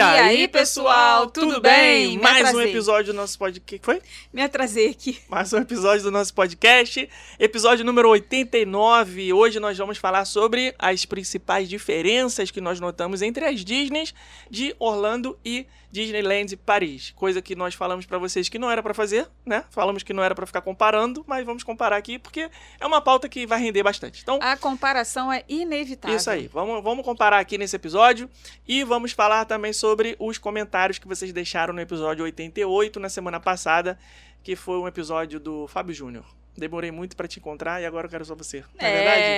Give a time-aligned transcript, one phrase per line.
[0.00, 2.16] E aí, pessoal, tudo bem?
[2.16, 2.70] Me Mais um atrasei.
[2.70, 3.78] episódio do nosso podcast.
[3.78, 4.00] que foi?
[4.32, 5.20] Me atrasei aqui.
[5.28, 7.06] Mais um episódio do nosso podcast.
[7.38, 9.34] Episódio número 89.
[9.34, 14.14] Hoje nós vamos falar sobre as principais diferenças que nós notamos entre as Disneys
[14.48, 17.12] de Orlando e Disneyland Paris.
[17.16, 19.64] Coisa que nós falamos pra vocês que não era pra fazer, né?
[19.70, 23.28] Falamos que não era pra ficar comparando, mas vamos comparar aqui porque é uma pauta
[23.28, 24.22] que vai render bastante.
[24.22, 26.16] Então, A comparação é inevitável.
[26.16, 28.30] Isso aí, vamos, vamos comparar aqui nesse episódio
[28.68, 33.38] e vamos falar também sobre os comentários que vocês deixaram no episódio 88 na semana
[33.40, 33.98] passada,
[34.42, 36.24] que foi um episódio do Fábio Júnior.
[36.56, 38.58] Demorei muito pra te encontrar e agora eu quero só você.
[38.80, 38.94] Não é, É,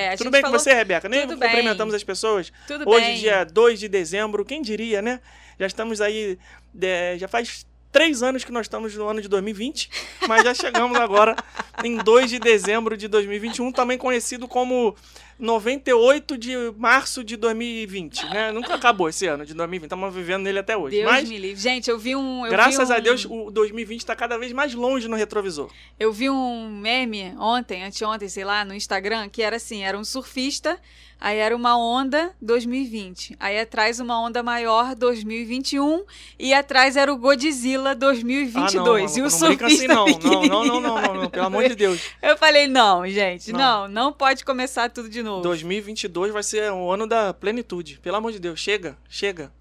[0.06, 0.18] verdade?
[0.18, 1.08] Tudo bem falou- com você, Rebeca?
[1.08, 1.48] Nem Tudo bem.
[1.48, 2.52] cumprimentamos as pessoas.
[2.66, 3.16] Tudo Hoje, bem.
[3.20, 5.20] dia 2 de dezembro, quem diria, né?
[5.60, 6.38] Já estamos aí,
[6.80, 9.90] é, já faz três anos que nós estamos no ano de 2020,
[10.26, 11.36] mas já chegamos agora
[11.84, 14.96] em 2 de dezembro de 2021, também conhecido como
[15.42, 18.52] 98 de março de 2020, né?
[18.52, 20.96] Nunca acabou esse ano de 2020, estamos vivendo nele até hoje.
[20.96, 21.60] Deus mas, me livre.
[21.60, 22.44] Gente, eu vi um.
[22.46, 25.68] eu graças vi a um- Deus, o 2020 está cada vez mais longe no retrovisor.
[25.98, 30.04] Eu vi um meme ontem, anteontem, sei lá, no Instagram, que era assim: era um
[30.04, 30.78] surfista,
[31.20, 33.36] aí era uma onda 2020.
[33.40, 36.04] Aí atrás uma onda maior 2021
[36.38, 38.76] e atrás era o Godzilla 2022.
[38.76, 40.06] ah, não, e o não surfista brinca assim não.
[40.06, 42.00] Não, não, não, não, não, não, pelo amor de Deus.
[42.20, 43.58] Eu falei, não, gente, Não.
[43.58, 45.31] não, não, pode começar tudo de novo.
[45.40, 47.98] 2022 vai ser o ano da plenitude.
[48.02, 49.52] Pelo amor de Deus, chega, chega.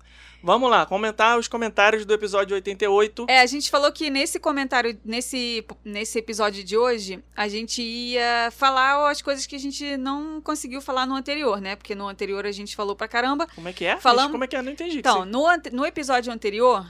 [0.44, 3.28] Vamos lá, comentar os comentários do episódio 88.
[3.30, 8.50] É, a gente falou que nesse comentário, nesse, nesse episódio de hoje, a gente ia
[8.50, 11.76] falar as coisas que a gente não conseguiu falar no anterior, né?
[11.76, 13.46] Porque no anterior a gente falou pra caramba.
[13.54, 13.98] Como é que é?
[13.98, 14.64] Falamos- Como é que é?
[14.64, 14.98] Não entendi.
[14.98, 16.88] Então, no, no episódio anterior,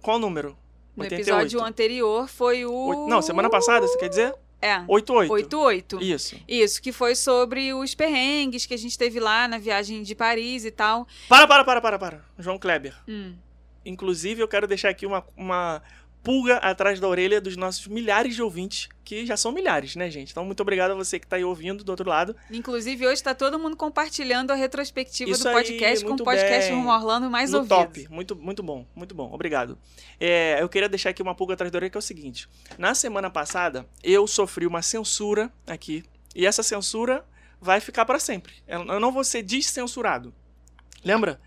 [0.00, 0.56] Qual o número?
[0.96, 1.28] no 88.
[1.28, 3.08] episódio anterior foi o.
[3.08, 4.32] Não, semana passada, você quer dizer?
[4.62, 5.32] É, 88.
[5.32, 6.00] 88.
[6.00, 6.36] Isso.
[6.46, 10.64] Isso, que foi sobre os perrengues que a gente teve lá na viagem de Paris
[10.64, 11.06] e tal.
[11.28, 12.24] Para, para, para, para, para.
[12.38, 12.94] João Kleber.
[13.08, 13.34] Hum.
[13.84, 15.82] Inclusive, eu quero deixar aqui uma, uma
[16.22, 20.30] pulga atrás da orelha dos nossos milhares de ouvintes, que já são milhares, né, gente?
[20.30, 22.36] Então, muito obrigado a você que tá aí ouvindo do outro lado.
[22.50, 26.68] Inclusive, hoje tá todo mundo compartilhando a retrospectiva Isso do aí, podcast com o podcast
[26.68, 26.76] bem.
[26.78, 27.74] Rumo Orlando mais no ouvido.
[27.74, 28.06] top.
[28.08, 29.32] Muito, muito bom, muito bom.
[29.32, 29.76] Obrigado.
[30.20, 32.48] É, eu queria deixar aqui uma pulga atrás da orelha, que é o seguinte.
[32.78, 36.04] Na semana passada, eu sofri uma censura aqui,
[36.34, 37.24] e essa censura
[37.60, 38.54] vai ficar para sempre.
[38.66, 40.32] Eu não vou ser descensurado.
[41.04, 41.40] Lembra?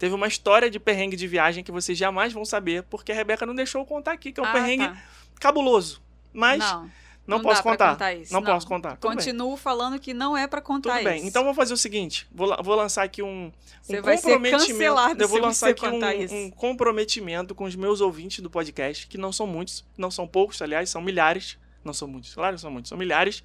[0.00, 3.44] Teve uma história de perrengue de viagem que vocês jamais vão saber, porque a Rebeca
[3.44, 4.96] não deixou eu contar aqui, que é um Ah, perrengue tá.
[5.38, 6.00] cabuloso.
[6.32, 6.90] Mas não, não,
[7.26, 7.90] não posso contar.
[7.92, 8.42] contar não, não.
[8.42, 8.96] posso contar.
[8.96, 9.18] Tudo bem.
[9.18, 11.18] continuo falando que não é pra contar Tudo bem.
[11.18, 11.26] isso.
[11.26, 13.52] Então vamos fazer o seguinte: vou, vou lançar aqui um,
[13.82, 15.22] Você um vai comprometimento.
[15.22, 19.30] eu vou lançar aqui um, um comprometimento com os meus ouvintes do podcast, que não
[19.34, 21.58] são muitos, não são poucos, aliás, são milhares.
[21.84, 23.42] Não são muitos, claro, são muitos, são milhares.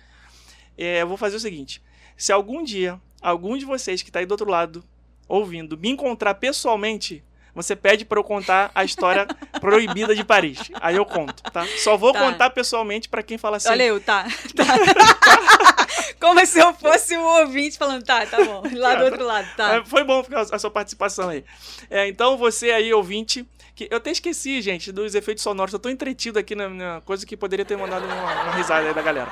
[0.77, 1.83] É, eu vou fazer o seguinte:
[2.15, 4.85] se algum dia algum de vocês que está aí do outro lado
[5.27, 9.25] ouvindo me encontrar pessoalmente, você pede para eu contar a história
[9.61, 10.59] proibida de Paris.
[10.81, 11.65] Aí eu conto, tá?
[11.77, 12.19] Só vou Tá.
[12.19, 13.69] contar pessoalmente para quem fala assim.
[13.69, 14.25] Olha eu, tá.
[14.55, 14.65] tá.
[16.19, 18.63] Como se eu fosse o ouvinte falando, tá, tá bom.
[18.73, 19.75] Lá do outro lado, tá.
[19.75, 21.43] É, foi bom a sua participação aí.
[21.89, 25.73] É, então, você aí, ouvinte, que eu até esqueci, gente, dos efeitos sonoros.
[25.73, 28.93] Eu tô entretido aqui na, na coisa que poderia ter mandado uma, uma risada aí
[28.93, 29.31] da galera.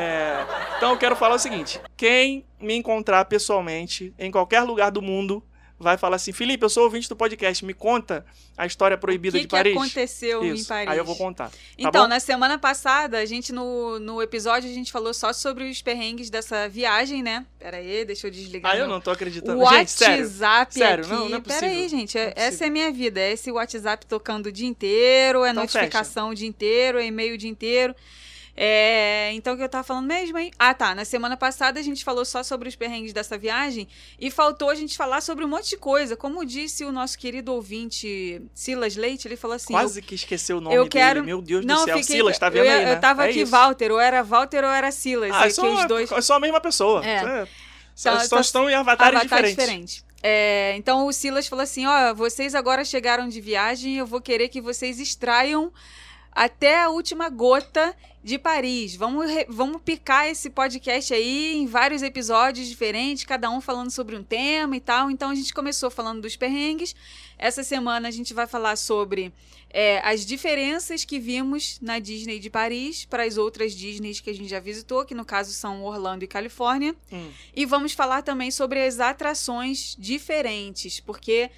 [0.00, 0.46] É,
[0.76, 5.42] então, eu quero falar o seguinte: quem me encontrar pessoalmente em qualquer lugar do mundo
[5.78, 8.24] vai falar assim: Felipe, eu sou ouvinte do podcast, me conta
[8.56, 9.74] a história proibida O que, de que Paris.
[9.74, 10.68] aconteceu em Isso.
[10.68, 10.88] Paris?
[10.90, 11.48] Aí eu vou contar.
[11.48, 12.08] Tá Então, bom?
[12.08, 16.28] na semana passada, a gente, no, no episódio, a gente falou só sobre os perrengues
[16.28, 17.46] dessa viagem, né?
[17.58, 18.72] Pera aí, deixa eu desligar.
[18.72, 19.58] Ah, eu meu não tô acreditando.
[19.58, 20.24] O Gente, sério.
[20.24, 21.12] WhatsApp Sério, aqui.
[21.14, 22.18] não, não é Pera aí, gente.
[22.18, 23.18] É- é essa é a minha vida.
[23.20, 27.34] É esse WhatsApp tocando o dia inteiro, é Então notificação o dia inteiro, é e-mail
[27.34, 27.94] o dia inteiro.
[28.56, 30.50] É, então, o que eu tava falando mesmo, hein?
[30.58, 30.94] Ah, tá.
[30.94, 33.88] Na semana passada a gente falou só sobre os perrengues dessa viagem
[34.18, 36.16] e faltou a gente falar sobre um monte de coisa.
[36.16, 40.60] Como disse o nosso querido ouvinte Silas Leite, ele falou assim: Quase que esqueceu o
[40.60, 40.90] nome eu dele.
[40.90, 41.98] quero- Meu Deus não, do céu.
[41.98, 42.92] fiquei, Silas, tá vendo eu, aí, né?
[42.94, 43.50] eu tava É aqui, isso.
[43.52, 45.30] Walter, ou era Walter ou era Silas.
[45.34, 46.12] Ah, é só, que os dois.
[46.12, 47.04] é só a mesma pessoa.
[47.06, 47.42] É.
[47.42, 47.48] É.
[47.94, 49.56] Só, só tá- estão em avatares Avatar diferentes.
[49.64, 50.04] diferente.
[50.22, 54.48] É, então o Silas falou assim: ó, vocês agora chegaram de viagem, eu vou querer
[54.48, 55.72] que vocês extraiam
[56.32, 58.94] até a última gota de Paris.
[58.96, 64.14] Vamos, re- vamos picar esse podcast aí em vários episódios diferentes, cada um falando sobre
[64.16, 65.10] um tema e tal.
[65.10, 66.94] Então a gente começou falando dos perrengues.
[67.38, 69.32] Essa semana a gente vai falar sobre
[69.70, 74.34] é, as diferenças que vimos na Disney de Paris para as outras Disneys que a
[74.34, 76.94] gente já visitou, que no caso são Orlando e Califórnia.
[77.10, 77.30] Hum.
[77.56, 81.50] E vamos falar também sobre as atrações diferentes, porque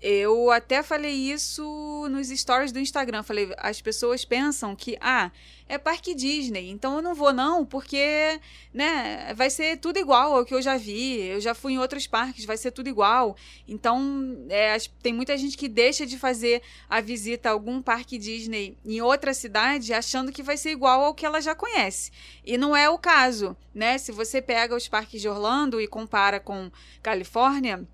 [0.00, 3.22] Eu até falei isso nos stories do Instagram.
[3.22, 5.30] Falei, as pessoas pensam que, ah,
[5.68, 8.38] é parque Disney, então eu não vou não, porque,
[8.72, 11.20] né, vai ser tudo igual ao que eu já vi.
[11.22, 13.36] Eu já fui em outros parques, vai ser tudo igual.
[13.66, 18.76] Então, é, tem muita gente que deixa de fazer a visita a algum parque Disney
[18.84, 22.12] em outra cidade achando que vai ser igual ao que ela já conhece.
[22.44, 23.98] E não é o caso, né?
[23.98, 26.70] Se você pega os parques de Orlando e compara com
[27.02, 27.86] Califórnia,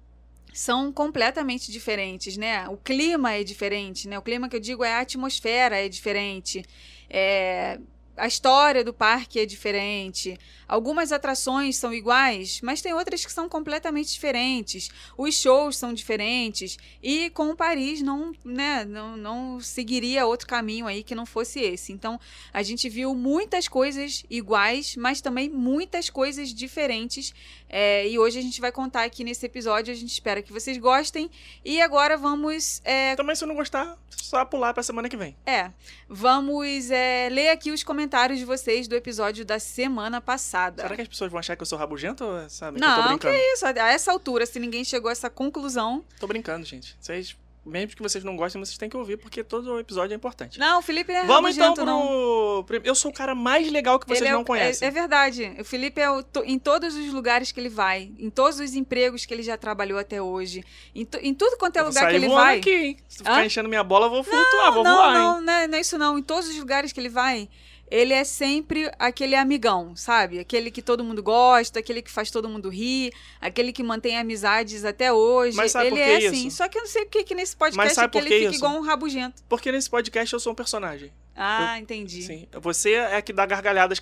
[0.52, 2.68] são completamente diferentes, né?
[2.68, 4.18] O clima é diferente, né?
[4.18, 6.64] O clima que eu digo é a atmosfera é diferente.
[7.08, 7.78] É,
[8.16, 10.38] a história do parque é diferente.
[10.72, 14.88] Algumas atrações são iguais, mas tem outras que são completamente diferentes.
[15.18, 16.78] Os shows são diferentes.
[17.02, 21.92] E com Paris não, né, não, não seguiria outro caminho aí que não fosse esse.
[21.92, 22.18] Então,
[22.54, 27.34] a gente viu muitas coisas iguais, mas também muitas coisas diferentes.
[27.68, 29.92] É, e hoje a gente vai contar aqui nesse episódio.
[29.92, 31.30] A gente espera que vocês gostem.
[31.62, 32.80] E agora vamos.
[32.82, 35.36] é, Também, se não gostar, só pular pra semana que vem.
[35.44, 35.70] é,
[36.08, 40.61] vamos é, ler aqui os comentários de vocês do episódio da semana passada.
[40.76, 43.02] Será que as pessoas vão achar que eu sou rabugento ou sabem que eu tô
[43.08, 46.04] Não, que isso, a essa altura, se ninguém chegou a essa conclusão.
[46.20, 46.96] Tô brincando, gente.
[47.00, 50.58] Vocês, mesmo que vocês não gostem, vocês têm que ouvir, porque todo episódio é importante.
[50.58, 52.00] Não, o Felipe é Vamos então não.
[52.02, 52.64] pro.
[52.66, 54.84] prim- Eu sou o cara mais legal que vocês é, não conhecem.
[54.84, 55.54] É, é verdade.
[55.60, 59.24] O Felipe é o em todos os lugares que ele vai, em todos os empregos
[59.24, 60.64] que ele já trabalhou até hoje,
[60.94, 62.58] em, tu- em tudo quanto é lugar que ele vai.
[62.58, 62.96] aqui, hein?
[63.08, 63.44] Se tu ficar Hã?
[63.44, 65.44] enchendo minha bola, eu vou flutuar, vou não, voar, não, hein?
[65.44, 66.18] não é, não é isso não.
[66.18, 67.48] Em todos os lugares que ele vai,
[67.92, 70.38] ele é sempre aquele amigão, sabe?
[70.38, 74.82] Aquele que todo mundo gosta, aquele que faz todo mundo rir, aquele que mantém amizades
[74.82, 75.54] até hoje.
[75.58, 76.28] Mas sabe ele por que é isso?
[76.28, 76.50] assim.
[76.50, 78.58] Só que eu não sei porque que nesse podcast aqui por ele que fica isso?
[78.60, 79.42] igual um rabugento.
[79.46, 81.12] Porque nesse podcast eu sou um personagem.
[81.36, 82.22] Ah, entendi.
[82.22, 82.48] Sim.
[82.60, 83.98] Você é que dá gargalhadas.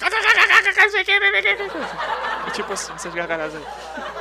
[2.53, 3.63] Tipo assim, essas gargalhadas aí.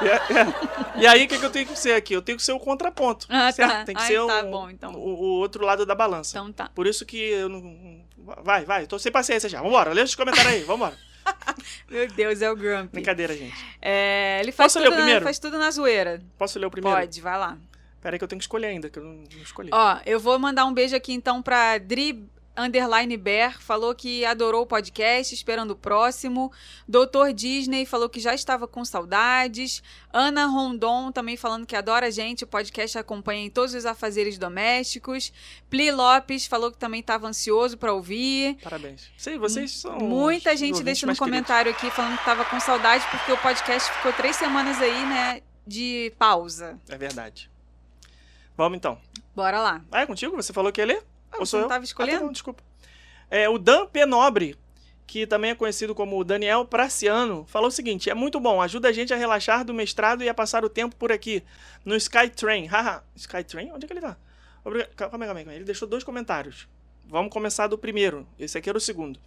[0.02, 1.02] E, é- é.
[1.02, 2.14] E aí, o que, que eu tenho que ser aqui?
[2.14, 3.26] Eu tenho que ser o contraponto.
[3.30, 3.72] Ah, certo?
[3.72, 3.84] tá.
[3.86, 4.94] Tem que Ai, ser tá o, bom, então.
[4.94, 6.38] o, o outro lado da balança.
[6.38, 6.70] Então tá.
[6.74, 8.08] Por isso que eu não.
[8.44, 9.62] Vai, vai, tô sem paciência já.
[9.62, 10.98] Vambora, lê os comentários aí, vambora.
[11.90, 12.94] Meu Deus, é o Grumpy.
[12.94, 13.56] Brincadeira, gente.
[13.82, 15.26] É, ele faz Posso ler tudo, o na, primeiro?
[15.26, 16.22] faz tudo na zoeira.
[16.38, 16.98] Posso ler o primeiro?
[16.98, 17.58] Pode, vai lá.
[18.02, 19.70] Pera aí que eu tenho que escolher ainda, que eu não, não escolhi.
[19.74, 22.26] Ó, eu vou mandar um beijo aqui então pra Dri
[22.60, 26.52] Underline Bear, falou que adorou o podcast, esperando o próximo.
[26.86, 29.82] Doutor Disney falou que já estava com saudades.
[30.12, 34.38] Ana Rondon também falando que adora a gente, o podcast acompanha em todos os afazeres
[34.38, 35.32] domésticos.
[35.70, 38.58] Pli Lopes falou que também estava ansioso para ouvir.
[38.62, 39.10] Parabéns.
[39.18, 39.98] Sei, vocês são.
[39.98, 41.20] Muita gente mais queridos.
[41.20, 45.42] comentário aqui falando que estava com saudade porque o podcast ficou três semanas aí, né,
[45.66, 46.78] de pausa.
[46.90, 47.50] É verdade.
[48.58, 49.00] Vamos então.
[49.34, 49.82] Bora lá.
[49.90, 50.36] Ah, é contigo?
[50.36, 51.09] Você falou que ia ler?
[51.32, 52.20] Ah, Ou você não estava Ah, escolhendo?
[52.20, 52.64] tá bom, desculpa.
[53.30, 54.56] É, o Dan Penobre,
[55.06, 58.92] que também é conhecido como Daniel Praciano, falou o seguinte: é muito bom, ajuda a
[58.92, 61.44] gente a relaxar do mestrado e a passar o tempo por aqui,
[61.86, 62.66] no Skytrain.
[62.68, 63.72] Haha, Skytrain?
[63.72, 64.18] Onde é que ele tá?
[64.66, 65.54] Obriga- Calma calma aí, calma.
[65.56, 66.68] Ele deixou dois comentários.
[67.06, 68.28] Vamos começar do primeiro.
[68.38, 69.20] Esse aqui era o segundo.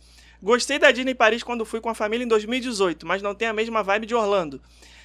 [0.43, 3.52] Gostei da Disney Paris quando fui com a família em 2018, mas não tem a
[3.52, 4.60] mesma vibe de Orlando.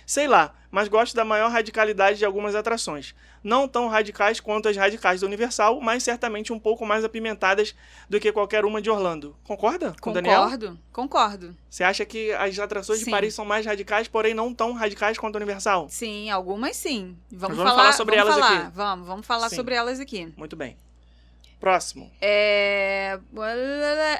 [0.07, 3.13] Sei lá, mas gosto da maior radicalidade de algumas atrações.
[3.43, 7.75] Não tão radicais quanto as radicais da Universal, mas certamente um pouco mais apimentadas
[8.09, 9.35] do que qualquer uma de Orlando.
[9.43, 10.43] Concorda com o Daniel?
[10.43, 11.57] Concordo, concordo.
[11.69, 13.11] Você acha que as atrações de Sim.
[13.11, 15.87] Paris são mais radicais, porém não tão radicais quanto a Universal?
[15.89, 17.17] Sim, algumas sim.
[17.29, 18.61] Vamos, vamos falar, falar sobre vamos elas falar.
[18.61, 18.75] aqui.
[18.77, 19.55] Vamos, vamos falar Sim.
[19.57, 20.33] sobre elas aqui.
[20.37, 20.77] Muito bem.
[21.59, 22.11] Próximo.
[22.21, 23.19] É...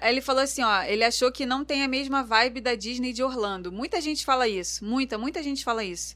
[0.02, 3.24] Ele falou assim, ó, ele achou que não tem a mesma vibe da Disney de
[3.24, 3.72] Orlando.
[3.72, 6.16] Muita gente fala isso, muita, muita gente fala isso.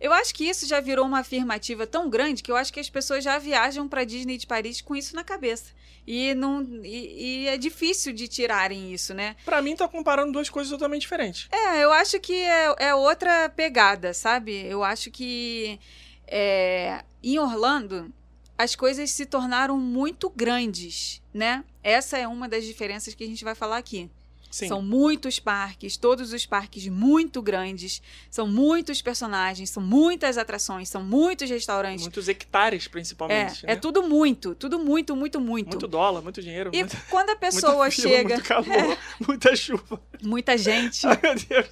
[0.00, 2.90] Eu acho que isso já virou uma afirmativa tão grande que eu acho que as
[2.90, 5.72] pessoas já viajam pra Disney de Paris com isso na cabeça.
[6.04, 9.36] E, não, e, e é difícil de tirarem isso, né?
[9.44, 11.48] Pra mim, tá comparando duas coisas totalmente diferentes.
[11.52, 14.66] É, eu acho que é, é outra pegada, sabe?
[14.66, 15.78] Eu acho que
[16.26, 18.12] é, em Orlando
[18.56, 21.64] as coisas se tornaram muito grandes, né?
[21.82, 24.10] Essa é uma das diferenças que a gente vai falar aqui.
[24.52, 24.68] Sim.
[24.68, 31.02] São muitos parques, todos os parques muito grandes, são muitos personagens, são muitas atrações, são
[31.02, 32.02] muitos restaurantes.
[32.04, 33.64] Muitos hectares, É, principalmente.
[33.64, 33.76] é né?
[33.76, 35.68] tudo muito, tudo muito, muito, muito.
[35.70, 36.68] Muito dólar, muito dinheiro.
[36.74, 40.02] E muita, quando a pessoa fila, chega, Muito calor, muita chuva.
[40.22, 41.68] muita gente, Ai, meu Deus.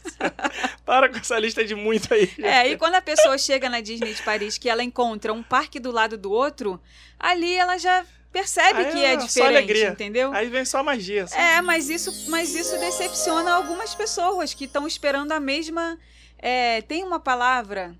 [0.86, 2.32] Para com essa lista de muito aí.
[2.38, 5.78] É, e quando a pessoa chega na Disney de Paris, que ela encontra um parque
[5.78, 6.80] do lado do outro,
[7.18, 9.88] ali ela já percebe Aí que é é só diferente, alegria.
[9.88, 10.32] entendeu?
[10.32, 11.24] Aí vem só magia.
[11.24, 11.36] assim.
[11.36, 15.98] É, mas isso, mas isso decepciona algumas pessoas que estão esperando a mesma.
[16.38, 17.94] é, tem uma palavra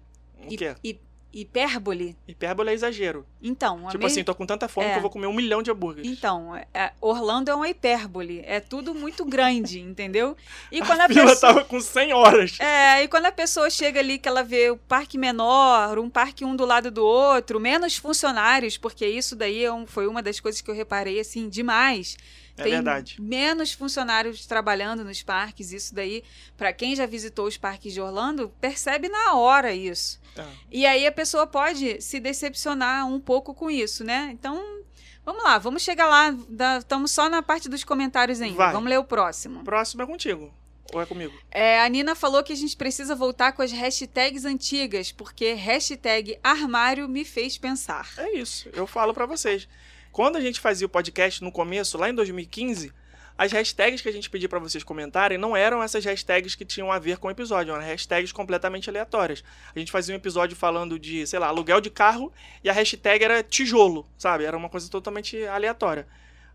[0.45, 0.75] O quê?
[0.85, 1.01] hi-
[1.33, 2.17] hipérbole.
[2.27, 3.27] Hipérbole é exagero.
[3.43, 4.93] Então, a tipo me- assim, tô com tanta fome É.
[4.93, 6.11] que eu vou comer um milhão de hambúrgueres.
[6.11, 8.43] Então, é- Orlando é uma hipérbole.
[8.47, 10.37] É tudo muito grande, entendeu?
[10.71, 11.55] E quando a a fila pessoa.
[11.55, 12.59] tava com 100 horas.
[12.61, 16.45] É, e quando a pessoa chega ali que ela vê o parque menor, um parque
[16.45, 20.39] um do lado do outro, menos funcionários, porque isso daí é um- foi uma das
[20.41, 22.17] coisas que eu reparei assim demais.
[22.59, 23.17] É Tem verdade.
[23.23, 26.23] menos funcionários trabalhando nos parques, isso daí,
[26.59, 30.20] pra quem já visitou os parques de Orlando, percebe na hora isso.
[30.37, 30.45] É.
[30.71, 34.31] E aí a pessoa pode se decepcionar um pouco com isso, né?
[34.33, 34.83] Então,
[35.25, 36.35] vamos lá, vamos chegar lá.
[36.79, 38.57] Estamos só na parte dos comentários ainda.
[38.57, 38.73] Vai.
[38.73, 39.65] Vamos ler o próximo.
[39.65, 40.53] Próximo é contigo.
[40.93, 41.33] Ou é comigo?
[41.51, 46.39] É, a Nina falou que a gente precisa voltar com as hashtags antigas, porque hashtag
[46.43, 48.09] armário me fez pensar.
[48.17, 48.69] É isso.
[48.73, 49.69] Eu falo pra vocês.
[50.11, 52.93] Quando a gente fazia o podcast no começo, lá em 2015,
[53.41, 56.93] as hashtags que a gente pedia pra vocês comentarem não eram essas hashtags que tinham
[56.93, 59.43] a ver com o episódio, eram hashtags completamente aleatórias.
[59.75, 62.31] A gente fazia um episódio falando de, sei lá, aluguel de carro
[62.63, 64.45] e a hashtag era tijolo, sabe?
[64.45, 66.07] Era uma coisa totalmente aleatória.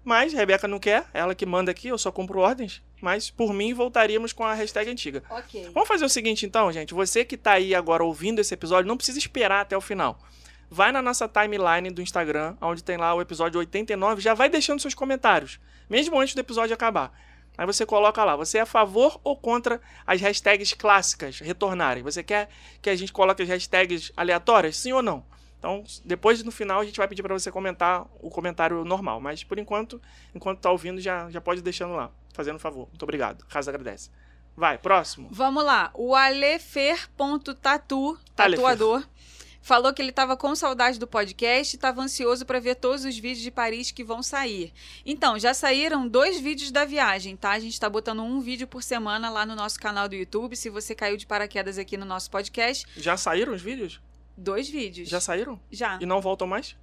[0.04, 2.84] Mas Rebeca não quer, ela que manda aqui, eu só cumpro ordens.
[3.01, 5.24] Mas por mim voltaríamos com a hashtag antiga.
[5.27, 5.72] Ok.
[5.74, 6.94] Vamos fazer o seguinte então, gente.
[6.94, 10.20] Você que tá aí agora ouvindo esse episódio, não precisa esperar até o final.
[10.70, 14.80] Vai na nossa timeline do Instagram, onde tem lá o episódio 89, já vai deixando
[14.80, 17.12] seus comentários, mesmo antes do episódio acabar.
[17.58, 22.04] Aí você coloca lá, você é a favor ou contra as hashtags clássicas retornarem?
[22.04, 22.50] Você quer
[22.82, 25.24] que a gente coloque as hashtags aleatórias, sim ou não?
[25.58, 29.44] Então, depois no final a gente vai pedir para você comentar o comentário normal, mas
[29.44, 30.01] por enquanto,
[30.34, 32.88] enquanto tá ouvindo, já, já pode ir deixando lá, fazendo um favor.
[32.89, 33.46] Muito obrigado.
[33.46, 34.12] Casa agradece.
[34.56, 35.27] Vai, próximo.
[35.32, 35.92] Vamos lá.
[35.94, 38.20] O alefer.tatu, Alefer.
[38.36, 39.04] tatuador,
[39.65, 43.17] falou que ele estava com saudade do podcast e estava ansioso para ver todos os
[43.17, 44.72] vídeos de Paris que vão sair.
[45.03, 47.50] Então, já saíram dois vídeos da viagem, tá?
[47.50, 50.55] A gente está botando um vídeo por semana lá no nosso canal do YouTube.
[50.55, 54.00] Se você caiu de paraquedas aqui no nosso podcast, Já saíram os vídeos?
[54.38, 55.10] dois vídeos.
[55.10, 55.60] Já saíram?
[55.72, 55.98] Já.
[56.00, 56.75] E não voltam mais?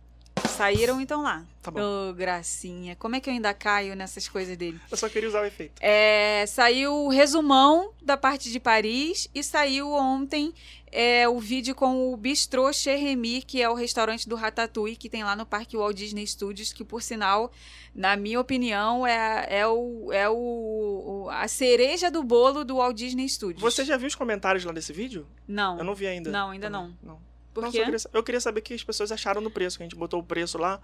[0.53, 1.45] Saíram, então lá.
[1.63, 1.81] Tá bom.
[1.81, 2.95] Ô, gracinha.
[2.97, 4.81] Como é que eu ainda caio nessas coisas dele?
[4.91, 5.75] Eu só queria usar o efeito.
[5.81, 10.53] É, saiu o resumão da parte de Paris e saiu ontem
[10.93, 15.09] é, o vídeo com o Bistrô Chez Remy, que é o restaurante do Ratatouille, que
[15.09, 17.51] tem lá no Parque Walt Disney Studios, que por sinal,
[17.95, 23.29] na minha opinião, é, é, o, é o, a cereja do bolo do Walt Disney
[23.29, 23.63] Studios.
[23.63, 25.27] Você já viu os comentários lá desse vídeo?
[25.49, 25.79] Não.
[25.79, 26.31] Eu não vi ainda.
[26.31, 26.97] Não, ainda Também.
[27.03, 27.15] não.
[27.15, 27.32] não.
[27.53, 27.79] Por quê?
[27.79, 29.97] só queria eu queria saber o que as pessoas acharam no preço, que a gente
[29.97, 30.81] botou o preço lá.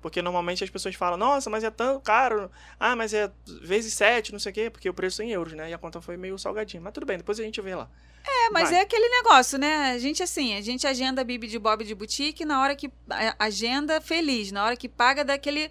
[0.00, 2.48] Porque normalmente as pessoas falam, nossa, mas é tão caro.
[2.78, 3.32] Ah, mas é
[3.62, 5.70] vezes 7, não sei o quê, porque o preço é em euros, né?
[5.70, 6.80] E a conta foi meio salgadinha.
[6.80, 7.90] Mas tudo bem, depois a gente vê lá.
[8.24, 8.78] É, mas Vai.
[8.78, 9.90] é aquele negócio, né?
[9.90, 12.92] A gente, assim, a gente agenda Bibi de Bob de boutique na hora que.
[13.38, 15.70] Agenda feliz, na hora que paga daquele.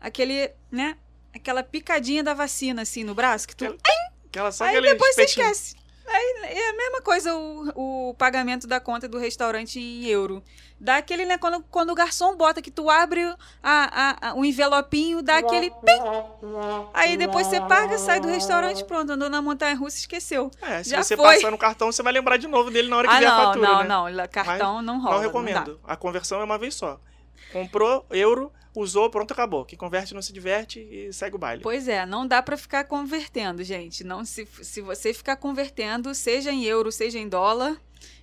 [0.00, 0.96] Aquele, né?
[1.32, 3.64] Aquela picadinha da vacina, assim, no braço, que tu.
[3.64, 5.76] Aquela- Aquela só Aí depois você esquece.
[6.06, 10.42] Aí é a mesma coisa o, o pagamento da conta do restaurante em euro.
[10.80, 11.38] Dá aquele, né?
[11.38, 15.70] Quando, quando o garçom bota que tu abre a, a, a- o envelopinho, dá aquele
[15.70, 16.00] pim.
[16.92, 20.50] Aí depois você paga, sai do restaurante, pronto, andou na montanha russa e esqueceu.
[20.60, 21.36] É, se Já você foi.
[21.36, 23.36] passar no cartão, você vai lembrar de novo dele na hora que Ah, vier a
[23.36, 23.78] não, fatura, não,
[24.08, 24.16] né?
[24.22, 24.28] não.
[24.28, 25.14] Cartão não rola.
[25.16, 25.80] Não recomendo.
[25.84, 26.98] a conversão é uma vez só.
[27.52, 29.64] Comprou, euro, usou, pronto, acabou.
[29.64, 31.62] Quem converte não se diverte e segue o baile.
[31.62, 34.02] Pois é, não dá pra ficar convertendo, gente.
[34.04, 37.76] Não se, se você ficar convertendo, seja em euro, seja em dólar,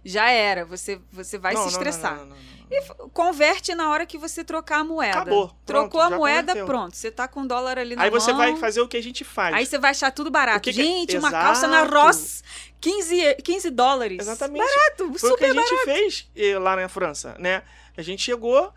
[0.03, 0.65] já era.
[0.65, 2.17] Você, você vai Não, se estressar.
[2.17, 2.37] não, não.
[2.71, 2.81] E
[3.13, 5.21] converte na hora que você trocar a moeda.
[5.21, 6.65] Acabou, pronto, Trocou a moeda, converteu.
[6.67, 6.95] pronto.
[6.95, 8.19] Você tá com dólar ali na Aí mão.
[8.19, 9.55] você vai fazer o que a gente faz.
[9.55, 10.61] Aí você vai achar tudo barato.
[10.61, 11.45] Que que- gente, uma Exato.
[11.45, 12.43] calça na Ross,
[12.79, 14.19] 15, 15 dólares.
[14.21, 14.63] Exatamente.
[14.63, 17.63] Barato, Foi o que a super gente fez eh, lá na França, né?
[17.97, 18.71] A gente chegou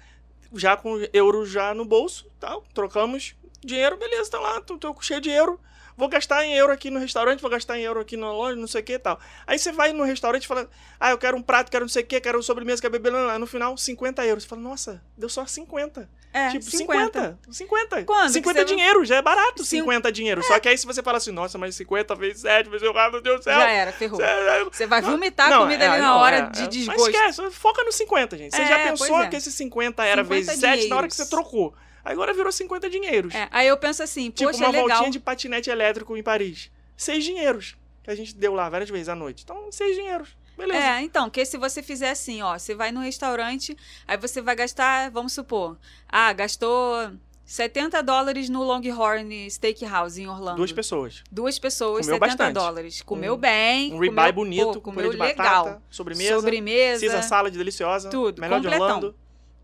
[0.54, 5.20] já com euro já no bolso, tal, trocamos dinheiro, beleza, tá lá, tô, tô cheio
[5.20, 5.58] de euro.
[5.96, 8.66] Vou gastar em euro aqui no restaurante, vou gastar em euro aqui na loja, não
[8.66, 9.20] sei o que e tal.
[9.46, 10.68] Aí você vai no restaurante e fala,
[10.98, 13.38] ah, eu quero um prato, quero não sei o que, quero sobremesa, quero beber, lá,
[13.38, 14.42] no final, 50 euros.
[14.44, 16.08] Você fala, nossa, deu só 50.
[16.34, 17.38] É, tipo, 50.
[17.50, 17.52] 50.
[17.52, 18.04] 50.
[18.04, 20.42] Quando que 50 você- dinheiro, já é barato Cin- 50 dinheiro.
[20.42, 23.20] Só que aí se você fala assim, nossa, mas 50 vezes 7, vezes ah, meu
[23.20, 23.52] Deus do céu.
[23.60, 24.18] Já era, ferrou.
[24.18, 26.66] Cê- Você vai vomitar Não, a comida é, ali na não, hora é, de é.
[26.68, 27.00] desgosto.
[27.02, 28.56] Mas esquece, foca no 50, gente.
[28.56, 29.28] Você É, já pensou é.
[29.28, 31.16] que esse 50 era 50 vezes 7 na hora que dinheiros.
[31.16, 31.74] você trocou.
[32.04, 33.34] Agora virou 50 dinheiros.
[33.34, 34.88] É, aí eu penso assim, tipo poxa, uma é legal.
[34.88, 36.70] voltinha de patinete elétrico em Paris.
[36.96, 37.76] Seis dinheiros.
[38.02, 39.42] Que a gente deu lá várias vezes à noite.
[39.44, 40.36] Então, seis dinheiros.
[40.58, 40.78] Beleza.
[40.84, 44.54] É, então, que se você fizer assim, ó, você vai no restaurante, aí você vai
[44.54, 45.78] gastar, vamos supor,
[46.08, 47.10] ah, gastou
[47.44, 50.56] 70 dólares no Longhorn Steakhouse em Orlando.
[50.56, 51.22] Duas pessoas.
[51.30, 52.54] Duas pessoas, Comeu 70 bastante.
[52.54, 53.02] dólares.
[53.02, 53.92] Comeu Um- bem.
[53.94, 55.64] Um ribeye comeu, bonito, pô, com comeu de legal.
[55.64, 58.96] batata, sobremesa, Sobremesa, Caesar salad deliciosa, tudo, melhor de completão.
[58.96, 59.14] Orlando,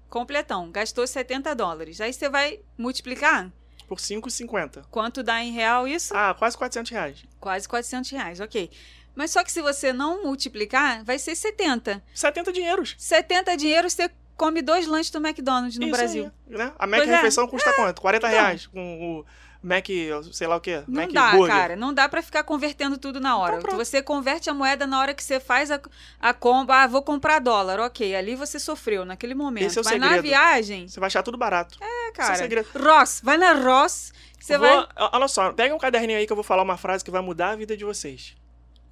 [0.08, 0.70] completão.
[0.70, 2.00] Gastou 70 dólares.
[2.00, 3.50] Aí você vai multiplicar.
[3.86, 4.84] por 5,50.
[4.90, 6.14] Quanto dá em real isso?
[6.16, 7.24] Ah, quase 400 reais.
[7.40, 8.70] Quase 400 reais, ok.
[9.14, 12.02] Mas só que se você não multiplicar, vai ser 70.
[12.14, 12.94] 70 dinheiros.
[12.98, 16.30] 70 dinheiros você come dois lanches do McDonald's no Isso Brasil.
[16.50, 16.72] aí, né?
[16.78, 17.14] A Mac Pois é.
[17.16, 18.00] refeição custa quanto?
[18.00, 18.38] 40 Então.
[18.40, 18.66] reais.
[18.66, 19.24] Com o
[19.62, 19.86] Mac,
[20.32, 20.82] sei lá o quê?
[20.86, 21.56] Não Mac dá, Burger.
[21.56, 21.76] cara.
[21.76, 23.58] Não dá pra ficar convertendo tudo na hora.
[23.58, 25.80] Então, você converte a moeda na hora que você faz a,
[26.20, 26.82] a compra.
[26.82, 27.80] Ah, vou comprar dólar.
[27.80, 29.66] Ok, ali você sofreu naquele momento.
[29.66, 30.22] Esse é o Mas na segredo.
[30.22, 31.76] viagem, Você vai achar tudo barato.
[31.80, 32.34] é, Esse é o cara.
[32.36, 32.68] segredo.
[32.78, 34.12] Ross, vai na Ross.
[34.38, 34.86] Você Vou- vai.
[35.12, 37.50] Olha só, pega um caderninho aí que eu vou falar uma frase que vai mudar
[37.50, 38.36] a vida de vocês.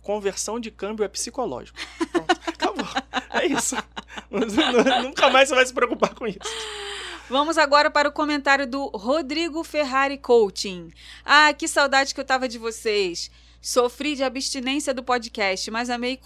[0.02, 1.78] Conversão de câmbio é psicológico.
[2.12, 2.87] Pronto, acabou.
[3.30, 3.76] É isso.
[5.02, 6.38] Nunca mais você vai se preocupar com isso.
[7.28, 10.92] Vamos agora para o comentário do Rodrigo Ferrari Coaching.
[11.25, 13.33] Ah, que saudade que eu tava de vocês.
[13.70, 16.16] Sofri de abstinência do podcast, mas amei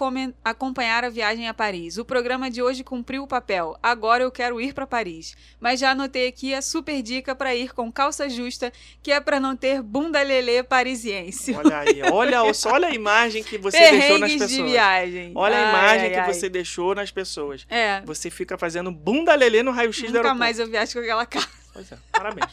[0.44, 1.96] acompanhar a viagem a Paris.
[1.96, 3.78] O programa de hoje cumpriu o papel.
[3.82, 5.34] Agora eu quero ir para Paris.
[5.58, 8.70] Mas já anotei aqui a super dica para ir com calça justa,
[9.02, 11.54] que é para não ter bunda lelê parisiense.
[11.54, 12.42] Olha aí, olha
[12.74, 14.70] olha a imagem que você deixou nas Perrengues de pessoas.
[14.70, 15.32] viagem.
[15.34, 16.34] Olha a Ai, imagem ai, que ai.
[16.34, 17.66] você deixou nas pessoas.
[17.70, 20.38] É, Você fica fazendo bunda lelê no raio-x nunca aeroporto.
[20.38, 21.48] mais eu viajo com aquela cara.
[21.72, 22.52] Pois é, parabéns.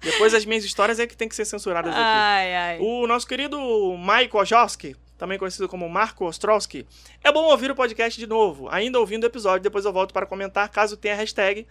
[0.00, 2.02] Depois as minhas histórias é que tem que ser censuradas aqui.
[2.02, 2.78] Ai, ai.
[2.80, 3.58] O nosso querido
[3.98, 6.86] Mike Ojowski, também conhecido como Marco Ostrowski,
[7.22, 8.68] é bom ouvir o podcast de novo.
[8.70, 11.66] Ainda ouvindo o episódio, depois eu volto para comentar, caso tenha hashtag.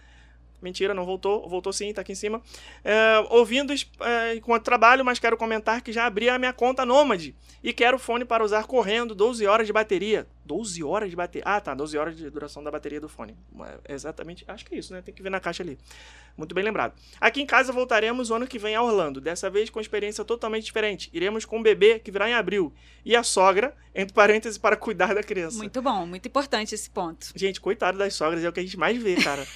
[0.62, 1.48] Mentira, não voltou.
[1.48, 2.42] Voltou sim, tá aqui em cima.
[2.84, 7.34] É, ouvindo é, enquanto trabalho, mas quero comentar que já abri a minha conta Nômade.
[7.64, 10.26] E quero fone para usar correndo, 12 horas de bateria.
[10.50, 11.44] 12 horas de bateria?
[11.46, 13.36] Ah, tá, 12 horas de duração da bateria do fone.
[13.84, 15.00] É Exatamente, acho que é isso, né?
[15.00, 15.78] Tem que ver na caixa ali.
[16.36, 16.92] Muito bem lembrado.
[17.20, 20.64] Aqui em casa voltaremos o ano que vem a Orlando, dessa vez com experiência totalmente
[20.64, 21.08] diferente.
[21.12, 22.72] Iremos com o bebê que virá em abril.
[23.04, 25.56] E a sogra, entre parênteses, para cuidar da criança.
[25.56, 27.28] Muito bom, muito importante esse ponto.
[27.36, 29.46] Gente, coitado das sogras, é o que a gente mais vê, cara.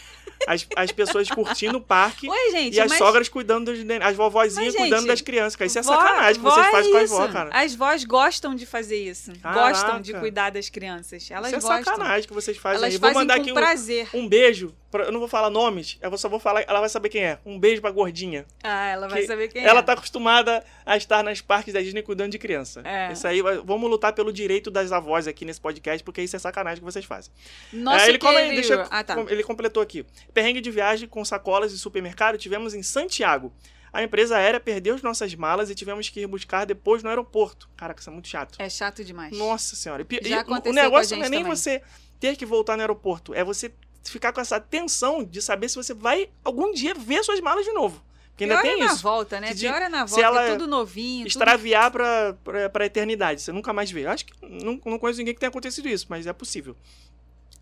[0.46, 2.98] As, as pessoas curtindo o parque Oi, gente, e as mas...
[2.98, 5.66] sogras cuidando dos as vovozinhas Mas, cuidando gente, das crianças, cara.
[5.66, 7.50] Isso é Vó- sacanagem que vocês é fazem com as vó, cara.
[7.52, 9.32] As vós gostam de fazer isso.
[9.40, 9.68] Caraca.
[9.68, 10.83] Gostam de cuidar das crianças.
[10.88, 11.06] Elas
[11.52, 11.84] Isso é gostam.
[11.84, 12.98] sacanagem que vocês fazem Elas aí.
[12.98, 14.08] Vou fazem mandar com aqui um, prazer.
[14.14, 14.74] um beijo.
[14.90, 16.64] pra- eu não vou falar nomes, eu só vou falar.
[16.68, 17.38] Ela vai saber quem é.
[17.44, 18.46] Um beijo pra gordinha.
[18.62, 19.82] Ah, ela vai saber quem Ela é.
[19.82, 22.80] tá acostumada a estar nas parques da Disney cuidando de criança.
[22.84, 23.12] É.
[23.12, 26.78] Isso aí, vamos lutar pelo direito das avós aqui nesse podcast, porque isso é sacanagem
[26.78, 27.32] que vocês fazem.
[27.72, 29.16] Nosso É, ele, come- deixa eu- Ah, tá.
[29.28, 30.06] ele completou aqui.
[30.32, 33.52] Perrengue de viagem com sacolas e supermercado tivemos em Santiago.
[33.94, 37.68] A empresa aérea perdeu as nossas malas e tivemos que ir buscar depois no aeroporto.
[37.76, 38.56] Caraca, isso é muito chato.
[38.60, 39.36] É chato demais.
[39.38, 40.04] Nossa senhora.
[40.10, 41.56] E, Já o- aconteceu o negócio não é nem também.
[41.56, 41.80] você
[42.18, 45.94] ter que voltar no aeroporto, é você ficar com essa tensão de saber se você
[45.94, 48.04] vai algum dia ver suas malas de novo.
[48.30, 49.02] Porque ainda Pior tem é na isso.
[49.02, 49.54] volta, né?
[49.54, 51.18] De- Pior é na se volta, ela é tudo novinho.
[51.20, 53.40] tudo- Extraviar pra, pra, pra eternidade.
[53.42, 54.06] Você nunca mais vê.
[54.06, 56.76] Eu Acho que não, não conheço ninguém que tenha acontecido isso, mas é possível.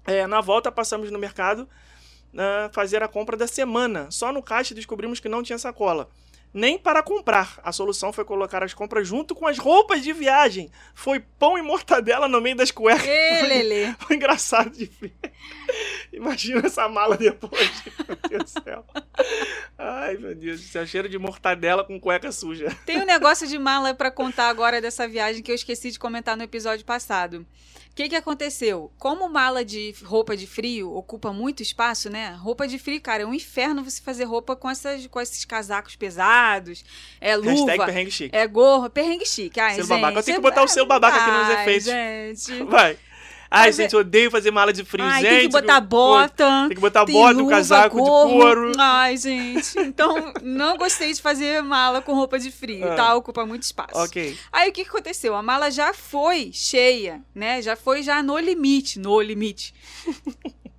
[0.06, 1.68] É, na volta, passamos no mercado
[2.36, 4.10] ah, fazer a compra da semana.
[4.10, 6.08] Só no caixa descobrimos que não tinha sacola.
[6.54, 7.58] Nem para comprar.
[7.64, 10.70] A solução foi colocar as compras junto com as roupas de viagem.
[10.94, 13.06] Foi pão e mortadela no meio das cuecas.
[13.06, 13.94] Lelê.
[14.00, 15.14] Foi engraçado de ver.
[16.12, 17.70] Imagina essa mala depois.
[18.06, 18.84] Meu Deus do céu.
[19.78, 20.86] Ai, meu Deus do céu.
[20.86, 22.76] Cheiro de mortadela com cueca suja.
[22.84, 26.36] Tem um negócio de mala pra contar agora dessa viagem que eu esqueci de comentar
[26.36, 27.46] no episódio passado.
[27.92, 28.90] O que, que aconteceu?
[28.98, 32.34] Como mala de roupa de frio ocupa muito espaço, né?
[32.40, 35.94] Roupa de frio, cara, é um inferno você fazer roupa com, essas, com esses casacos
[35.94, 36.82] pesados,
[37.20, 38.34] é luva, Hashtag perrengue chique.
[38.34, 39.60] é gorro, perrengue chique.
[39.60, 40.18] Ai, Selo gente, babaca.
[40.20, 41.84] Eu tenho que botar o selo babaca aqui nos Ai, efeitos.
[41.84, 42.64] gente.
[42.64, 42.98] Vai.
[43.54, 45.30] Ai, é- gente, eu odeio fazer mala de frio, Ai, gente.
[45.30, 46.64] tem que botar bota.
[46.68, 48.28] Tem que botar tem bota, um luva, casaco gorro.
[48.28, 48.72] de couro.
[48.78, 49.78] Ai, gente.
[49.78, 52.94] Então, não gostei de fazer mala com roupa de frio, Ah.
[52.94, 53.14] tá?
[53.14, 53.90] Ocupa muito espaço.
[53.94, 54.36] Ok.
[54.50, 55.34] Aí o que que aconteceu?
[55.34, 57.60] A mala já foi cheia, né?
[57.60, 59.74] Já foi já no limite, no limite.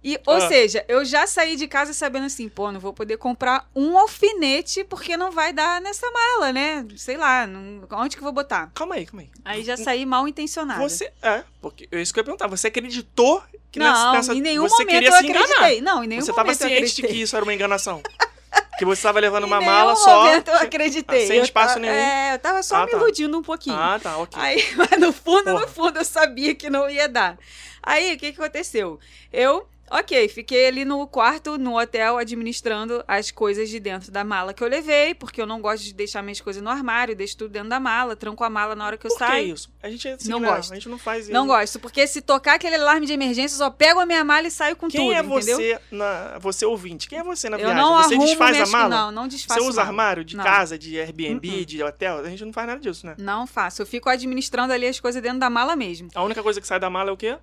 [0.03, 0.47] E, ou Ah.
[0.49, 4.83] seja, eu já saí de casa sabendo assim, pô, não vou poder comprar um alfinete
[4.83, 6.85] porque não vai dar nessa mala, né?
[6.97, 8.69] Sei lá, não- onde que eu vou botar?
[8.75, 9.29] Calma aí, calma aí.
[9.45, 10.81] Aí já saí mal intencionada.
[10.81, 11.11] Você.
[11.21, 12.47] É, porque é isso que eu ia perguntar.
[12.47, 15.81] Você acreditou que não, nessa, nessa- em nenhum você momento queria eu acreditei.
[15.81, 18.01] Não, em nenhum Você momento estava eu ciente de que isso era uma enganação?
[18.77, 20.25] que você estava levando uma mala só.
[20.25, 21.27] momento eu acreditei.
[21.27, 21.93] sem Eu espaço nenhum.
[21.93, 22.97] É, eu tava só Ah, me tá.
[22.97, 23.75] iludindo um pouquinho.
[23.77, 24.37] Ah, tá, ok.
[24.41, 25.61] Aí, mas no fundo, Porra.
[25.61, 27.37] no fundo, eu sabia que não ia dar.
[27.81, 28.99] Aí, o que, que aconteceu?
[29.31, 34.53] Eu, ok, fiquei ali no quarto, no hotel, administrando as coisas de dentro da mala
[34.53, 37.51] que eu levei, porque eu não gosto de deixar minhas coisas no armário, deixo tudo
[37.51, 39.53] dentro da mala, tranco a mala na hora que eu Por que saio.
[39.53, 39.71] isso?
[39.83, 40.49] A gente é assim, Não né?
[40.49, 40.71] gosto.
[40.71, 41.33] A gente não faz isso.
[41.33, 44.47] Não gosto, porque se tocar aquele alarme de emergência, eu só pego a minha mala
[44.47, 45.57] e saio com Quem tudo, é entendeu?
[45.57, 47.07] você, na, você ouvinte?
[47.07, 47.77] Quem é você na Eu viagem?
[47.83, 48.89] não você desfaz a minhas- mala?
[48.89, 49.89] Não, não desfaço Você usa mala.
[49.89, 50.43] armário de Não.
[50.43, 51.65] casa, de Airbnb, Uh-uh.
[51.65, 52.17] de hotel?
[52.19, 53.15] A gente não faz nada disso, né?
[53.17, 53.81] Não faço.
[53.81, 56.09] Eu fico administrando ali as coisas dentro da mala mesmo.
[56.15, 57.37] A única coisa que sai da mala é o quê?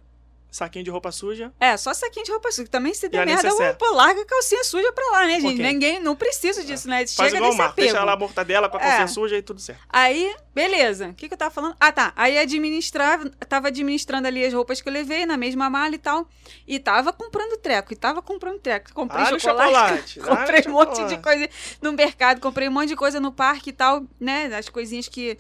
[0.51, 1.53] Saquinho de roupa suja.
[1.61, 2.69] É, só saquinho de roupa suja.
[2.69, 3.79] Também se der merda, necessaire.
[3.79, 5.55] pô, larga a calcinha suja pra lá, né, gente?
[5.55, 5.73] Ok.
[5.73, 6.99] Ninguém, não precisa disso, né?
[7.07, 9.07] Faz Chega igual o Marco, deixa lá a mortadela com a calcinha É.
[9.07, 9.81] suja e tudo certo.
[9.89, 11.09] Aí, beleza.
[11.11, 11.77] O que, que eu tava falando?
[11.79, 12.13] Ah, tá.
[12.17, 16.29] Aí administrava, tava administrando ali as roupas que eu levei na mesma mala e tal.
[16.67, 17.93] E tava comprando treco.
[17.93, 18.93] E tava comprando treco.
[18.93, 20.15] Comprei chocolate.
[20.15, 21.49] chocolate, comprei um monte de coisa
[21.81, 22.41] no mercado.
[22.41, 24.47] Comprei um monte de coisa no parque e tal, né?
[24.55, 25.39] As coisinhas que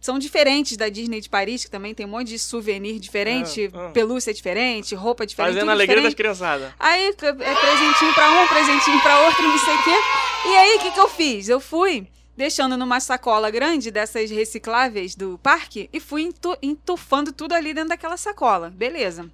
[0.00, 3.86] são diferentes da Disney de Paris, que também tem um monte de souvenir diferente, Ah,
[3.86, 3.90] ah.
[3.90, 5.54] pelúcia diferente, roupa diferente.
[5.54, 6.72] Fazendo a alegria das criançadas.
[6.78, 9.96] Aí, é presentinho pra um, presentinho pra outro, não sei o quê.
[10.46, 11.48] E aí, o que, que eu fiz?
[11.48, 12.06] Eu fui
[12.36, 17.88] deixando numa sacola grande dessas recicláveis do parque e fui entu- entufando tudo ali dentro
[17.88, 18.70] daquela sacola.
[18.70, 19.28] Beleza.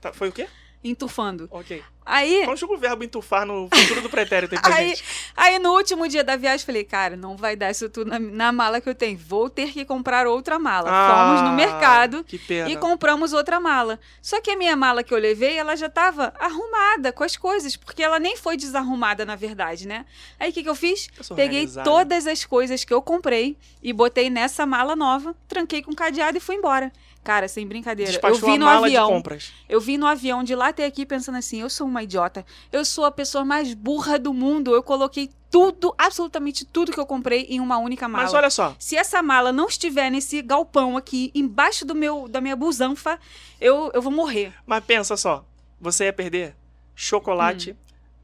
[0.00, 0.46] Tá, foi o quê?
[0.82, 1.48] Entufando.
[1.50, 1.82] Ok.
[2.06, 5.04] Aí, Conjuga o verbo entufar no futuro do pretérito aí pra aí, gente.
[5.36, 8.50] aí, no último dia da viagem, falei, cara, não vai dar isso tudo na, na
[8.50, 9.16] mala que eu tenho.
[9.16, 10.88] Vou ter que comprar outra mala.
[10.88, 12.24] Fomos no Ah, mercado
[12.68, 14.00] e compramos outra mala.
[14.20, 17.76] Só que a minha mala que eu levei, ela já tava arrumada com as coisas,
[17.76, 20.04] porque ela nem foi desarrumada, na verdade, né?
[20.40, 21.08] Aí o que, que eu fiz?
[21.16, 21.88] Eu Peguei organizada.
[21.88, 26.40] todas as coisas que eu comprei e botei nessa mala nova, tranquei com cadeado e
[26.40, 26.90] fui embora.
[27.22, 28.10] Cara, sem brincadeira.
[28.10, 29.22] Despachou eu vim a no avião.
[29.68, 32.44] Eu vim no avião de lá até aqui pensando assim: eu sou uma idiota.
[32.72, 34.74] Eu sou a pessoa mais burra do mundo.
[34.74, 38.24] Eu coloquei tudo, absolutamente tudo que eu comprei em uma única mala.
[38.24, 42.40] Mas olha só, Se essa mala não estiver nesse galpão aqui, embaixo do meu, da
[42.40, 43.18] minha busanfa,
[43.60, 44.54] eu, eu vou morrer.
[44.66, 45.44] mas pensa só.
[45.80, 46.54] Você ia perder
[46.94, 47.76] chocolate,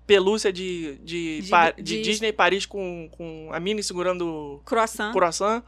[0.06, 1.72] pelúcia de, de, Hum.
[1.76, 5.12] De- de- Disney Paris com, com a Minnie segurando Croissant.
[5.12, 5.62] croissant.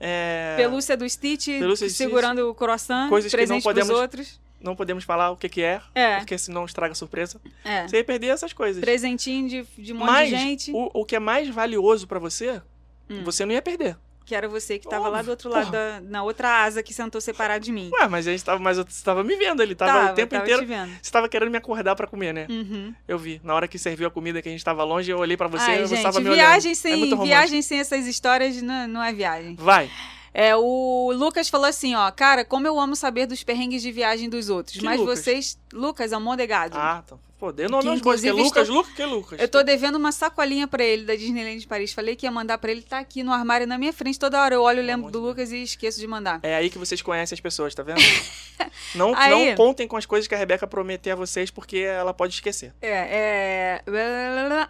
[0.00, 4.40] É, Pelúcia do Stitch Pelúcia do segurando o croissant, Coisas que não podemos- outros.
[4.60, 7.40] Não podemos falar o que, que é, É, porque senão estraga a surpresa.
[7.64, 7.86] é.
[7.86, 8.80] Você ia perder essas coisas.
[8.80, 10.72] Presentinho de, de um monte Mas de gente.
[10.72, 12.60] o, o que é mais valioso pra você,
[13.08, 13.22] Hum.
[13.24, 13.96] você não ia perder.
[14.28, 16.92] Que era você que tava lá Óbvio, do outro lado, da, na outra asa que
[16.92, 17.90] sentou separado de mim.
[17.98, 20.42] Ué, mas a gente tava, mas você tava me vendo ali, tava, o tempo tava
[20.42, 20.60] inteiro.
[20.60, 20.92] te vendo.
[21.00, 22.46] Você tava querendo me acordar pra comer, né?
[22.50, 22.94] Uhum.
[23.08, 23.40] Eu vi.
[23.42, 25.70] Na hora que serviu a comida que a gente tava longe, eu olhei pra você
[25.70, 26.76] Ai, e você gente, tava me viagem olhando.
[26.76, 27.26] sem, é muito romântico.
[27.38, 29.54] viagem sem essas histórias não, não é viagem.
[29.54, 29.90] Vai.
[30.34, 34.28] É, o Lucas falou assim, ó, cara, como eu amo saber dos perrengues de viagem
[34.28, 34.76] dos outros.
[34.76, 35.20] Que mas Lucas?
[35.20, 35.58] vocês.
[35.72, 36.76] Lucas, Almodegado.
[36.78, 37.16] Ah, tá.
[37.38, 39.40] Pô, dê nome aos bois, que é Lucas, estou- Lucas, que é Lucas.
[39.40, 41.92] Eu tô devendo uma sacolinha pra ele da Disneyland de Paris.
[41.92, 44.18] Falei que ia mandar pra ele, tá aqui no armário na minha frente.
[44.18, 45.20] Toda hora eu olho, lembro do.
[45.20, 46.40] Lucas e esqueço de mandar.
[46.42, 47.98] É aí que vocês conhecem as pessoas, tá vendo?
[48.96, 52.12] não, Aí- não contem com as coisas que a Rebeca prometeu a vocês, porque ela
[52.12, 52.72] pode esquecer.
[52.82, 53.82] É, é.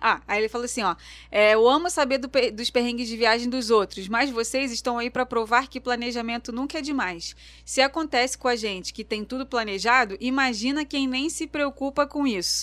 [0.01, 0.95] Ah, aí ele falou assim, ó.
[1.31, 4.99] É, eu amo saber do pe- dos perrengues de viagem dos outros, mas vocês estão
[4.99, 7.35] aí pra provar que planejamento nunca é demais.
[7.65, 12.27] Se acontece com a gente que tem tudo planejado, imagina quem nem se preocupa com
[12.27, 12.58] isso.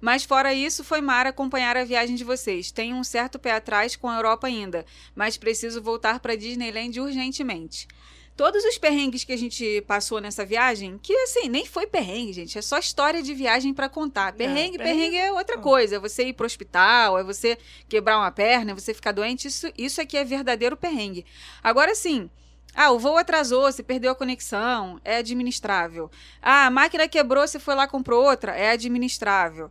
[0.00, 2.70] Mas fora isso, foi mar acompanhar a viagem de vocês.
[2.70, 7.88] Tenho um certo pé atrás com a Europa ainda, mas preciso voltar para Disneyland urgentemente.
[8.36, 12.58] Todos os perrengues que a gente passou nessa viagem, que assim, nem foi perrengue, gente,
[12.58, 14.32] é só história de viagem para contar.
[14.32, 15.96] Perrengue, perrengue- perrengue é outra coisa.
[15.96, 17.56] É você ir pro hospital, é você
[17.88, 19.46] quebrar uma perna, é você ficar doente.
[19.46, 21.24] Isso, isso aqui é verdadeiro perrengue.
[21.62, 22.28] Agora sim.
[22.74, 26.10] Ah, o voo atrasou, você perdeu a conexão, é administrável.
[26.42, 29.70] Ah, a máquina quebrou, você foi lá e comprou outra, é administrável.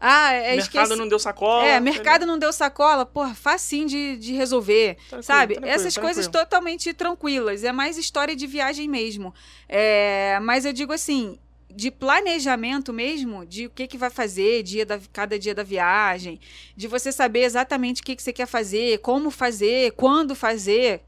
[0.00, 0.96] Ah, é mercado esqueci...
[0.96, 1.64] não deu sacola.
[1.64, 5.54] É, mercado não deu sacola, porra, facinho de, de resolver, Tranquilo, sabe?
[5.54, 6.44] tranquilo, Essas coisas tranquilo.
[6.44, 7.64] totalmente tranquilas.
[7.64, 9.34] É mais história de viagem mesmo.
[9.68, 11.38] É, mas eu digo assim,
[11.70, 16.38] de planejamento mesmo, de o que, que vai fazer dia da, cada dia da viagem,
[16.76, 21.00] de você saber exatamente o que, que você quer fazer, como fazer, quando fazer.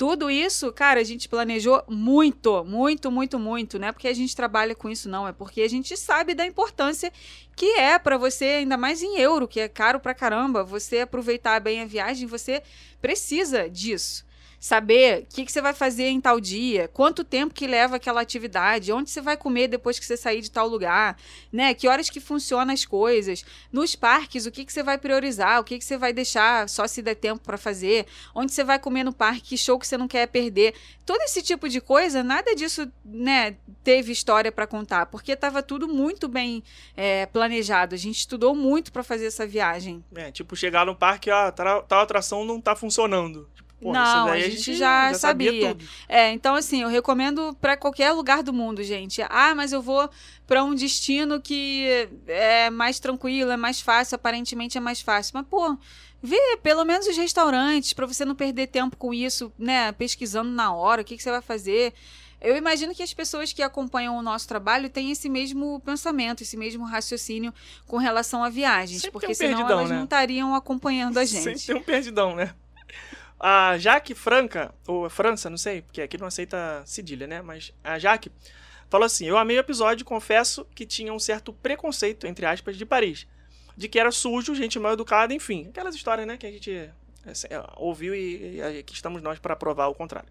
[0.00, 3.78] Tudo isso, cara, a gente planejou muito, muito, muito, muito.
[3.78, 5.28] Não é porque a gente trabalha com isso, não.
[5.28, 7.12] É porque a gente sabe da importância
[7.54, 11.60] que é para você, ainda mais em euro, que é caro pra caramba, você aproveitar
[11.60, 12.62] bem a viagem, você
[12.98, 14.24] precisa disso.
[14.60, 18.20] Saber o que, que você vai fazer em tal dia, quanto tempo que leva aquela
[18.20, 21.16] atividade, onde você vai comer depois que você sair de tal lugar,
[21.50, 21.72] né?
[21.72, 23.42] Que horas que funcionam as coisas.
[23.72, 26.86] Nos parques, o que, que você vai priorizar, o que, que você vai deixar só
[26.86, 29.96] se der tempo para fazer, onde você vai comer no parque, que show que você
[29.96, 30.74] não quer perder.
[31.06, 35.88] Todo esse tipo de coisa, nada disso, né, teve história para contar, porque estava tudo
[35.88, 36.62] muito bem
[36.94, 37.94] é, planejado.
[37.94, 40.04] A gente estudou muito para fazer essa viagem.
[40.14, 43.48] É, tipo, chegar no parque, ah, tal, tal atração não tá funcionando.
[43.80, 45.68] Pô, Não, isso daí a gente já sabia.
[45.74, 45.84] tudo.
[46.06, 49.22] É, então assim, eu recomendo para qualquer lugar do mundo, gente.
[49.30, 50.08] Ah, mas eu vou
[50.46, 55.32] para um destino que é mais tranquilo, é mais fácil, aparentemente é mais fácil.
[55.34, 55.78] Mas pô,
[56.22, 60.74] vê pelo menos os restaurantes para você não perder tempo com isso, né, pesquisando na
[60.74, 61.94] hora, o que que você vai fazer.
[62.38, 66.56] Eu imagino que as pessoas que acompanham o nosso trabalho têm esse mesmo pensamento, esse
[66.56, 67.52] mesmo raciocínio
[67.86, 69.96] com relação a viagens, Sempre porque um senão perdidão, elas né?
[69.96, 71.66] não estariam acompanhando a Sempre gente.
[71.66, 72.54] tem um perdidão, né?
[73.40, 77.40] A Jaque Franca, ou França, não sei, porque aqui não aceita cedilha, né?
[77.40, 78.30] Mas a Jaque
[78.90, 82.84] Falou assim: Eu amei o episódio, confesso que tinha um certo preconceito, entre aspas, de
[82.84, 83.26] Paris.
[83.76, 85.68] De que era sujo, gente mal educada, enfim.
[85.68, 86.90] Aquelas histórias, né, que a gente
[87.24, 90.28] assim, ouviu e, e aqui estamos nós para provar o contrário.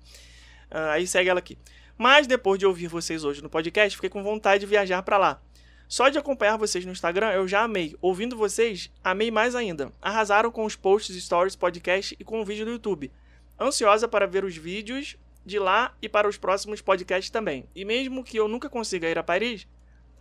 [0.69, 1.57] Uh, aí segue ela aqui.
[1.97, 5.41] Mas depois de ouvir vocês hoje no podcast, fiquei com vontade de viajar para lá.
[5.89, 7.95] Só de acompanhar vocês no Instagram, eu já amei.
[7.99, 9.91] Ouvindo vocês, amei mais ainda.
[9.99, 13.11] Arrasaram com os posts, stories, podcast e com o vídeo do YouTube.
[13.59, 17.65] Ansiosa para ver os vídeos de lá e para os próximos podcasts também.
[17.75, 19.65] E mesmo que eu nunca consiga ir a Paris,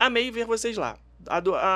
[0.00, 0.98] amei ver vocês lá.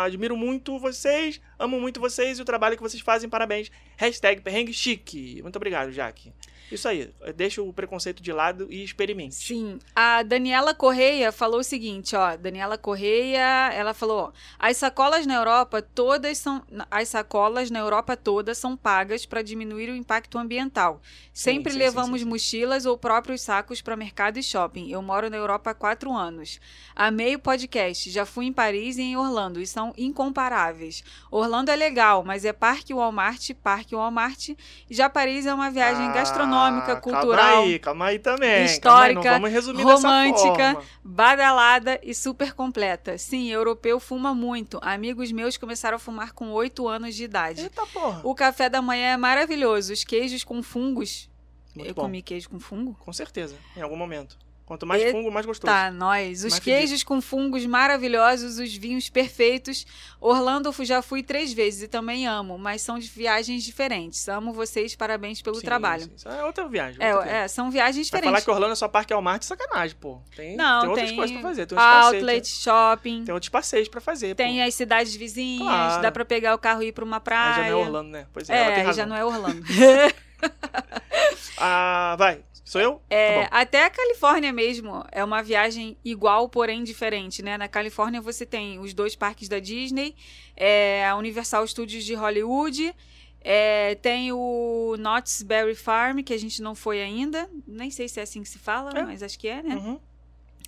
[0.07, 3.29] Admiro muito vocês, amo muito vocês e o trabalho que vocês fazem.
[3.29, 3.71] Parabéns.
[3.99, 5.43] Hashtag perrengue chique.
[5.43, 6.33] Muito obrigado, Jaque.
[6.71, 9.35] Isso aí, deixa o preconceito de lado e experimente.
[9.35, 9.79] Sim.
[9.95, 12.37] A Daniela Correia falou o seguinte, ó.
[12.37, 18.17] Daniela Correia, ela falou, ó, as sacolas na Europa todas são as sacolas na Europa
[18.17, 21.01] todas são pagas para diminuir o impacto ambiental.
[21.33, 24.91] Sempre sim, sim, levamos sim, mochilas ou próprios sacos para mercado e shopping.
[24.91, 26.61] Eu moro na Europa há quatro anos.
[26.95, 28.11] Amei o podcast.
[28.11, 31.03] Já fui em Paris e em Orlando e são incomparáveis.
[31.31, 34.51] Orlando é legal, mas é parque Walmart, parque Walmart.
[34.91, 36.13] Já Paris é uma viagem ah.
[36.13, 37.37] gastronômica econômica, cultural.
[37.37, 38.65] Calma aí, calma aí também.
[38.65, 43.17] Histórica, aí, romântica, badalada e super completa.
[43.19, 44.79] Sim, europeu fuma muito.
[44.83, 47.63] Amigos meus começaram a fumar com 8 anos de idade.
[47.63, 48.21] Eita porra.
[48.25, 49.93] O café da manhã é maravilhoso.
[49.93, 51.31] Os queijos com fungos.
[51.75, 52.03] Muito Eu bom.
[52.03, 52.95] comi queijo com fungo?
[53.01, 54.37] Com certeza, em algum momento.
[54.65, 55.73] Quanto mais fungo, mais gostoso.
[55.73, 56.45] Tá, nós.
[56.45, 57.07] Os mais queijos fedido.
[57.09, 59.85] com fungos maravilhosos, os vinhos perfeitos.
[60.21, 64.29] Orlando já fui três vezes e também amo, mas são de viagens diferentes.
[64.29, 66.05] Amo vocês, parabéns pelo sim, trabalho.
[66.17, 66.29] Sim.
[66.29, 67.03] É outra viagem.
[67.03, 67.49] É, outra é, viagem.
[67.49, 68.31] são viagens diferentes.
[68.31, 70.21] Vai falar que Orlando é só parque ao mar de sacanagem, pô.
[70.35, 71.67] Tem, Não, tem outras tem coisas pra fazer.
[71.67, 73.25] Tem outlet, shopping.
[73.25, 74.67] Tem outros passeios pra fazer, Tem pô.
[74.67, 76.03] as cidades vizinhas, claro.
[76.03, 77.43] dá pra pegar o carro e ir pra uma praia.
[77.43, 78.27] Aí já não é Orlando, né?
[78.33, 79.63] Pois é, é tem já não é Orlando.
[81.59, 82.43] ah, vai.
[82.65, 83.03] Sou eu?
[83.11, 87.59] É, tá até a Califórnia mesmo é uma viagem igual, porém diferente, né?
[87.59, 90.15] Na Califórnia você tem os dois parques da Disney,
[90.57, 92.95] é, a Universal Studios de Hollywood,
[93.41, 97.51] é, tem o Knott's Berry Farm, que a gente não foi ainda.
[97.67, 99.03] Nem sei se é assim que se fala, É.
[99.03, 99.75] mas acho que é, né?
[99.75, 100.01] Uhum.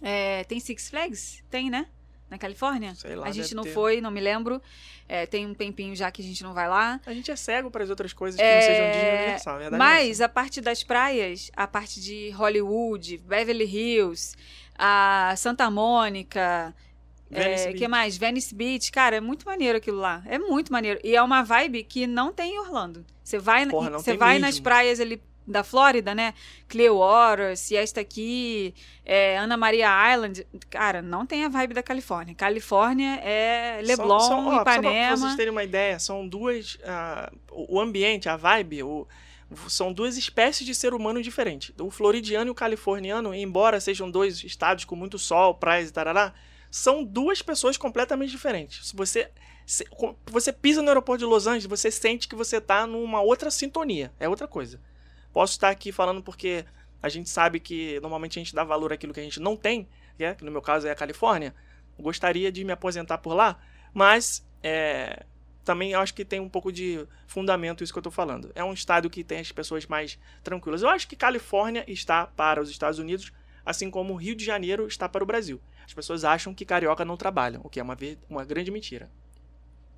[0.02, 1.44] É, tem Six Flags?
[1.48, 1.86] Tem, né?
[2.34, 2.96] Na Califórnia?
[2.96, 3.70] Sei lá, a gente não ter.
[3.72, 4.60] foi, não me lembro.
[5.08, 7.00] É, tem um tempinho já que a gente não vai lá.
[7.06, 9.54] A gente é cego para as outras coisas que É, não sejam Disney Universal.
[9.54, 14.34] a verdade é Mas a parte das praias, a parte de Hollywood, Beverly Hills,
[14.76, 16.74] a Santa Mônica,
[17.30, 18.16] é, que mais?
[18.16, 20.20] Venice Beach, cara, é muito maneiro aquilo lá.
[20.26, 20.98] É muito maneiro.
[21.04, 23.04] E é uma vibe que não tem em Orlando.
[23.22, 24.46] Você vai, Porra, você vai mesmo.
[24.46, 26.34] nas praias ali da Flórida, né?
[26.68, 30.46] Clearwater, Siesta Key, é, Ana Maria Island.
[30.70, 32.34] Cara, não tem a vibe da Califórnia.
[32.34, 35.16] Califórnia é Leblon, São- são- ó, Só pra Ipanema.
[35.16, 36.78] vocês terem uma ideia, são duas.
[36.84, 39.06] ah, o ambiente, a vibe, o-
[39.68, 41.72] são duas espécies de ser humano diferentes.
[41.78, 46.32] O floridiano e o californiano, embora sejam dois estados com muito sol, praias e tarará,
[46.70, 48.88] são duas pessoas completamente diferentes.
[48.88, 49.30] Se você.
[49.66, 49.86] se-
[50.30, 54.12] você pisa no aeroporto de Los Angeles, você sente que você tá numa outra sintonia.
[54.20, 54.78] É outra coisa.
[55.34, 56.64] Posso estar aqui falando porque
[57.02, 59.88] a gente sabe que normalmente a gente dá valor àquilo que a gente não tem,
[60.16, 61.52] que no meu caso é a Califórnia.
[61.98, 63.58] Gostaria de me aposentar por lá,
[63.92, 65.26] mas é,
[65.64, 68.52] também acho que tem um pouco de fundamento isso que eu tô falando.
[68.54, 70.82] É um estado que tem as pessoas mais tranquilas.
[70.82, 73.32] Eu acho que Califórnia está para os Estados Unidos,
[73.66, 75.60] assim como Rio de Janeiro está para o Brasil.
[75.84, 77.96] As pessoas acham que carioca não trabalham, o que é uma,
[78.30, 79.10] uma grande mentira.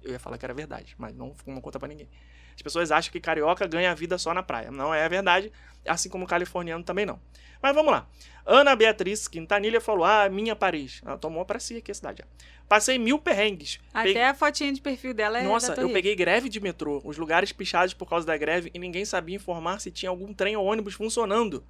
[0.06, 2.08] Eu ia falar que era verdade, mas não, não conta pra ninguém.
[2.54, 4.70] As pessoas acham que carioca ganha a vida só na praia.
[4.70, 5.52] Não é verdade,
[5.86, 7.20] assim como o californiano também não.
[7.60, 8.06] Mas vamos lá.
[8.46, 11.02] Ana Beatriz Quintanilha falou: Ah, minha Paris.
[11.04, 12.24] Ela tomou pra si aqui a cidade.
[12.68, 13.80] Passei mil perrengues.
[13.92, 17.16] Até Peguei- a fotinha de perfil dela é Nossa, eu peguei greve de metrô, os
[17.18, 20.64] lugares pichados por causa da greve e ninguém sabia informar se tinha algum trem ou
[20.64, 21.64] ônibus funcionando.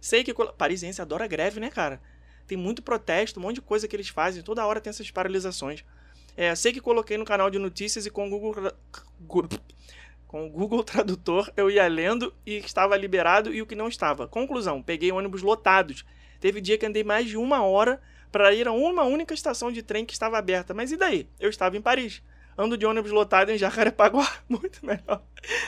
[0.00, 2.00] Sei que parisiense adora greve, né, cara?
[2.46, 5.84] Tem muito protesto, um monte de coisa que eles fazem, toda hora tem essas paralisações.
[6.36, 8.72] É, sei que coloquei no canal de notícias e com o Google
[10.26, 14.28] com o Google Tradutor eu ia lendo e estava liberado e o que não estava.
[14.28, 16.04] Conclusão, peguei ônibus lotados.
[16.40, 19.82] Teve dia que andei mais de uma hora para ir a uma única estação de
[19.82, 20.72] trem que estava aberta.
[20.72, 21.28] Mas e daí?
[21.38, 22.22] Eu estava em Paris.
[22.56, 24.30] Ando de ônibus lotado em Jacarepaguá.
[24.48, 25.22] Muito melhor.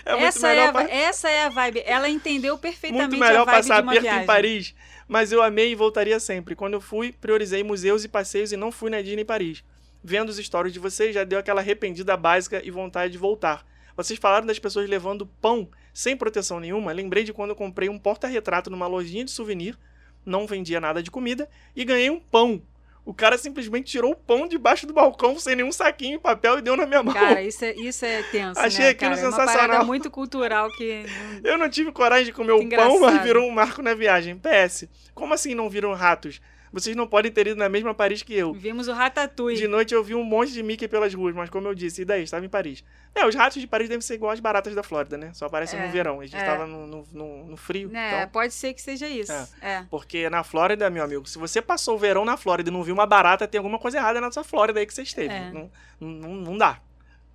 [0.04, 1.82] É muito essa, melhor é a, essa é a vibe.
[1.86, 4.22] Ela entendeu perfeitamente muito melhor a vibe passar de uma viagem.
[4.22, 4.74] em Paris.
[5.08, 6.54] Mas eu amei e voltaria sempre.
[6.54, 9.64] Quando eu fui, priorizei museus e passeios e não fui na Disney em Paris.
[10.02, 13.64] Vendo os stories de vocês, já deu aquela arrependida básica e vontade de voltar.
[13.96, 16.92] Vocês falaram das pessoas levando pão sem proteção nenhuma.
[16.92, 19.78] Lembrei de quando eu comprei um porta-retrato numa lojinha de souvenir,
[20.24, 22.62] não vendia nada de comida, e ganhei um pão.
[23.04, 26.62] O cara simplesmente tirou o pão debaixo do balcão sem nenhum saquinho de papel e
[26.62, 27.12] deu na minha mão.
[27.12, 29.20] Cara, isso é, isso é tenso, Achei né, aquilo cara?
[29.20, 29.84] É uma sensacional.
[29.84, 31.04] muito cultural que...
[31.42, 33.24] Eu não tive coragem de comer Que o pão, mas engraçado.
[33.24, 34.38] virou um marco na viagem.
[34.38, 36.40] PS, como assim não viram ratos?
[36.72, 38.54] Vocês não podem ter ido na mesma Paris que eu.
[38.54, 39.58] Vimos o Ratatouille.
[39.60, 42.04] De noite eu vi um monte de Mickey pelas ruas, mas como eu disse, e
[42.04, 42.22] daí?
[42.22, 42.82] Estava em Paris.
[43.14, 45.30] É, os ratos de Paris devem ser igual às baratas da Flórida, né?
[45.34, 46.20] Só aparecem É, no verão.
[46.20, 46.40] A gente é.
[46.40, 47.94] estava no, no, no- no frio.
[47.94, 48.28] É, então...
[48.30, 49.30] pode ser que seja isso.
[49.32, 49.46] É.
[49.60, 49.86] É.
[49.90, 52.94] Porque na Flórida, meu amigo, se você passou o verão na Flórida e não viu
[52.94, 55.34] uma barata, tem alguma coisa errada na sua Flórida aí que você esteve.
[55.34, 55.50] É.
[55.50, 56.80] Não, não, não dá.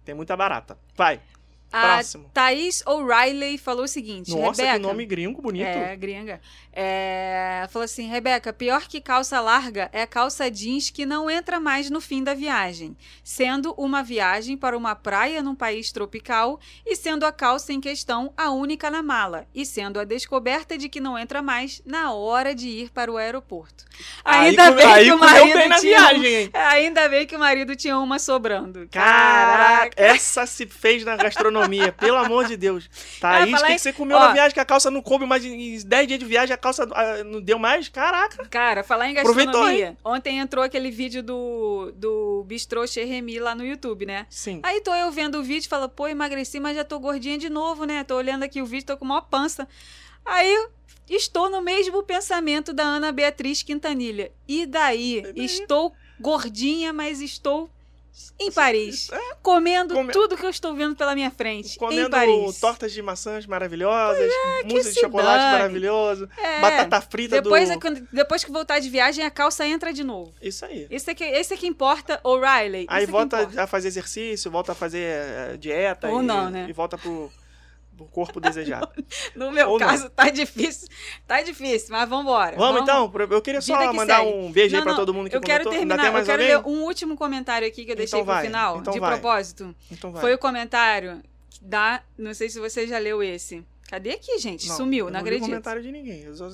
[0.04, 0.78] Tem muita barata.
[0.96, 1.22] Vai.
[1.72, 2.30] A Próximo.
[2.34, 5.66] Thaís O'Reilly falou o seguinte: Nossa, Rebeca, que nome gringo bonito.
[5.68, 6.40] É, gringa.
[6.80, 11.90] É, falou assim, Rebeca, pior que calça larga é calça jeans que não entra mais
[11.90, 17.26] no fim da viagem, sendo uma viagem para uma praia num país tropical e sendo
[17.26, 21.18] a calça em questão a única na mala, e sendo a descoberta de que não
[21.18, 23.84] entra mais na hora de ir para o aeroporto.
[24.24, 26.50] Aí Ainda come- bem aí que o marido bem na tinha viagem, hein?
[26.54, 28.88] É, Ainda bem que o marido tinha uma sobrando.
[28.92, 31.57] Caraca, essa se fez na gastronomia,
[31.98, 32.90] pelo amor de Deus.
[33.20, 34.20] Thaís, o falar que, que você comeu ó.
[34.20, 36.88] na viagem que a calça não coube mais em 10 dias de viagem, a calça
[36.92, 37.90] ah, não deu mais?
[37.90, 38.46] Caraca.
[38.48, 39.98] Cara, falar em gastronomia.
[40.04, 44.26] Ontem entrou aquele vídeo do, do Bistrô Chez Remy lá no YouTube, né?
[44.30, 44.60] Sim.
[44.64, 47.50] Aí tô eu vendo o vídeo e falo, pô, emagreci, mas já tô gordinha de
[47.50, 48.04] novo, né?
[48.04, 49.68] Tô olhando aqui o vídeo, tô com maior pança.
[50.26, 50.68] Aí
[51.10, 54.32] estou no mesmo pensamento da Ana Beatriz Quintanilha.
[54.48, 55.22] E daí?
[55.22, 55.46] daí?
[55.46, 57.70] Estou gordinha, mas estou
[58.40, 59.10] em Paris.
[59.42, 61.76] Comendo Come- tudo que eu estou vendo pela minha frente.
[61.76, 62.60] em Comendo Paris.
[62.60, 64.32] tortas de maçãs maravilhosas,
[64.66, 65.52] mousse de chocolate dane.
[65.54, 67.88] maravilhoso, É, batata frita depois, do...
[67.88, 70.34] é depois que voltar de viagem, a calça entra de novo.
[70.42, 70.88] Isso aí.
[70.90, 72.86] Esse é que, esse é que importa, O'Reilly.
[72.90, 76.08] Aí é volta a fazer exercício, volta a fazer eh, dieta.
[76.10, 76.68] Ou e, não, né?
[76.70, 77.32] E volta pro,
[77.98, 78.88] pro corpo desejado.
[79.36, 79.88] No meu Ou não.
[79.88, 80.88] caso, tá difícil.
[81.28, 82.56] Tá difícil, mas vambora.
[82.56, 83.10] Vamos, então?
[83.10, 85.36] Pro- Eu queria só Vida mandar um beijo aí Não, pra não, todo mundo que
[85.36, 85.82] Eu quero comentou.
[85.82, 88.46] Ainda terminar, eu quero ler um último comentário aqui que eu deixei Então pro vai,
[88.46, 89.12] final, então de vai.
[89.12, 89.76] propósito.
[89.92, 90.22] Então vai.
[90.22, 91.22] Foi o comentário
[91.62, 92.02] da.
[92.18, 93.64] Não sei se você já leu esse.
[93.90, 94.68] Cadê aqui, gente?
[94.68, 95.46] Não, Sumiu, não, li acredito.
[95.46, 96.22] comentário de ninguém.
[96.24, 96.50] Eu só-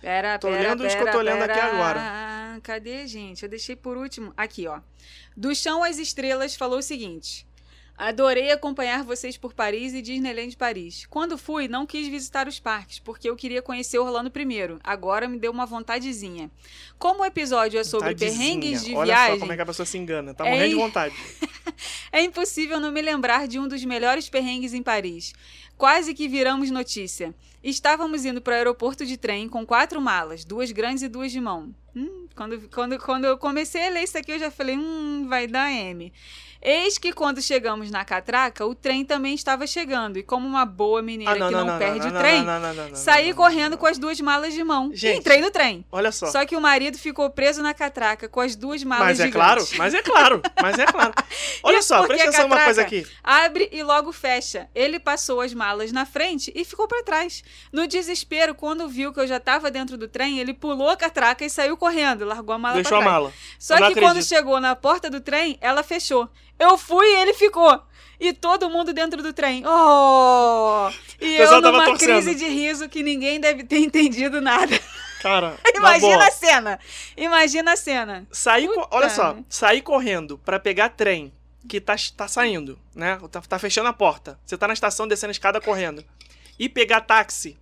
[0.00, 1.72] Pera, Tô pera, lendo os que pera, eu tô lendo aqui pera.
[1.72, 2.60] agora.
[2.62, 3.42] Cadê, gente?
[3.42, 4.32] Eu deixei por último.
[4.36, 4.78] Aqui, ó.
[5.36, 7.44] Do Chão às Estrelas falou o seguinte.
[7.98, 11.04] Adorei acompanhar vocês por Paris e Disneyland Paris.
[11.10, 14.78] Quando fui, não quis visitar os parques, porque eu queria conhecer Orlando primeiro.
[14.84, 16.48] Agora me deu uma vontadezinha.
[16.96, 19.84] Como o episódio é sobre perrengues de Olha viagem, só como é que a pessoa
[19.84, 20.32] se engana.
[20.32, 21.14] Tá É morrendo de em- vontade.
[22.12, 25.34] é impossível não me lembrar de um dos melhores perrengues em Paris.
[25.76, 27.34] Quase que viramos notícia.
[27.64, 31.40] Estávamos indo para o aeroporto de trem com quatro malas, duas grandes e duas de
[31.40, 31.74] mão.
[31.96, 35.48] Hum, quando, quando, quando eu comecei a ler isso aqui, eu já falei, hum, vai
[35.48, 36.12] dar M.
[36.60, 40.18] Eis que quando chegamos na catraca, o trem também estava chegando.
[40.18, 42.96] E como uma boa mineira que não, perde o trem, Ah, não, não, não, não,
[42.96, 44.90] saí não, correndo com as duas malas de mão.
[44.92, 45.84] Gente, e entrei no trem.
[45.92, 46.26] Olha só.
[46.26, 49.68] Só que o marido ficou preso na catraca com as duas malas Mas é gigantes.
[49.68, 51.12] claro, mas é claro, mas é claro.
[51.62, 53.06] Olha Isso só, presta atenção numa coisa aqui.
[53.22, 54.68] Abre e logo fecha.
[54.74, 57.44] Ele passou as malas na frente e ficou para trás.
[57.72, 61.44] No desespero, quando viu que eu já estava dentro do trem, ele pulou a catraca
[61.44, 63.32] e saiu correndo, largou a mala Deixou a mala.
[63.58, 66.28] Só Eu que quando chegou na porta do trem, ela fechou.
[66.58, 67.82] Eu fui e ele ficou.
[68.20, 69.62] E todo mundo dentro do trem.
[69.64, 70.90] Oh!
[71.20, 72.20] E eu numa torcendo.
[72.20, 74.78] crise de riso que ninguém deve ter entendido nada.
[75.22, 76.80] Cara, na Imagina a cena.
[77.16, 78.26] Imagina a cena.
[78.66, 78.88] Puta.
[78.90, 81.32] olha só, sair correndo pra pegar trem
[81.68, 83.18] que tá, tá saindo, né?
[83.30, 84.38] Tá, tá fechando a porta.
[84.44, 86.04] Você tá na estação descendo a escada correndo.
[86.58, 87.56] E pegar táxi.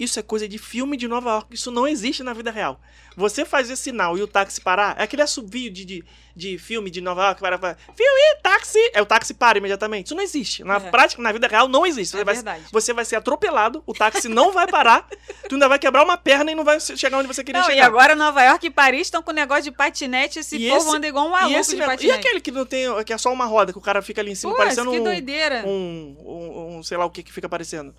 [0.00, 1.54] Isso é coisa de filme de Nova York.
[1.54, 2.80] Isso não existe na vida real.
[3.16, 7.00] Você fazer sinal e o táxi parar, é aquele assovio de, de, de filme de
[7.02, 7.40] Nova York.
[7.40, 8.78] Para, para, filme, táxi!
[8.94, 10.06] É o táxi para imediatamente.
[10.06, 10.64] Isso não existe.
[10.64, 10.80] Na É.
[10.80, 12.12] prática, na vida real, não existe.
[12.12, 12.64] Você, É vai, verdade.
[12.72, 15.06] você vai ser atropelado, o táxi não vai parar,
[15.50, 17.82] tu ainda vai quebrar uma perna e não vai chegar onde você queria Não, chegar.
[17.82, 20.38] e agora Nova York e Paris estão com negócio de patinete.
[20.38, 22.06] Esse E povo esse- anda igual um E, maluco esse de patinete.
[22.06, 24.30] e aquele que não tem, que é só uma roda, que o cara fica ali
[24.30, 25.62] em cima, Pô, parecendo que um, doideira.
[25.66, 27.94] um, um, um sei lá o que que fica parecendo.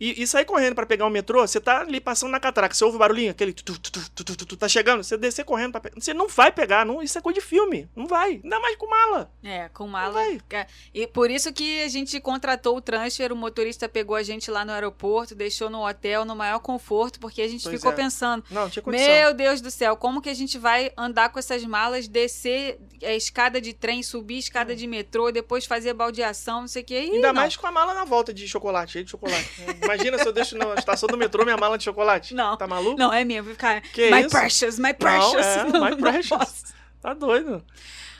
[0.00, 2.82] E, e sair correndo pra pegar o metrô, você tá ali passando na catraca, você
[2.84, 5.44] ouve o barulhinho, aquele tu, tu, tu, tu, tu, tu, tu, tá chegando, você descer
[5.44, 6.00] correndo pra pegar.
[6.00, 8.88] Você não vai pegar, não, isso é coisa de filme, não vai, ainda mais com
[8.88, 9.30] mala.
[9.44, 10.12] É, com Não mala.
[10.14, 10.40] vai.
[10.50, 14.50] É, E por isso que a gente contratou o transfer, o motorista pegou a gente
[14.50, 17.94] lá no aeroporto, deixou no hotel no maior conforto, porque a gente Pois ficou é.
[17.94, 19.06] pensando, Não, não tinha condição.
[19.06, 23.12] meu Deus do céu, como que a gente vai andar com essas malas, descer a
[23.14, 26.96] escada de trem, subir a escada de metrô, depois fazer baldeação, não sei o que.
[26.96, 29.48] Ainda mais com a mala na volta de chocolate, cheio de chocolate.
[29.94, 32.34] Imagina se eu deixo na estação do metrô minha mala de chocolate.
[32.34, 32.56] Não.
[32.56, 32.98] Tá maluco?
[32.98, 33.80] Não, é mesmo, vai ficar.
[33.80, 34.30] Que my isso?
[34.30, 35.46] precious, my precious.
[35.46, 36.64] é, my precious.
[37.00, 37.64] Tá doido.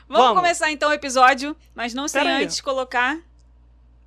[0.08, 0.36] Vamos, Vamos.
[0.42, 2.44] começar então o episódio, mas não sem Pera aí.
[2.44, 3.18] antes colocar.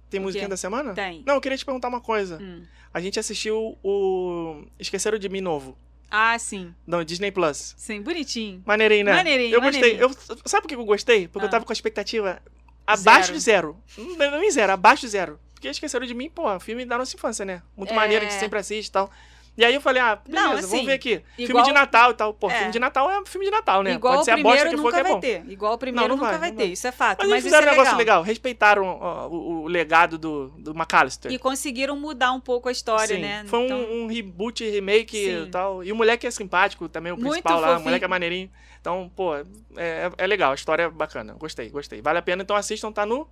[0.09, 0.93] Tem musiquinha da semana?
[0.93, 1.23] Tem.
[1.25, 2.37] Não, eu queria te perguntar uma coisa.
[2.41, 2.63] Hum.
[2.93, 5.75] A gente assistiu o Esqueceram de Mim novo,
[6.11, 6.73] Ah, sim.
[6.85, 7.73] no Disney Plus.
[7.77, 8.61] Sim, bonitinho.
[8.65, 9.13] Maneirinho, né?
[9.13, 9.81] Maneirinho, Eu gostei.
[9.97, 10.03] maneirinho.
[10.29, 11.27] Eu, sabe por que eu gostei?
[11.27, 11.47] Porque Ah.
[11.47, 12.39] eu tava com a expectativa
[12.85, 13.33] abaixo Zero.
[13.37, 13.77] de zero.
[13.97, 15.39] Não, não em zero, abaixo de zero.
[15.63, 17.61] Porque Esqueceram de Mim, pô, filme da nossa infância, né?
[17.77, 17.95] Muito É.
[17.95, 19.09] maneiro, a gente sempre assiste e tal.
[19.55, 21.21] E aí eu falei, ah, beleza, Não, vamos assim, ver aqui.
[21.37, 22.33] filme igual- de Natal e tal.
[22.33, 22.55] Pô, É.
[22.57, 23.93] filme de Natal é filme de Natal, né?
[23.93, 25.19] Igual Pode o ser a bosta primeiro que for nunca que é vai bom.
[25.19, 25.51] ter.
[25.51, 26.63] Igual o primeiro não nunca vai, vai, não ter.
[26.63, 26.71] vai.
[26.73, 27.19] Isso é fato.
[27.19, 28.17] Mas, Mas, eles isso é fizeram um negócio legal.
[28.17, 28.23] legal.
[28.23, 31.31] Respeitaram ó, o, o legado do, do McAllister.
[31.31, 33.43] E conseguiram mudar um pouco a história, Sim, né?
[33.45, 35.43] Foi um- Então, um, reboot, remake Sim.
[35.43, 35.83] e tal.
[35.83, 37.77] E o moleque é simpático também, o Muito principal lá.
[37.77, 38.49] O moleque é maneirinho.
[38.81, 39.43] Então, pô, é,
[39.77, 40.51] é- é legal.
[40.51, 41.33] A história é bacana.
[41.35, 42.01] Gostei, gostei.
[42.01, 42.91] Vale a pena, então assistam.
[42.91, 43.29] Tá no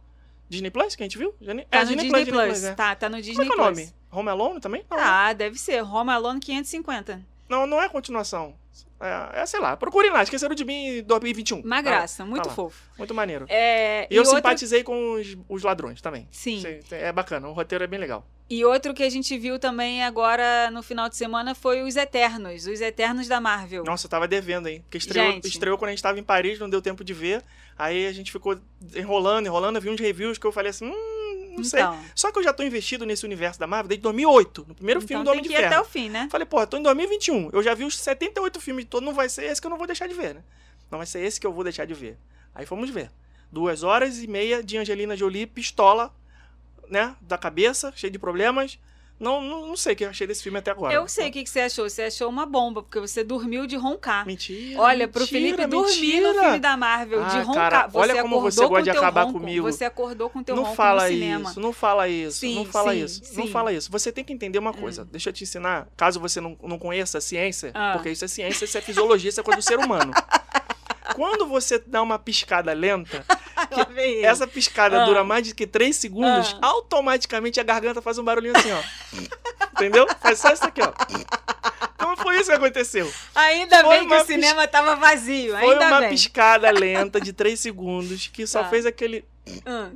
[0.51, 1.33] Disney Plus, que a gente viu?
[1.39, 2.63] Disney- Tá é, no Disney, Plus.
[2.63, 2.73] é.
[2.75, 3.77] Tá, tá no Como Disney é que é o Plus.
[3.79, 3.93] nome?
[4.11, 4.85] Home Alone também?
[4.91, 5.81] Não, Ah, deve ser.
[5.83, 7.21] Home Alone 550.
[7.49, 8.53] não, não é continuação.
[8.99, 9.75] É, é, sei lá.
[9.75, 10.21] Procurem lá.
[10.21, 11.61] Esqueceram de mim em 2021.
[11.61, 12.53] Uma Tá graça, tá muito lá.
[12.53, 12.79] fofo.
[12.97, 13.45] Muito maneiro.
[13.49, 16.27] É, E eu simpatizei com os, os ladrões também.
[16.31, 16.61] Sim.
[16.91, 17.47] É bacana.
[17.47, 18.23] O roteiro é bem legal.
[18.51, 22.67] E outro que a gente viu também agora no final de semana foi Os Eternos.
[22.67, 23.85] Os Eternos da Marvel.
[23.85, 24.81] Nossa, eu tava devendo, hein?
[24.81, 25.47] Porque estreou, Gente.
[25.47, 27.41] estreou quando a gente tava em Paris, não deu tempo de ver.
[27.79, 28.59] Aí a gente ficou
[28.93, 29.77] enrolando, enrolando.
[29.77, 31.79] Eu vi uns reviews que eu falei assim, hum, não sei.
[31.79, 31.97] Então.
[32.13, 35.21] Só que eu já tô investido nesse universo da Marvel desde 2008, no primeiro filme
[35.21, 35.73] então do tem Homem que de ir Ferro.
[35.73, 36.27] até o fim, né?
[36.29, 37.51] Falei, pô, tô em 2021.
[37.53, 39.87] Eu já vi os 78 filmes todos, não vai ser esse que eu não vou
[39.87, 40.43] deixar de ver, né?
[40.91, 42.17] Não vai ser esse que eu vou deixar de ver.
[42.53, 43.09] Aí fomos ver.
[43.49, 46.13] Duas horas e meia de Angelina Jolie, pistola,
[46.91, 47.15] né?
[47.21, 48.77] Da cabeça, cheio de problemas.
[49.19, 50.91] Não, não, não sei o que eu achei desse filme até agora.
[50.95, 51.87] Eu sei o que, que você achou.
[51.87, 54.25] Você achou uma bomba, porque você dormiu de roncar.
[54.25, 54.81] Mentira.
[54.81, 57.69] Olha, pro mentira, Felipe dormir no filme da Marvel, de Ah, roncar.
[57.71, 59.71] cara, você olha como você com gosta de teu acabar ronco, comigo.
[59.71, 61.49] Você acordou com teu não ronco fala no cinema.
[61.51, 63.51] isso, não fala isso, Sim, não fala sim, isso, não sim.
[63.51, 63.91] fala isso.
[63.91, 65.05] Você tem que entender uma coisa.
[65.05, 67.91] Deixa eu te ensinar, caso você não, não conheça a ciência, Ah.
[67.93, 70.11] porque isso é ciência, isso é fisiologia, isso é coisa do ser humano.
[71.16, 73.26] Quando você dá uma piscada lenta,
[74.24, 75.05] essa piscada Ah.
[75.05, 76.68] dura mais de que 3 segundos, Ah.
[76.68, 78.82] automaticamente a garganta faz um barulhinho assim, ó.
[79.74, 80.07] Entendeu?
[80.22, 80.91] Faz só isso aqui, ó.
[81.95, 83.12] Então foi isso que aconteceu.
[83.36, 85.57] Ainda Foi bem que o cinema tava vazio.
[85.57, 86.09] Foi Ainda uma bem.
[86.09, 88.70] piscada lenta de 3 segundos que só Tá.
[88.70, 89.24] fez aquele.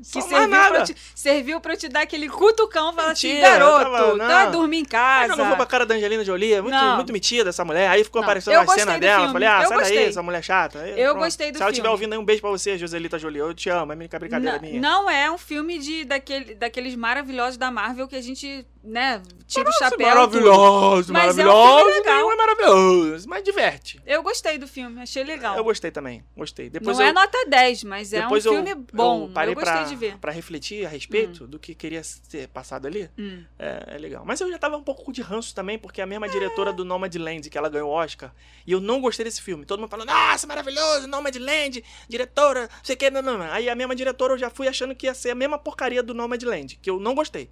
[0.02, 3.30] Só que serviu pra, te, serviu pra eu te dar aquele cutucão e falar assim,
[3.32, 4.52] eu garoto, tá não.
[4.52, 5.36] dormir em casa.
[5.36, 6.96] jogou pra cara da Angelina Jolie, é muito, Não.
[6.96, 7.88] muito metida essa mulher.
[7.90, 9.20] Aí ficou Não, aparecendo eu a cena dela.
[9.20, 10.06] filme, Falei, ah, eu sai daí, gostei.
[10.08, 10.80] essa mulher chata.
[10.82, 11.24] Aí, Eu pronto.
[11.26, 11.94] gostei do Se ela estiver filme.
[11.94, 13.40] ouvindo aí, um beijo pra você, Joselita Jolie.
[13.40, 14.82] Eu te amo, é minha brincadeira Não, minha.
[14.82, 19.70] não é um filme de, daquele, daqueles maravilhosos da Marvel que a gente, né, tira
[19.70, 19.98] o chapéu.
[19.98, 20.04] tudo.
[20.08, 22.04] maravilhoso, Mas é um maravilhoso.
[22.04, 24.02] filme é maravilhoso, mas diverte.
[24.06, 25.56] Eu gostei do filme, achei legal.
[25.58, 26.70] Eu gostei também, gostei.
[26.70, 29.24] Depois não eu, é nota 10, mas é um depois eu- filme bom.
[29.26, 30.18] Eu parei eu gostei pra, de ver.
[30.18, 33.10] pra refletir a respeito do que queria ser passado ali.
[33.18, 33.44] Hum.
[33.58, 34.24] É, é legal.
[34.26, 36.86] Mas eu já tava um pouco de ranço também, porque é a mesma diretora do
[36.86, 38.34] Nomadland, que ela ganhou o Oscar,
[38.66, 39.66] e eu não gostei desse filme.
[39.66, 43.52] Todo mundo falando, nossa, maravilhoso, Nomadland, diretora, não sei o que, não, não, não.
[43.52, 46.14] Aí a mesma diretora eu já fui achando que ia ser a mesma porcaria do
[46.14, 47.50] Nomadland, que eu não gostei.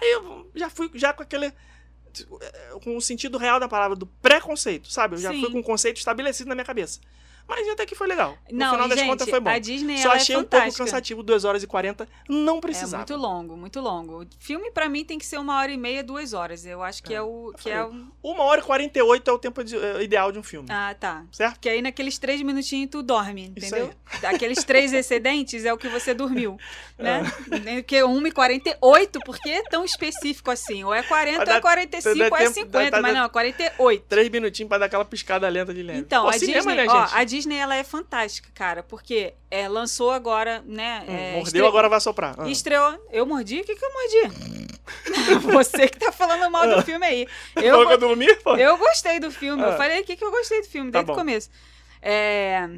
[0.00, 1.52] Aí eu já fui já com aquele.
[2.82, 5.16] com o sentido real da palavra, do preconceito, sabe?
[5.16, 5.40] Eu já Sim.
[5.40, 7.00] fui com o conceito estabelecido na minha cabeça.
[7.48, 8.36] Mas até que foi legal.
[8.50, 9.50] No Não, final das gente, contas foi bom.
[9.50, 12.08] a Disney Só ela achei é um pouco cansativo, 2 horas e 40.
[12.28, 12.96] Não É precisava.
[12.98, 14.22] muito longo, muito longo.
[14.24, 16.66] O filme, pra mim, tem que ser uma hora e meia, duas horas.
[16.66, 17.52] Eu acho que é, o.
[17.56, 18.06] Que é o...
[18.22, 20.68] Uma hora e 48 é o tempo de- eh, ideal de um filme.
[20.70, 21.24] Ah, tá.
[21.30, 21.54] Certo?
[21.54, 23.90] Porque aí naqueles três minutinhos tu dorme, entendeu?
[24.24, 26.58] Aqueles três excedentes é o que você dormiu,
[26.98, 27.22] né?
[27.76, 30.82] Porque 1h48, por que é tão específico assim?
[30.82, 33.02] Ou é 40, Vai ou é dar- 45, dá ou é tempo- 50, dá- dá-
[33.02, 34.04] mas não, é 48.
[34.08, 36.00] Três minutinhos pra dar aquela piscada lenta de leve.
[36.00, 39.68] Então, Pô, a cinema, Disney, né, ó, a Disney ela é fantástica, cara, porque é,
[39.68, 41.00] lançou agora, né?
[41.06, 42.34] Hum, é, mordeu, estre- agora vai soprar.
[42.38, 42.48] Ah.
[42.48, 42.98] Estreou.
[43.10, 43.60] Eu mordi?
[43.60, 44.66] O que, que eu mordi?
[45.52, 47.26] Você que tá falando mal do filme aí.
[47.56, 48.56] Eu, que eu dormi, pô?
[48.56, 49.62] eu gostei do filme.
[49.62, 49.76] Eu Ah.
[49.76, 51.50] falei aqui que eu gostei do filme Tá desde o começo.
[52.00, 52.68] É,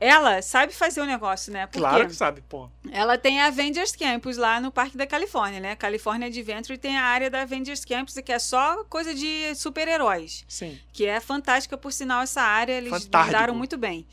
[0.00, 1.66] ela sabe fazer o negócio, né?
[1.66, 2.68] Porque Claro que sabe, pô.
[2.90, 5.76] ela tem a Avengers Campus lá no Parque da Califórnia, né?
[5.76, 10.44] California Adventure tem a área da Avengers Campus, que é só coisa de super-heróis.
[10.48, 10.78] Sim.
[10.92, 12.72] Que é fantástica, por sinal, essa área.
[12.72, 13.54] Eles Fantástico.
[13.54, 14.06] muito bem.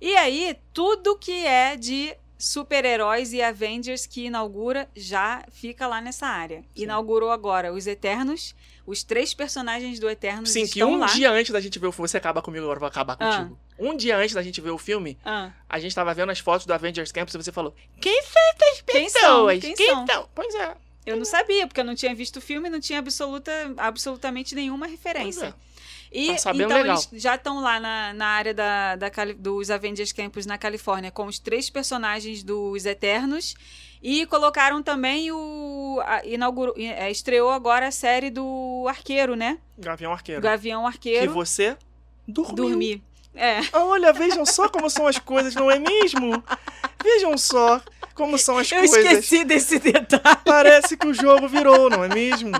[0.00, 6.26] E aí, tudo que é de super-heróis e Avengers que inaugura já fica lá nessa
[6.26, 6.58] área.
[6.74, 6.82] Sim.
[6.84, 8.54] Inaugurou agora os Eternos.
[8.86, 11.06] Os três personagens do Eternos Sim, que estão um lá.
[11.06, 13.48] dia antes da gente ver o você acaba comigo, agora eu vou acabar Ah.
[13.78, 16.64] Um dia antes da gente ver o filme, Ah, a gente tava vendo as fotos
[16.66, 19.20] do Avengers Campus e você falou: Quem são essas Quem são?
[19.20, 19.60] pessoas?
[19.60, 20.28] Quem Quem são?
[20.34, 20.76] Pois é.
[21.06, 24.86] eu não sabia, porque eu não tinha visto o filme, não tinha absoluta, absolutamente nenhuma
[24.86, 25.52] referência.
[25.52, 25.74] Pois é.
[26.16, 26.96] E Tá então legal.
[26.96, 31.26] eles já estão lá na, na área da, da dos Avengers Campus na Califórnia com
[31.26, 33.56] os três personagens dos Eternos.
[34.00, 36.00] E colocaram também o.
[36.04, 39.58] a- inaugurou, é, estreou agora a série do Arqueiro, né?
[39.76, 40.40] Gavião Arqueiro.
[40.40, 41.32] Gavião Que Arqueiro.
[41.32, 41.76] você
[42.28, 42.54] dormiu.
[42.68, 43.02] Dormir.
[43.34, 43.60] É.
[43.72, 46.42] Olha, vejam só como são as coisas, não é mesmo?
[47.02, 47.80] Vejam só
[48.14, 48.96] como são as Eu coisas.
[49.04, 50.38] esqueci desse detalhe.
[50.44, 52.52] Parece que o jogo virou, não é mesmo?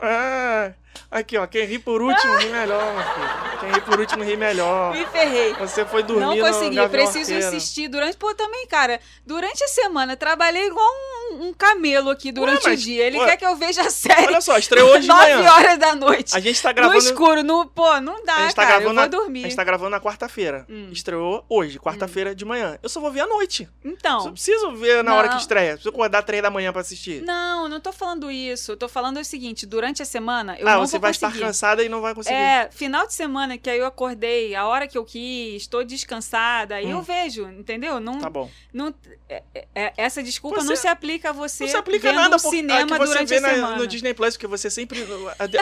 [0.00, 0.72] Ah,
[1.10, 3.60] aqui, ó, quem ri por último ri melhor, meu filho.
[3.60, 4.92] Quem ri por último ri melhor.
[4.92, 5.52] Me ferrei.
[5.54, 8.16] Você foi dormir Não consegui, preciso assistir durante.
[8.16, 12.84] Pô, também, cara, durante a semana, trabalhei igual um, um camelo aqui durante mas, o
[12.84, 13.04] dia.
[13.06, 14.26] Ele ué, quer que eu veja a série.
[14.26, 15.52] Olha só, estreou hoje de 9 manhã.
[15.52, 16.36] horas da noite.
[16.36, 16.98] A gente tá No gravando.
[16.98, 17.66] escuro, no.
[17.66, 18.74] Pô, não dá, a gente tá cara.
[18.76, 19.40] Eu gravando vou na, dormir.
[19.40, 20.66] A gente tá gravando na quarta-feira.
[20.68, 20.90] Hum.
[20.92, 22.78] Estreou hoje, quarta-feira de manhã.
[22.82, 23.68] Eu só vou ver à noite.
[23.84, 24.24] Eu Então.
[24.24, 25.34] não preciso ver na hora Não.
[25.36, 25.72] que estreia.
[25.72, 27.22] Preciso acordar três da manhã pra assistir.
[27.22, 28.72] Não, não tô falando isso.
[28.72, 31.32] Eu tô falando o seguinte: durante a semana, eu ah, não você vou vai conseguir.
[31.34, 32.34] estar cansada e não vai conseguir.
[32.36, 36.76] É, final de semana que aí eu acordei, a hora que eu quis, estou descansada,
[36.76, 36.90] aí Hum.
[36.98, 38.00] eu vejo, entendeu?
[38.00, 38.50] Não, Tá bom.
[38.72, 38.92] não,
[39.28, 39.42] é-
[39.74, 42.56] é- essa desculpa Você- não se aplica a você Não se aplica vendo nada porque
[42.56, 43.76] cinema é que você durante vê na- semana.
[43.76, 45.06] no Disney Plus, porque você sempre.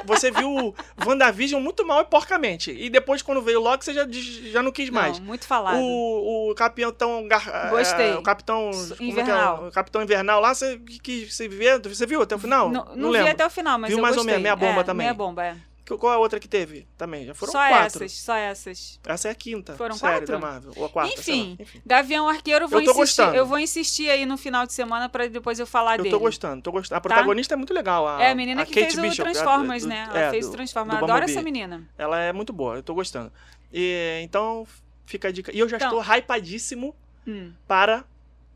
[0.06, 0.74] Você viu o
[1.06, 2.70] WandaVision muito mal e porcamente.
[2.70, 5.18] E depois, quando veio o Loki, você já, já não quis mais.
[5.18, 5.78] Não, muito falado.
[5.78, 7.26] O, o Capitão.
[7.28, 8.10] Gar- Gostei.
[8.10, 8.70] é, o Capitão.
[8.70, 9.06] é é?
[9.06, 9.66] Invernal.
[9.68, 12.70] O Capitão Invernal lá, você, que, você, vê, você viu até o final?
[12.70, 13.32] não, Não, não vi lembro.
[13.32, 14.32] até o final, mas Viu mais ou gostei.
[14.38, 15.06] menos, meia bomba É, também.
[15.06, 15.56] Meia bomba, é.
[15.98, 17.26] Qual a outra que teve também?
[17.26, 17.86] Já foram só quatro.
[18.04, 19.00] essas, só essas.
[19.06, 20.32] Essa é a quinta Foram série quatro?
[20.32, 20.72] da Marvel.
[20.76, 21.12] Ou a quarta.
[21.18, 21.82] Enfim, Enfim.
[21.84, 22.98] Gavião Arqueiro, eu vou Eu insistir.
[23.00, 23.36] gostando.
[23.36, 26.10] Eu vou insistir aí no final de semana pra depois eu falar Eu dele.
[26.14, 26.98] tô gostando, tô gostando.
[26.98, 28.06] A protagonista é muito legal.
[28.06, 30.08] A, É a menina a que Kate fez o Bishop, a- Transformers, do- né?
[30.14, 30.98] é, Ela fez do- o Transformers.
[30.98, 31.82] do Adoro essa menina.
[31.98, 33.32] Ela é muito boa, eu tô gostando.
[33.72, 34.66] E, então,
[35.06, 35.50] fica a dica.
[35.54, 36.94] E eu já Então- estou hypadíssimo
[37.26, 37.52] Hum.
[37.68, 38.04] para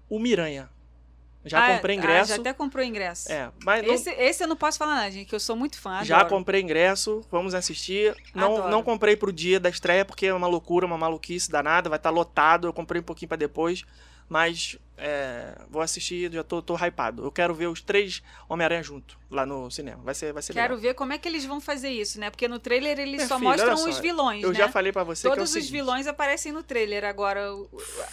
[0.08, 0.68] o Miranha.
[1.44, 2.28] Já Ah, comprei ah, ingresso.
[2.30, 3.30] já até comprou ingresso.
[3.30, 5.78] É, mas não- Esse, esse eu não posso falar nada, gente, que eu sou muito
[5.78, 6.02] fã.
[6.02, 6.30] já adoro.
[6.36, 8.16] comprei ingresso, vamos assistir.
[8.34, 8.70] Não, Adoro.
[8.70, 12.10] não comprei pro dia da estreia, porque é uma loucura, uma maluquice danada, vai estar
[12.10, 12.66] lotado.
[12.66, 13.84] Eu comprei um pouquinho pra depois,
[14.28, 17.24] mas é, vou assistir, já tô, tô hypado.
[17.24, 20.00] Eu quero ver os três Homem-Aranha junto, lá no cinema.
[20.04, 20.90] Vai ser, vai ser Quero legal.
[20.90, 22.30] ver como é que eles vão fazer isso, né?
[22.30, 24.54] Porque no trailer eles Minha só filha, mostram só, os vilões, Eu né?
[24.58, 27.04] já falei pra você que é Todos os vilões aparecem no trailer.
[27.04, 27.50] Agora,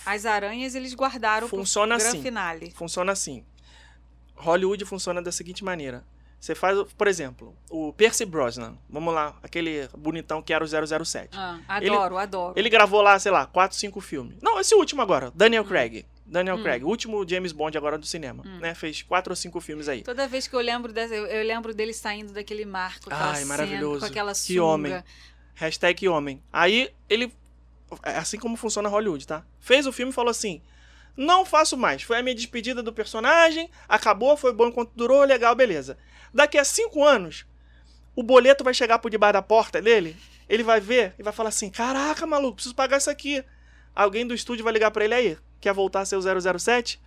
[0.06, 2.12] as aranhas eles guardaram Funciona pro assim.
[2.18, 2.72] grande finale.
[2.72, 3.46] funciona assim.
[4.36, 6.04] Hollywood funciona da seguinte maneira.
[6.40, 8.76] Você faz, por exemplo, o Percy Brosnan.
[8.90, 10.68] Vamos lá, aquele bonitão que era o
[11.06, 11.38] 007.
[11.38, 12.54] Ah, adoro, adoro.
[12.58, 14.38] Ele gravou lá, sei lá, 4, 5 filmes.
[14.42, 16.04] Não, esse último agora, Daniel Craig.
[16.32, 16.64] Daniel Hum.
[16.64, 18.74] Craig, o último James Bond agora do cinema, né?
[18.74, 20.02] Fez quatro ou cinco filmes aí.
[20.02, 23.36] Toda vez que eu lembro dessa, eu, lembro dele saindo daquele mar com aquela Ai,
[23.36, 24.00] cena, maravilhoso.
[24.00, 24.64] com aquela Que sunga.
[24.64, 25.04] homem.
[25.56, 26.42] Hashtag homem.
[26.52, 27.34] Aí ele.
[28.04, 29.46] É assim como funciona Hollywood, tá?
[29.60, 30.62] Fez o filme e falou assim:
[31.18, 32.02] Não faço mais.
[32.02, 35.98] Foi a minha despedida do personagem, acabou, foi bom enquanto durou, legal, beleza.
[36.34, 37.46] Daqui a cinco anos,
[38.16, 40.16] o boleto vai chegar por debaixo da porta dele,
[40.48, 43.44] ele vai ver e vai falar assim: Caraca, maluco, preciso pagar isso aqui.
[43.96, 45.38] Alguém do estúdio vai ligar pra ele aí.
[45.60, 47.00] Quer voltar a ser o 007?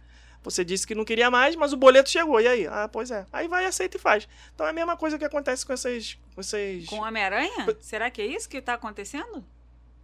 [0.43, 2.39] Você disse que não queria mais, mas o boleto chegou.
[2.41, 2.66] E aí?
[2.66, 3.24] Ah, pois é.
[3.32, 4.28] Aí vai, aceita e faz.
[4.55, 6.18] Então é a mesma coisa que acontece com essas.
[6.35, 6.85] Com essas...
[6.87, 7.66] Com o Homem-Aranha?
[7.80, 9.43] Será que é isso que tá acontecendo?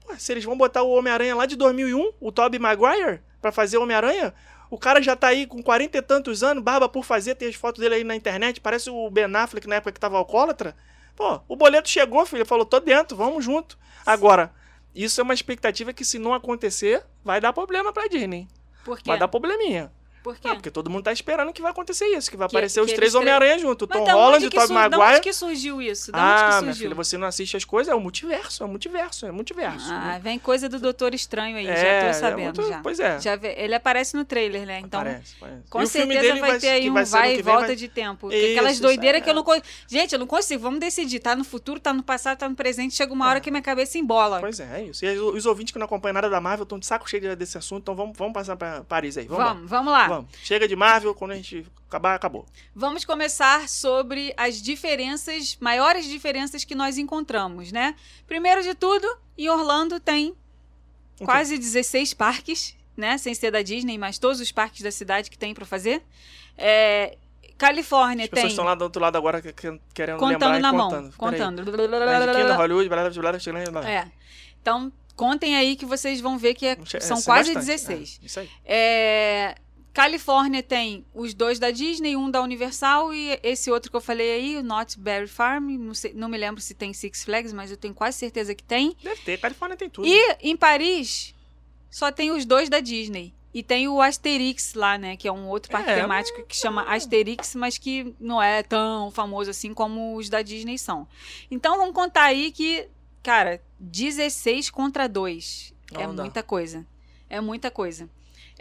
[0.03, 3.77] Pô, se eles vão botar o Homem-Aranha lá de 2001, o Tobey Maguire, pra fazer
[3.77, 4.33] o Homem-Aranha,
[4.71, 7.55] o cara já tá aí com 40 e tantos anos, barba por fazer, tem as
[7.55, 10.75] fotos dele aí na internet, parece o Ben Affleck na época que tava alcoólatra.
[11.15, 13.79] Pô, o boleto chegou, filho, falou, tô dentro, vamos junto.
[14.07, 14.55] Agora,
[14.95, 18.49] isso é uma expectativa que se não acontecer, vai dar problema pra Disney.
[18.85, 19.05] Por quê?
[19.07, 19.93] Vai dar probleminha.
[20.23, 20.49] Por quê?
[20.49, 22.87] Ah, porque todo mundo tá esperando que vai acontecer isso, que vai Que- aparecer os
[22.91, 24.97] que três eles tre- Homem-Aranha junto, Mas Tom da Holland, o Tobey sur- Da onde
[24.99, 25.21] Maguire.
[25.21, 26.13] que surgiu isso?
[26.13, 26.75] Da Ah, minha surgiu?
[26.75, 29.91] filha, você não assiste as coisas, é o multiverso, é o multiverso, é o multiverso.
[29.91, 32.81] Ah, vem coisa do Doutor Estranho aí, É, já é tô sabendo muito- já.
[32.81, 33.19] Pois é.
[33.21, 34.81] Já vê- ele aparece no trailer, né?
[34.81, 35.63] Então, Parece, parece.
[35.71, 38.31] com certeza dele vai, ter aí um vai vai e volta vai- de tempo.
[38.33, 39.35] Isso, Aquelas doideiras aí, que eu é.
[39.37, 39.67] não consigo.
[39.89, 40.63] Gente, eu não consigo.
[40.63, 41.21] Vamos decidir.
[41.21, 42.95] Tá no futuro, tá no passado, tá no presente.
[42.95, 44.41] Chega uma hora que minha cabeça embola.
[44.41, 45.05] Pois é, é isso.
[45.05, 47.83] E os ouvintes que não acompanham nada da Marvel estão de saco cheio desse assunto,
[47.83, 49.27] então vamos, vamos passar pra Paris aí.
[49.27, 50.10] Vamos, vamos lá.
[50.17, 50.31] Vamos.
[50.43, 52.47] Chega de Marvel, quando a gente acabar, acabou.
[52.75, 57.95] Vamos começar sobre as diferenças, maiores diferenças que nós encontramos, né?
[58.27, 59.07] Primeiro de tudo,
[59.37, 60.35] em Orlando tem
[61.17, 61.25] quê?
[61.25, 63.19] quase 16 parques, né?
[63.19, 66.03] Sem ser da Disney, mas todos os parques da cidade que tem pra fazer.
[66.57, 67.17] É,
[67.59, 70.59] Califórnia As pessoas tem estão lá do outro lado agora que- que- querendo contando lembrar
[70.59, 71.03] e na contando.
[71.03, 71.57] mão, contando.
[71.65, 72.57] Kingdom, Hollywood, blá, blá, blá, blá.
[73.91, 74.09] É.
[74.63, 78.19] Então, contem aí que vocês vão ver que é- É, são é quase bastante, 16.
[78.23, 78.51] é, isso aí.
[78.65, 79.55] É,
[79.93, 84.33] Califórnia tem os dois da Disney, um da Universal e esse outro que eu falei
[84.33, 85.69] aí, o Not Berry Farm.
[85.79, 88.63] Não, sei- não me lembro se tem Six Flags, mas eu tenho quase certeza que
[88.63, 88.97] tem.
[89.03, 90.07] Deve ter, Califórnia tem tudo.
[90.07, 91.35] E em Paris
[91.91, 93.35] só tem os dois da Disney.
[93.53, 95.17] E tem o Asterix lá, né?
[95.17, 99.11] Que é um outro parque É, temático que chama Asterix, mas que não é tão
[99.11, 101.09] famoso assim como os da Disney são.
[101.51, 102.87] Então vamos contar aí que,
[103.25, 105.75] cara, 16 contra 2.
[105.93, 106.07] É dá.
[106.13, 106.87] muita coisa.
[107.29, 108.09] É muita coisa.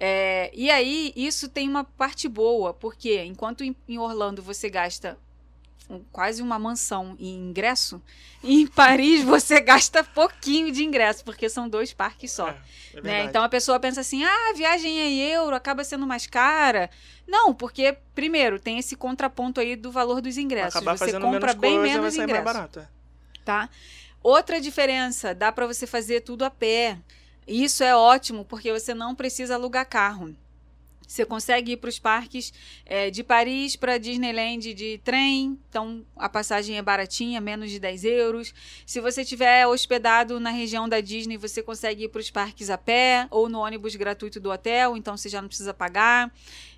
[0.01, 5.17] É, e aí, isso tem uma parte boa, porque enquanto em em Orlando você gasta
[5.89, 8.01] um- quase uma mansão em ingresso,
[8.41, 12.47] em Paris você gasta pouquinho de ingresso, porque são dois parques só.
[12.47, 12.57] É,
[12.93, 13.23] é né?
[13.25, 16.89] Então a pessoa pensa assim: ah, a viagem em euro acaba sendo mais cara.
[17.27, 20.77] Não, porque, primeiro, tem esse contraponto aí do valor dos ingressos.
[20.77, 22.79] acabar Você compra menos bem coisa, menos ingresso barato.
[22.79, 22.87] é.
[23.43, 23.69] tá?
[24.23, 26.97] Outra diferença, dá para você fazer tudo a pé.
[27.49, 30.35] Isso é ótimo porque você não precisa alugar carro.
[31.07, 32.53] Você consegue ir para os parques
[32.85, 38.03] é, de Paris para Disneyland de trem, então a passagem é baratinha, menos de 10
[38.03, 38.53] euros.
[38.85, 42.77] Se você estiver hospedado na região da Disney, você consegue ir para os parques a
[42.77, 46.31] pé ou no ônibus gratuito do hotel, então você já não precisa pagar.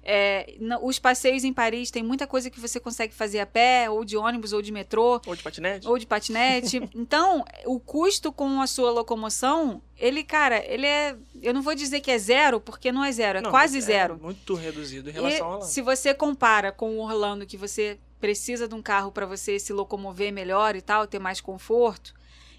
[0.04, 4.04] É, os passeios em Paris tem muita coisa que você consegue fazer a pé, ou
[4.04, 5.22] de ônibus, ou de metrô.
[5.26, 5.88] Ou de patinete.
[5.88, 6.90] Ou de patinete.
[6.96, 11.16] então, o custo com a sua locomoção, ele, cara, ele é.
[11.42, 13.82] Eu não vou dizer que é zero, porque não é zero, é Não, quase é
[13.82, 14.20] zero.
[14.22, 15.66] Muito reduzido em relação E a Orlando.
[15.66, 19.74] se você compara com o Orlando, que você precisa de um carro para você se
[19.74, 22.14] locomover melhor e tal, ter mais conforto.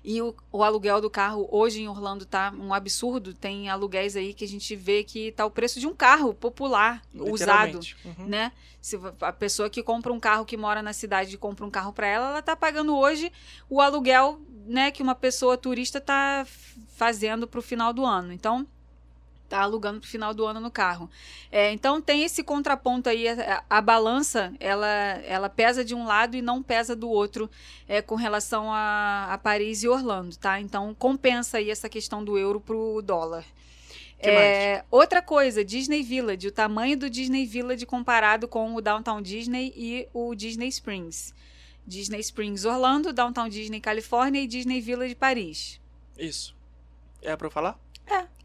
[0.04, 3.32] E o, o aluguel do carro hoje em Orlando tá um absurdo.
[3.32, 7.02] Tem aluguéis aí que a gente vê que tá o preço de um carro popular,
[7.14, 7.80] usado.
[8.04, 8.26] Uhum.
[8.26, 8.52] né?
[8.80, 11.92] Se a pessoa que compra um carro que mora na cidade e compra um carro
[11.92, 13.30] para ela, ela tá pagando hoje
[13.70, 16.44] o aluguel, né, que uma pessoa turista tá
[16.88, 18.32] fazendo pro final do ano.
[18.32, 18.66] Então,
[19.52, 21.10] tá alugando pro final do ano no carro.
[21.50, 24.88] É, então tem esse contraponto aí, a, a balança ela,
[25.26, 27.50] ela pesa de um lado e não pesa do outro
[27.86, 30.58] é, com relação a, a Paris e Orlando, tá?
[30.58, 33.44] Então compensa aí essa questão do euro pro dólar.
[34.18, 39.20] Que É, outra coisa, Disney Village, o tamanho do Disney Village comparado com o Downtown
[39.20, 41.34] Disney e o Disney Springs.
[41.86, 45.78] Disney Springs Orlando, Downtown Disney Califórnia e Disney Village Paris.
[46.16, 46.56] Isso.
[47.20, 47.78] É pra eu falar?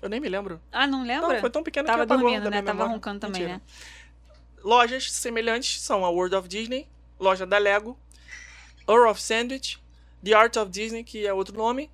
[0.02, 0.62] Eu nem me lembro.
[0.72, 1.34] Ah, não lembra?
[1.34, 2.62] Não, foi tão pequeno Tava que apagou dormindo, né?
[2.62, 2.94] Tava memória.
[2.94, 3.58] roncando também, Mentira.
[3.58, 3.62] né?
[4.64, 6.88] Lojas semelhantes são a World of Disney,
[7.20, 7.98] loja da Lego,
[8.88, 9.80] Earl of Sandwich,
[10.24, 11.90] The Art of Disney, que é outro nome.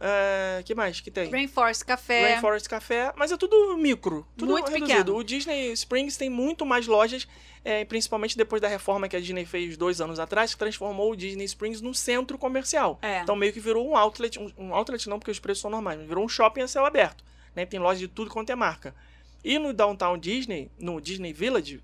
[0.00, 1.30] É, que mais que tem?
[1.30, 2.32] Rainforest Café.
[2.32, 4.86] Rainforest Café, mas é tudo micro, tudo Muito reduzido.
[4.96, 5.16] pequeno.
[5.16, 7.26] O Disney Springs tem muito mais lojas,
[7.64, 11.16] é, principalmente depois da reforma que a Disney fez dois anos atrás, que transformou o
[11.16, 12.98] Disney Springs num centro comercial.
[13.00, 13.22] É.
[13.22, 15.98] Então meio que virou um outlet, um, um outlet não porque os preços são normais,
[15.98, 17.24] mas virou um shopping a céu aberto.
[17.56, 17.64] Né?
[17.64, 18.94] Tem loja de tudo quanto é marca.
[19.42, 21.82] E no Downtown Disney, no Disney Village,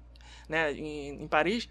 [0.49, 1.69] né, em, em Paris,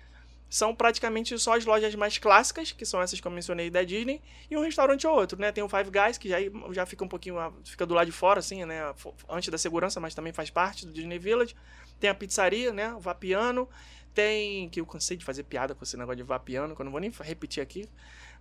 [0.50, 4.20] são praticamente só as lojas mais clássicas, que são essas que eu mencionei da Disney,
[4.50, 5.52] e um restaurante ou outro, né?
[5.52, 6.38] Tem o Five Guys, que já,
[6.72, 8.94] já fica um pouquinho, fica do lado de fora, assim, né?
[9.30, 11.56] Antes da segurança, mas também faz parte do Disney Village.
[12.00, 12.92] Tem a pizzaria, né?
[12.94, 13.70] O Vapiano.
[14.14, 16.92] Tem, que eu cansei de fazer piada com esse negócio de Vapiano, que eu não
[16.92, 17.88] vou nem repetir aqui.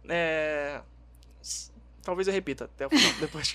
[0.09, 0.81] É...
[2.03, 3.55] Talvez eu repita até o final, depois.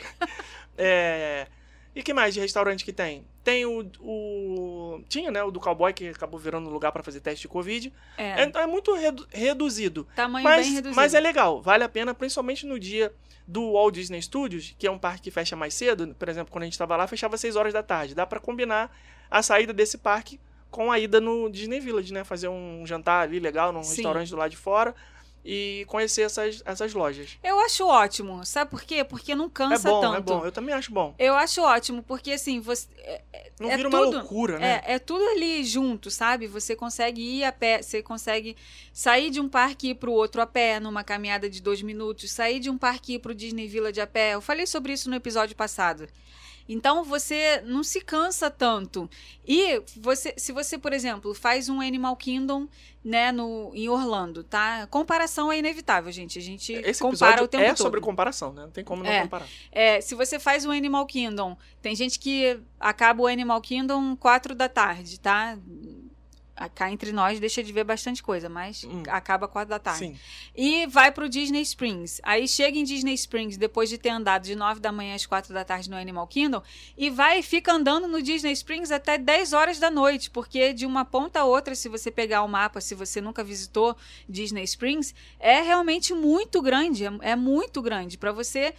[0.78, 1.47] É...
[1.95, 3.24] E que mais de restaurante que tem?
[3.43, 5.03] Tem o, o.
[5.07, 5.43] Tinha, né?
[5.43, 7.93] O do cowboy que acabou virando lugar para fazer teste de Covid.
[8.18, 10.07] É, É, então é muito redu- reduzido.
[10.16, 10.95] tamanho Mas, bem reduzido.
[10.95, 13.14] mas é legal, vale a pena, principalmente no dia
[13.47, 16.16] do Walt Disney Studios, que é um parque que fecha mais cedo.
[16.18, 18.16] Por exemplo, quando a gente estava lá, fechava às 6 horas da tarde.
[18.16, 18.95] Dá para combinar
[19.30, 20.39] a saída desse parque
[20.74, 22.24] com a ida no Disney Village, né?
[22.24, 23.95] Fazer um jantar ali legal num Sim.
[23.97, 24.93] restaurante do lado de fora
[25.45, 27.38] e conhecer essas, essas lojas.
[27.43, 28.45] Eu acho ótimo.
[28.45, 29.03] Sabe por quê?
[29.03, 30.15] Porque não É cansa bom, tanto.
[30.17, 30.45] é bom.
[30.45, 31.13] Eu também acho bom.
[31.19, 32.88] Eu acho ótimo, porque assim, você.
[33.59, 34.82] Não É vira uma tudo- loucura, né?
[34.86, 36.47] É, é tudo ali junto, sabe?
[36.47, 38.55] Você consegue ir a pé, você consegue
[38.91, 42.32] sair de um parque e ir pro outro a pé, numa caminhada de dois minutos,
[42.32, 44.34] sair de um parque e ir pro Disney Village a pé.
[44.34, 46.07] Eu falei sobre isso no episódio passado.
[46.68, 49.09] Então você não se cansa tanto.
[49.47, 52.68] E você, se você, por exemplo, faz um Animal Kingdom,
[53.03, 54.88] né, no, em Orlando, tá?
[54.88, 56.39] Comparação é inevitável, gente.
[56.39, 57.78] A gente Esse compara o tempo é todo.
[57.78, 58.61] sobre comparação, né?
[58.64, 59.24] Não tem como não É.
[59.24, 59.47] comparar.
[59.72, 64.55] É, se você faz o Animal Kingdom, tem gente que acaba o Animal Kingdom 4
[64.55, 65.57] da tarde, tá?
[66.76, 69.04] Cá entre nós deixa de ver bastante coisa, mas Hum.
[69.08, 69.99] acaba 4 da tarde.
[69.99, 70.20] Sim.
[70.56, 72.22] E vai pro Disney Springs.
[72.24, 75.54] Aí chega em Disney Springs depois de ter andado de 9 da manhã às 4
[75.54, 76.62] da tarde no Animal Kingdom
[76.97, 80.86] e vai e fica andando no Disney Springs até 10 horas da noite, porque de
[80.86, 83.95] uma ponta a outra, se você pegar o mapa, se você nunca visitou
[84.30, 88.74] Disney Springs, é realmente muito grande, é, é muito grande para você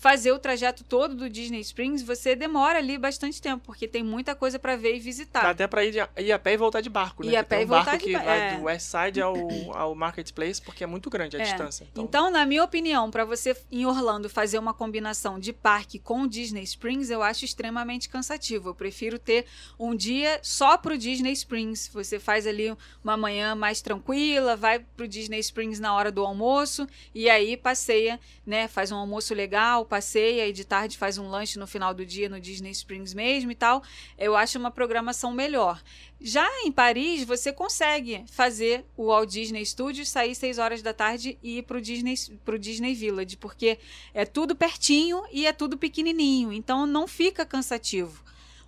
[0.00, 4.34] fazer o trajeto todo do Disney Springs, você demora ali bastante tempo, porque tem muita
[4.34, 5.42] coisa para ver e visitar.
[5.42, 7.32] Dá até pra ir, de- ir a pé e voltar de barco, né?
[7.32, 8.56] Ir a pé e um barco voltar de que ba- vai é.
[8.56, 9.34] do West Side ao,
[9.76, 11.42] ao Marketplace, porque é muito grande a É.
[11.42, 11.86] distância.
[11.92, 16.26] Então, Então, na minha opinião, para você em Orlando fazer uma combinação de parque com
[16.26, 18.70] Disney Springs, eu acho extremamente cansativo.
[18.70, 19.44] Eu prefiro ter
[19.78, 21.88] um dia só pro Disney Springs.
[21.92, 22.74] Você faz ali
[23.04, 28.18] uma manhã mais tranquila, vai pro Disney Springs na hora do almoço e aí passeia,
[28.46, 28.66] né?
[28.66, 32.28] Faz um almoço legal, passeia e de tarde faz um lanche no final do dia
[32.28, 33.82] no Disney Springs mesmo e tal.
[34.16, 35.82] Eu acho uma programação melhor.
[36.20, 41.36] Já em Paris, você consegue fazer o Walt Disney Studios, sair 6 horas da tarde
[41.42, 42.14] e ir pro Disney,
[42.44, 43.78] pro Disney Village, porque
[44.14, 48.22] é tudo pertinho e é tudo pequenininho, então não fica cansativo.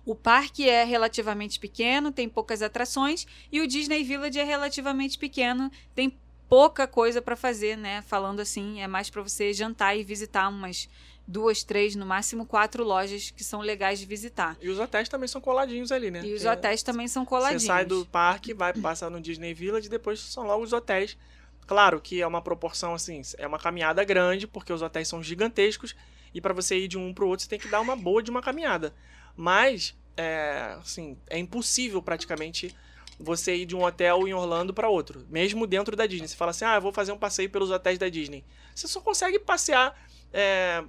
[0.05, 5.71] O parque é relativamente pequeno, tem poucas atrações, e o Disney Village é relativamente pequeno,
[5.95, 6.13] tem
[6.49, 8.03] pouca coisa para fazer, né?
[8.03, 10.89] Falando assim, é mais para você jantar e visitar umas
[11.27, 14.57] duas, três, no máximo quatro lojas que são legais de visitar.
[14.61, 16.21] E os hotéis também são coladinhos ali, né?
[16.23, 17.63] E os Porque hotéis também são coladinhos.
[17.63, 21.17] Você sai do parque, vai passar no Disney Village, depois são logo os hotéis.
[21.65, 25.95] Claro que é uma proporção assim, é uma caminhada grande, porque os hotéis são gigantescos
[26.33, 28.29] e para você ir de um pro outro você tem que dar uma boa de
[28.29, 28.93] uma caminhada.
[29.35, 32.75] Mas é, assim, é impossível praticamente
[33.19, 36.27] você ir de um hotel em Orlando para outro, mesmo dentro da Disney.
[36.27, 38.43] Você fala assim, ah, eu vou fazer um passeio pelos hotéis da Disney.
[38.73, 39.95] Você só consegue passear,
[40.31, 40.83] é,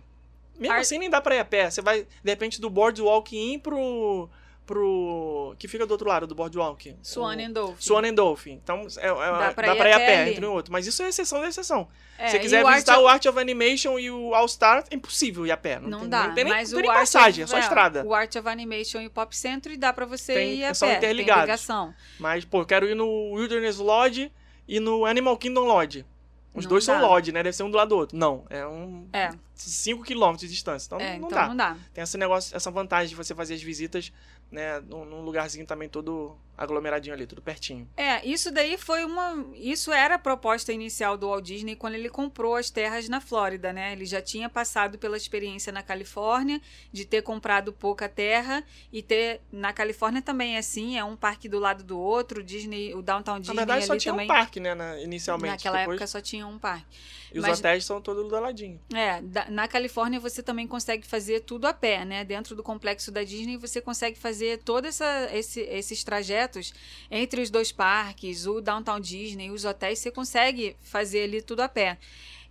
[0.58, 1.70] mesmo Ar- assim nem dá pra ir a pé.
[1.70, 4.28] Você vai, de repente, do Boardwalk in pro,
[4.66, 5.54] pro...
[5.58, 6.96] que fica do outro lado do Boardwalk.
[7.02, 7.76] Swan O- and Dolphin.
[7.80, 8.52] Swan and Dolphin.
[8.62, 10.30] Então, é, é- Dá dá pra pra, ir ir a pé ali.
[10.32, 10.72] entre um e outro.
[10.72, 11.88] Mas isso é exceção da exceção.
[12.16, 14.34] É, Se você e quiser o Art visitar of- o Art of Animation e o
[14.34, 15.78] All Star, é impossível ir a pé.
[15.80, 18.04] Não, Não tem, dá, não tem nem, não o tem nem passagem, é só estrada.
[18.06, 20.88] O Art of Animation e o Pop Century dá pra você Tem- ir a são
[20.88, 20.96] pé.
[20.98, 21.42] interligados.
[21.42, 21.94] Tem ligação.
[22.20, 24.30] Mas, pô, eu quero ir no Wilderness Lodge
[24.68, 26.06] e no Animal Kingdom Lodge.
[26.54, 26.98] Os Não dois dá.
[26.98, 27.42] são Lodge, né?
[27.42, 28.16] Deve ser um do lado do outro.
[28.16, 29.08] Não, é um...
[29.12, 30.86] É, 5 km de distância.
[30.86, 31.48] Então, é não então dá.
[31.48, 31.76] não dá.
[31.92, 34.12] Tem esse negócio, essa vantagem de você fazer as visitas,
[34.54, 37.88] né, num, num lugarzinho também todo aglomeradinho ali, tudo pertinho.
[37.96, 39.44] É, isso daí foi uma.
[39.56, 43.72] Isso era a proposta inicial do Walt Disney quando ele comprou as terras na Flórida,
[43.72, 43.92] né?
[43.92, 46.60] Ele já tinha passado pela experiência na Califórnia,
[46.92, 49.40] de ter comprado pouca terra e ter.
[49.50, 53.02] Na Califórnia também é assim, é um parque do lado do outro, o Disney, o
[53.02, 54.26] Downtown Disney Na verdade, só tinha também.
[54.26, 55.50] um parque, né, na- inicialmente.
[55.54, 56.86] Naquela Depois- época só tinha um parque.
[57.34, 58.80] E os mas- hotéis são todos do ladinho.
[58.94, 62.24] É, da- na Califórnia você também consegue fazer tudo a pé, né?
[62.24, 65.00] Dentro do complexo da Disney você consegue fazer todos
[65.32, 66.72] esse- esses trajetos
[67.10, 71.68] entre os dois parques, o Downtown Disney, os hotéis, você consegue fazer ali tudo a
[71.68, 71.98] pé.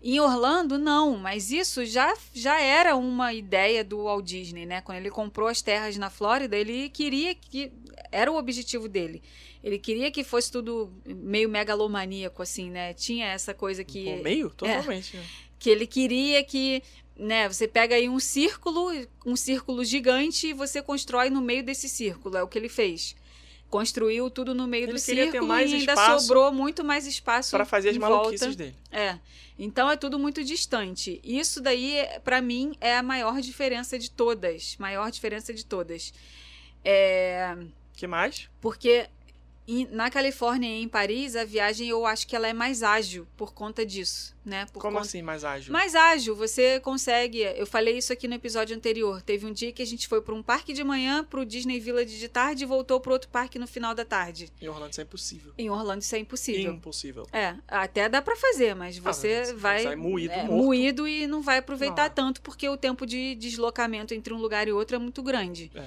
[0.06, 4.82] Em Orlando, não, mas isso já, já era uma ideia do Walt Disney, né?
[4.82, 7.72] Quando ele comprou as terras na Flórida, ele queria que.
[8.12, 9.24] Era o objetivo dele.
[9.64, 12.94] Ele queria que fosse tudo meio megalomaníaco, assim, né?
[12.94, 14.50] Tinha essa coisa que Pô, meio?
[14.50, 15.16] Totalmente.
[15.16, 15.26] né?
[15.64, 16.84] que ele queria que,
[17.18, 18.92] né, você pega aí um círculo,
[19.26, 23.16] um círculo gigante e você constrói no meio desse círculo, é o que ele fez.
[23.70, 27.64] Construiu tudo no meio Ele do círculo mais e ainda sobrou muito mais espaço Pra
[27.64, 28.56] fazer as maluquices volta.
[28.58, 28.76] dele.
[28.92, 29.18] É.
[29.58, 31.22] Então é tudo muito distante.
[31.24, 31.96] Isso daí,
[32.26, 34.76] pra mim, é a maior diferença de todas.
[34.78, 36.14] Maior diferença de todas.
[36.84, 37.56] É,
[37.96, 38.50] que mais?
[38.60, 39.08] porque
[39.68, 43.26] em- na Califórnia e em Paris, a viagem eu acho que ela é mais ágil
[43.38, 44.66] por conta disso, né?
[44.74, 45.72] Por Como conta- assim, mais ágil?
[45.72, 47.40] mais ágil, você consegue.
[47.40, 49.22] Eu falei isso aqui no episódio anterior.
[49.22, 51.80] Teve um dia que a gente foi para um parque de manhã, para o Disney
[51.80, 54.50] Village de tarde e voltou para outro parque no final da tarde.
[54.62, 55.54] Em Orlando isso é impossível.
[55.58, 56.74] Em Orlando isso é impossível.
[56.74, 57.26] Impossível.
[57.32, 60.64] É, até dá para fazer, mas você você vai sai moído, é, morto.
[60.66, 62.16] moído e não vai aproveitar Não.
[62.16, 65.72] tanto porque o tempo de deslocamento entre um lugar e outro é muito grande.
[65.74, 65.84] É.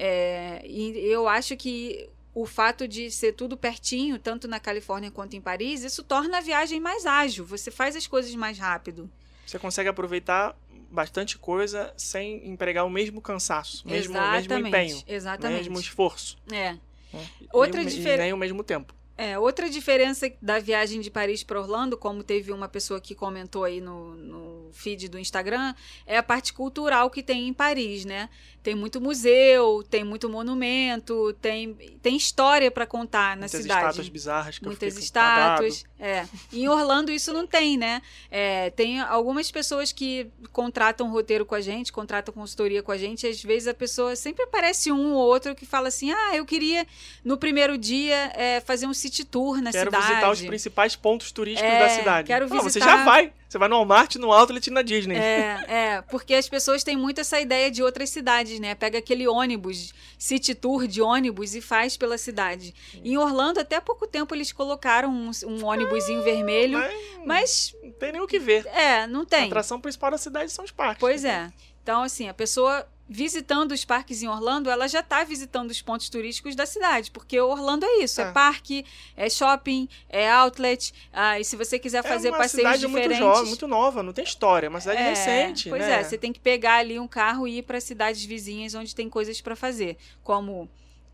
[0.00, 5.34] É, e eu acho que o fato de ser tudo pertinho, tanto na Califórnia quanto
[5.34, 7.44] em Paris, isso torna a viagem mais ágil.
[7.46, 9.10] Você faz as coisas mais rápido.
[9.46, 10.54] Você consegue aproveitar
[10.90, 15.60] bastante coisa sem empregar o mesmo cansaço, mesmo, mesmo empenho, Exatamente.
[15.68, 16.38] mesmo esforço.
[16.50, 16.72] É.
[17.12, 17.26] né?
[17.52, 18.94] Outra o- difer- e nem o mesmo tempo.
[19.20, 23.64] É, outra diferença da viagem de Paris para Orlando, como teve uma pessoa que comentou
[23.64, 25.74] aí no, no feed do Instagram,
[26.06, 28.30] é a parte cultural que tem em Paris, né?
[28.68, 33.80] Tem muito museu, tem muito monumento, tem, tem história para contar na Muitas cidade.
[33.80, 35.84] estátuas bizarras que Muitas eu estátuas.
[35.98, 36.26] É.
[36.52, 38.02] Em Orlando isso não tem, né?
[38.30, 43.26] É, tem algumas pessoas que contratam roteiro com a gente, contratam consultoria com a gente.
[43.26, 46.86] Às vezes a pessoa sempre aparece um ou outro que fala assim: ah, eu queria
[47.24, 50.06] no primeiro dia é, fazer um city tour na Quero cidade.
[50.08, 52.26] visitar os principais pontos turísticos É, da cidade.
[52.26, 53.32] quero Não, você visitar- já vai.
[53.48, 55.16] Você vai no Walmart, no Outlet e na Disney.
[55.16, 58.74] É, é, porque as pessoas têm muito essa ideia de outras cidades, né?
[58.74, 62.74] Pega aquele ônibus, city tour de ônibus e faz pela cidade.
[63.02, 66.94] Em Orlando, até pouco tempo, eles colocaram um, um ônibusinho vermelho, Mas
[67.24, 68.66] mas não tem nem o que ver.
[68.66, 69.46] é, não A tem.
[69.46, 71.00] atração principal da cidade são os parques.
[71.00, 71.50] Pois é.
[71.82, 76.08] Então, assim, a pessoa visitando os parques em Orlando, ela já está visitando os pontos
[76.10, 78.32] turísticos da cidade, porque Orlando é isso, é, É.
[78.32, 78.84] parque,
[79.16, 83.02] é shopping, é outlet, ah, e se você quiser fazer é uma passeios cidade muito
[83.02, 83.18] diferentes...
[83.34, 86.00] jovem, muito nova, não tem história, é uma cidade É, recente, Pois né?
[86.00, 89.08] é, você tem que pegar ali um carro e ir para cidades vizinhas onde tem
[89.08, 90.68] coisas para fazer, como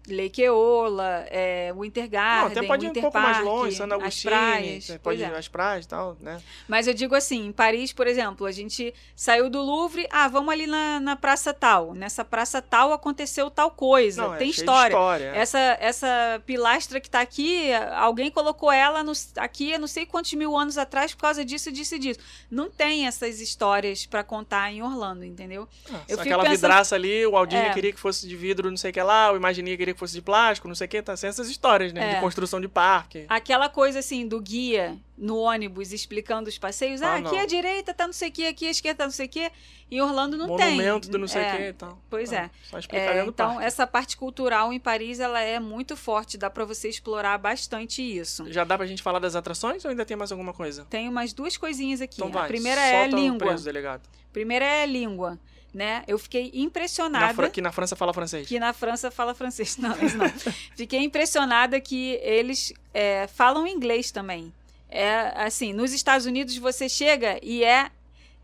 [0.08, 3.86] Lake Eola, é, Winter Garden, Não, até pode ir um pouco Park, mais longe, San
[3.86, 4.84] as Agustín, praias.
[4.84, 5.34] você pois pode é.
[5.34, 6.42] ir às praias e tal, né?
[6.68, 10.52] Mas eu digo assim, em Paris, por exemplo, a gente saiu do Louvre, ah, vamos
[10.52, 11.94] ali na, na praça tal.
[11.94, 14.92] Nessa praça tal aconteceu tal coisa, Não, é tem de história.
[14.92, 15.24] história.
[15.34, 15.38] é.
[15.38, 20.32] Essa, essa pilastra que tá aqui, alguém colocou ela no- aqui há não sei quantos
[20.34, 22.20] mil anos atrás por causa disso, disso e disso.
[22.50, 25.66] Não tem essas histórias para contar em Orlando, entendeu?
[25.92, 27.72] Ah, eu aquela pensando- vidraça ali, o Walt Disney É.
[27.72, 30.12] queria que fosse de vidro, não sei o que lá, o Imagineer queria que fosse
[30.14, 32.10] de plástico, não sei o que, tá sem essas histórias, né?
[32.12, 32.14] É.
[32.16, 33.24] De construção de parque.
[33.28, 37.00] Aquela coisa assim do guia no ônibus explicando os passeios.
[37.00, 37.38] Ah, Ah, aqui não.
[37.38, 39.50] a direita tá não sei o que, aqui a esquerda tá não sei o que.
[39.90, 40.72] Em Orlando não tem.
[40.72, 41.98] Monumento do não sei o É, que e tal.
[42.10, 42.50] pois é.
[42.68, 43.64] Só É, explicaria do então, parque.
[43.64, 46.36] essa parte cultural em Paris, ela é muito forte.
[46.36, 48.50] Dá pra você explorar bastante isso.
[48.50, 50.84] Já dá pra gente falar das atrações ou ainda tem mais alguma coisa?
[50.90, 52.16] Tem umas duas coisinhas aqui.
[52.16, 53.38] Então vai, a primeira é a língua.
[53.46, 54.02] preso, delegado.
[54.32, 55.38] Primeira é a língua,
[55.74, 56.04] né?
[56.06, 57.42] Eu fiquei impressionada.
[57.42, 58.46] Na que na França fala francês.
[58.46, 59.76] que na França fala francês.
[59.78, 60.28] Não, isso não.
[60.76, 64.52] Fiquei impressionada que eles é, falam inglês também.
[64.88, 67.90] É assim, nos Estados Unidos você chega e é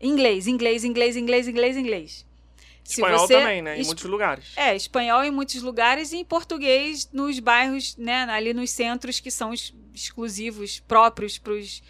[0.01, 2.25] inglês, inglês, inglês, inglês, inglês, inglês.
[2.83, 3.77] Se Espanhol você- também, né?
[3.77, 4.45] Em es- muitos lugares.
[4.57, 9.31] É, espanhol em muitos lugares e em português nos bairros, né, ali nos centros que
[9.31, 11.81] são ex- exclusivos, próprios para os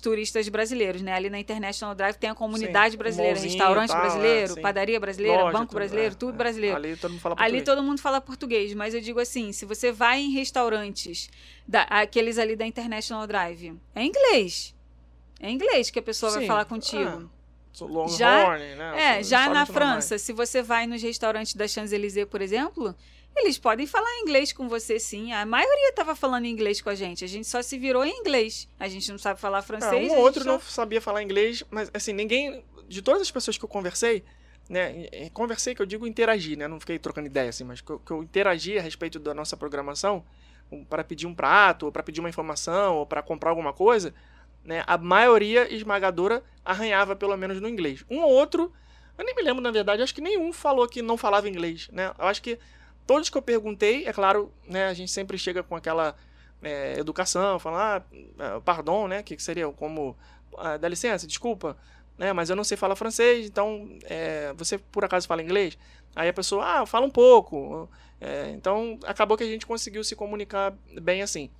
[0.00, 1.12] turistas brasileiros, né?
[1.12, 5.42] Ali na International Drive tem a comunidade Sim, brasileira, restaurante tal, brasileiro, é, padaria brasileira,
[5.44, 6.38] Loja, banco tudo, brasileiro, é, tudo é.
[6.38, 6.76] brasileiro.
[6.76, 7.64] Ali todo mundo fala Ali português.
[7.64, 11.28] todo mundo fala português, mas eu digo assim, se você vai em restaurantes,
[11.66, 14.74] da- aqueles ali da International Drive, é inglês.
[15.40, 17.30] É inglês que a pessoa vai Sim, falar contigo.
[17.72, 19.18] Sou Longhorn, Já- né?
[19.18, 19.66] É, já na.
[19.66, 22.94] França, se você vai nos restaurantes da Champs-Élysées, por exemplo,
[23.36, 25.32] eles podem falar inglês com você sim.
[25.32, 27.24] A maioria estava falando inglês com a gente.
[27.24, 28.68] A gente só se virou em inglês.
[28.78, 30.10] A gente não sabe falar Ah, francês.
[30.12, 32.64] um a ou outro só- não sabia falar inglês, mas assim, ninguém.
[32.88, 34.22] De todas as pessoas que eu conversei,
[34.68, 35.08] né?
[35.12, 36.68] e- e Conversei, que eu digo interagir, né?
[36.68, 39.56] Não fiquei trocando ideia, assim, mas que eu, que eu interagi a respeito da nossa
[39.56, 40.24] programação
[40.70, 44.14] um, para pedir um prato, ou para pedir uma informação, ou para comprar alguma coisa,
[44.62, 44.84] né?
[44.86, 48.04] A maioria esmagadora arranhava pelo menos no inglês.
[48.10, 48.72] Um ou outro,
[49.18, 52.12] eu nem me lembro, na verdade, acho que nenhum falou que não falava inglês, né?
[52.18, 52.58] Eu acho que
[53.06, 54.86] todos que eu perguntei, é claro, né?
[54.86, 56.14] A gente sempre chega com aquela
[56.62, 58.06] é, educação, falar,
[58.38, 59.22] ah, pardon, né?
[59.22, 60.16] Que seria como,
[60.58, 61.76] ah, dá licença, desculpa,
[62.18, 62.32] né?
[62.32, 65.78] Mas eu não sei falar francês, então é, você por acaso fala inglês?
[66.16, 67.88] Aí a pessoa, ah, fala um pouco.
[68.20, 71.50] É, então acabou que a gente conseguiu se comunicar bem assim.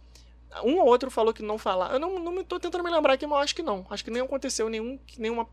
[0.63, 1.93] Um ou outro falou que não falar.
[1.93, 3.85] Eu não, não tô tentando me lembrar aqui, mas acho que não.
[3.91, 5.49] Acho que nem aconteceu nenhum, nenhuma,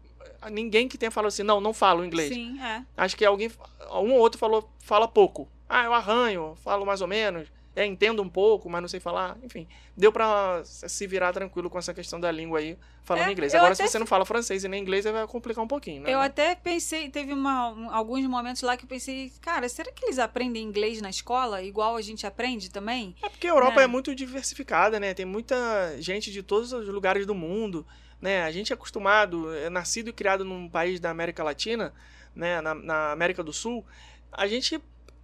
[0.52, 2.34] ninguém que tenha falado assim, não, não falo inglês.
[2.34, 2.86] Sim, é.
[2.96, 3.52] Acho que alguém,
[3.92, 5.48] um ou outro falou, fala pouco.
[5.74, 9.38] Ah, eu arranho, falo mais ou menos, é, entendo um pouco, mas não sei falar.
[9.42, 9.66] Enfim,
[9.96, 13.56] deu pra se virar tranquilo com essa questão da língua aí, falando É, inglês.
[13.56, 16.14] Agora, até se você não fala francês e nem inglês, vai complicar um pouquinho, né?
[16.14, 20.04] Eu até pensei, teve uma- um- alguns momentos lá que eu pensei, cara, será que
[20.04, 23.16] eles aprendem inglês na escola igual a gente aprende também?
[23.24, 23.86] É porque a Europa É.
[23.86, 23.88] é.
[23.88, 25.14] muito diversificada, né?
[25.14, 25.56] Tem muita
[26.00, 27.88] gente de todos os lugares do mundo,
[28.20, 28.44] né?
[28.44, 31.94] A gente é acostumado, é nascido e criado num país da América Latina,
[32.36, 32.60] né?
[32.60, 33.86] Na, na América do Sul,
[34.30, 34.78] a gente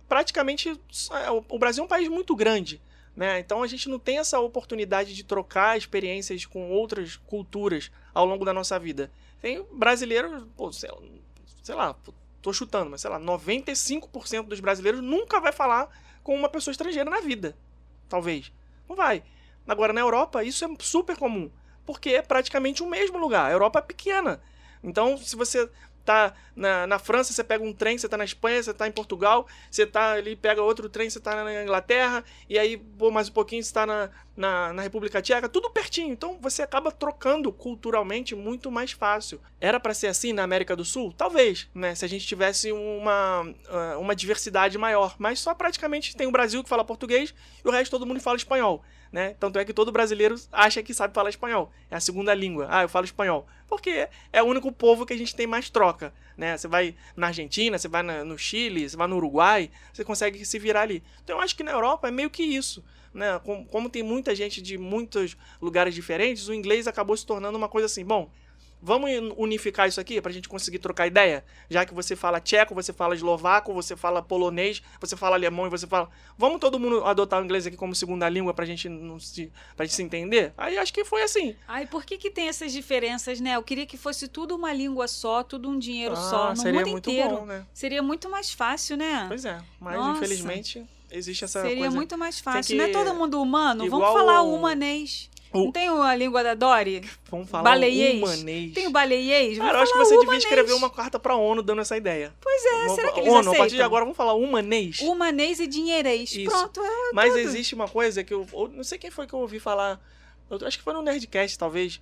[0.08, 2.82] praticamente é, o Brasil é um país muito grande,
[3.16, 3.40] né?
[3.40, 8.46] Então a gente não tem essa oportunidade de trocar experiências com outras culturas ao longo
[8.46, 9.12] da nossa vida.
[9.42, 10.90] Tem brasileiros, pô, sei
[11.62, 11.96] sei lá,
[12.42, 15.90] tô chutando, mas sei lá, 95% dos brasileiros nunca vai falar
[16.24, 17.58] com uma pessoa estrangeira na vida.
[18.08, 18.52] Talvez.
[18.88, 19.24] Não vai.
[19.68, 21.52] Agora, na Europa, isso é super comum.
[21.86, 23.46] Porque é praticamente o mesmo lugar.
[23.46, 24.42] A Europa é pequena.
[24.82, 25.70] Então, se você
[26.08, 28.92] tá na, na França, você pega um trem, você tá na Espanha, você tá em
[28.94, 33.28] Portugal, você tá ali, pega outro trem, você tá na Inglaterra, e aí, pô, mais
[33.28, 36.14] um pouquinho, você tá na, na, na República Tcheca, tudo pertinho.
[36.14, 39.42] Então, você acaba trocando culturalmente muito mais fácil.
[39.60, 41.14] Era para ser assim na América do Sul?
[41.16, 41.94] Talvez, né?
[41.94, 45.16] Se a gente tivesse uma, ah, uma diversidade maior.
[45.20, 47.36] Mas só praticamente tem o Brasil que fala português
[47.66, 48.82] e o resto todo mundo fala espanhol.
[49.12, 49.36] Né?
[49.40, 51.72] Tanto é que todo brasileiro acha que sabe falar espanhol.
[51.90, 52.68] É a segunda língua.
[52.70, 53.48] Ah, eu falo espanhol.
[53.68, 56.14] Porque é o único povo que a gente tem mais troca.
[56.38, 56.58] Né?
[56.58, 60.44] Você vai na Argentina, você vai na- no Chile, você vai no Uruguai, você consegue
[60.46, 61.04] se virar ali.
[61.24, 62.84] Então eu acho que na Europa é meio que isso.
[63.14, 63.40] Né?
[63.44, 67.68] Como, como tem muita gente de muitos lugares diferentes, o inglês acabou se tornando uma
[67.70, 68.30] coisa assim, bom,
[68.82, 71.44] vamos unificar isso aqui pra gente conseguir trocar ideia?
[71.70, 75.70] Já que você fala tcheco, você fala eslovaco, você fala polonês, você fala alemão e
[75.70, 76.10] você fala.
[76.38, 79.86] Vamos todo mundo adotar o inglês aqui como segunda língua pra gente, não se, pra
[79.86, 80.54] gente se entender?
[80.58, 81.56] Aí acho que foi assim.
[81.68, 83.56] Ai, por que que tem essas diferenças, né?
[83.56, 86.80] Eu queria que fosse tudo uma língua só, tudo um dinheiro Ah, só, no seria
[86.82, 87.30] mundo muito inteiro.
[87.38, 87.66] bom, né?
[87.74, 89.26] Seria muito mais fácil, né?
[89.28, 90.18] Pois é, mas Nossa.
[90.24, 91.96] infelizmente existe essa Seria coisa.
[91.96, 92.76] muito mais fácil.
[92.76, 93.86] que- Não é todo mundo humano?
[93.86, 95.30] Igual Vamos falar o humanês.
[95.54, 97.02] O- Não tem a língua da Dory?
[97.30, 98.22] Vamos falar Baleiês.
[98.22, 98.74] humanês.
[98.74, 99.58] Tem o baleiês?
[99.58, 100.44] Cara, eu acho que você o devia humanês.
[100.44, 102.34] escrever uma carta pra ONU dando essa ideia.
[102.42, 103.86] Pois é, Vamos- será que eles ONU, a partir de aceitam?
[103.86, 105.00] agora vamos falar humanês.
[105.02, 106.32] Humanês e dinheirês.
[106.36, 106.50] Isso.
[106.50, 107.40] Pronto, é Mas tudo.
[107.40, 110.00] existe uma coisa que eu, eu não sei quem foi que eu ouvi falar.
[110.50, 112.00] eu acho que foi no Nerdcast, talvez.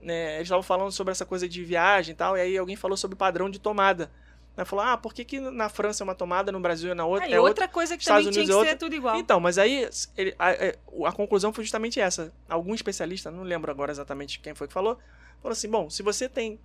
[0.00, 2.36] né, eles estavam falando sobre essa coisa de viagem e tal.
[2.36, 4.10] E aí alguém falou sobre padrão de tomada.
[4.56, 7.04] Né, falou, ah, por que, que na França é uma tomada, no Brasil é na
[7.04, 7.26] outra?
[7.26, 9.16] Aí, é outra coisa que Estados também tinha que Unidos é ser tudo igual.
[9.18, 12.32] Então, mas aí ele- a, a- a conclusão foi justamente essa.
[12.48, 14.98] Algum especialista, não lembro agora exatamente quem foi que falou,
[15.42, 16.58] falou assim: bom, se você tem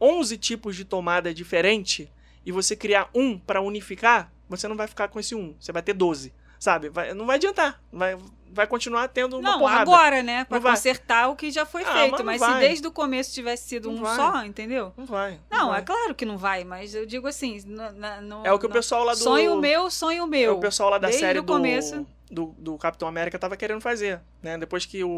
[0.00, 2.12] 11 tipos de tomada diferente
[2.44, 5.82] e você criar um para unificar, você não vai ficar com esse um, você vai
[5.82, 6.34] ter 12.
[6.58, 6.88] Sabe?
[6.90, 7.80] Vai- não vai adiantar.
[7.92, 8.18] Vai,
[8.52, 9.82] vai continuar tendo uma Não, porrada.
[9.82, 10.44] agora, né?
[10.44, 10.72] Pra Não vai.
[10.72, 12.10] consertar o que já foi Ah, feito.
[12.12, 12.60] mas não Mas, se vai.
[12.60, 14.16] desde o começo tivesse sido Não um vai.
[14.16, 14.92] só, entendeu?
[14.96, 15.38] Não vai.
[15.50, 15.80] Não, vai.
[15.80, 17.60] é claro que não vai, mas eu digo assim.
[17.66, 19.18] no- É o que o pessoal lá do.
[19.18, 20.56] Sonho meu, sonho é meu.
[20.56, 22.06] o pessoal lá da Desde série o do, começo.
[22.30, 24.56] do, do Capitão América tava querendo fazer, né?
[24.58, 25.16] Depois que o,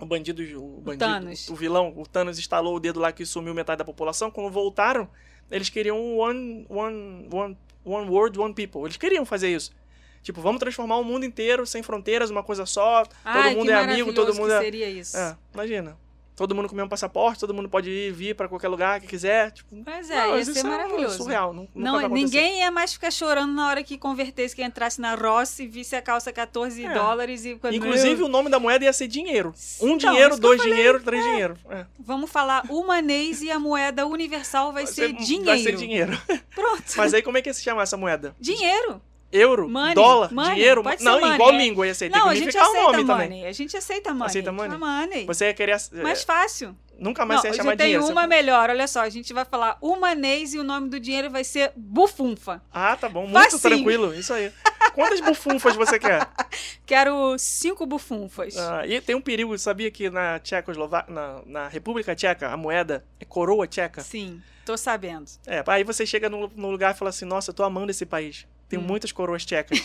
[0.00, 1.48] o bandido, o bandido, Thanos.
[1.48, 5.08] o vilão, o Thanos instalou o dedo lá que sumiu metade da população, quando voltaram,
[5.50, 8.82] eles queriam one, one, one, one world, one people.
[8.82, 9.70] Eles queriam fazer isso.
[10.22, 13.74] Tipo, vamos transformar o mundo inteiro sem fronteiras, uma coisa só, Ai, todo mundo é
[13.74, 14.60] amigo, todo mundo que é...
[14.60, 15.16] seria isso.
[15.16, 15.96] É, imagina.
[16.34, 19.06] Todo mundo com o mesmo passaporte, todo mundo pode ir vir pra qualquer lugar que
[19.06, 19.50] quiser.
[19.50, 21.16] Tipo, Mas é, não, ia ser isso é maravilhoso.
[21.18, 21.52] surreal.
[21.52, 25.14] Não, Não, vai ninguém ia mais ficar chorando na hora que convertesse, que entrasse na
[25.14, 26.94] Ross e visse a calça 14 É.
[26.94, 27.58] dólares e...
[27.70, 29.54] Inclusive, o nome da moeda ia ser dinheiro.
[29.80, 31.56] Um Então, dinheiro, eu dois dinheiro, três dinheiro.
[31.68, 31.84] É.
[32.00, 35.44] Vamos falar humanês e a moeda universal vai, ser, dinheiro.
[35.44, 36.18] Vai ser dinheiro.
[36.54, 36.82] Pronto.
[36.96, 38.34] Mas aí como é que se chama essa moeda?
[38.40, 39.02] Dinheiro.
[39.32, 39.68] Euro?
[39.68, 40.32] Money, dólar?
[40.32, 40.82] money, dinheiro?
[41.00, 41.56] Não, money, igual é.
[41.56, 42.10] língua ia ser.
[42.10, 43.24] Tem Não, que a gente unificar o nome money.
[43.28, 43.46] também.
[43.46, 44.26] A gente aceita money.
[44.26, 44.78] Aceita money?
[44.78, 45.26] Money.
[45.26, 45.76] Você queria...
[46.02, 46.76] Mais é, fácil.
[46.98, 48.02] nunca mais Não, você ia chamar dinheiro.
[48.02, 48.70] você uma fala- melhor.
[48.70, 52.62] Olha só, a gente vai falar humanês e o nome do dinheiro vai ser bufunfa.
[52.72, 53.26] Ah, tá bom.
[53.26, 53.60] Muito Facinho.
[53.60, 54.14] tranquilo.
[54.14, 54.52] Isso aí.
[54.94, 56.28] Quantas bufunfas você quer?
[56.84, 58.56] Quero cinco bufunfas.
[58.58, 63.04] Ah, e tem um perigo, sabia que na Tchecoslováquia, na, na República Tcheca, a moeda
[63.18, 64.02] é coroa tcheca?
[64.02, 65.30] Sim, tô sabendo.
[65.46, 68.04] É, aí você chega no, no lugar e fala assim, nossa, eu tô amando esse
[68.04, 68.46] país.
[68.72, 68.82] Tem Hum.
[68.82, 69.82] muitas coroas tchecas.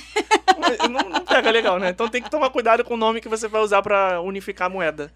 [0.89, 1.89] não, não pega legal, né?
[1.89, 4.69] Então tem que tomar cuidado com o nome que você vai usar pra unificar a
[4.69, 5.11] moeda.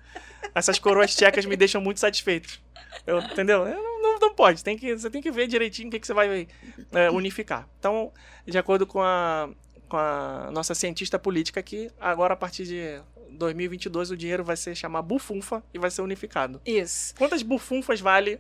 [0.53, 2.59] Essas coroas tchecas me deixam muito satisfeito.
[3.07, 3.65] Eu- entendeu?
[3.65, 4.61] Eu Não, não, não pode.
[4.61, 6.47] Tem que, você tem que ver direitinho o que, que você vai
[6.91, 7.65] é, unificar.
[7.79, 8.11] Então,
[8.45, 9.49] de acordo com a,
[9.87, 13.01] com a nossa cientista política aqui, agora a partir de
[13.31, 16.59] 2022 o dinheiro vai ser chamar bufunfa e vai ser unificado.
[16.65, 17.15] Isso.
[17.17, 18.37] Quantas bufunfas vale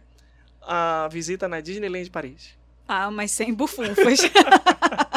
[0.61, 2.59] a visita na Disneyland Paris?
[2.87, 4.19] Ah, mas sem bufunfas.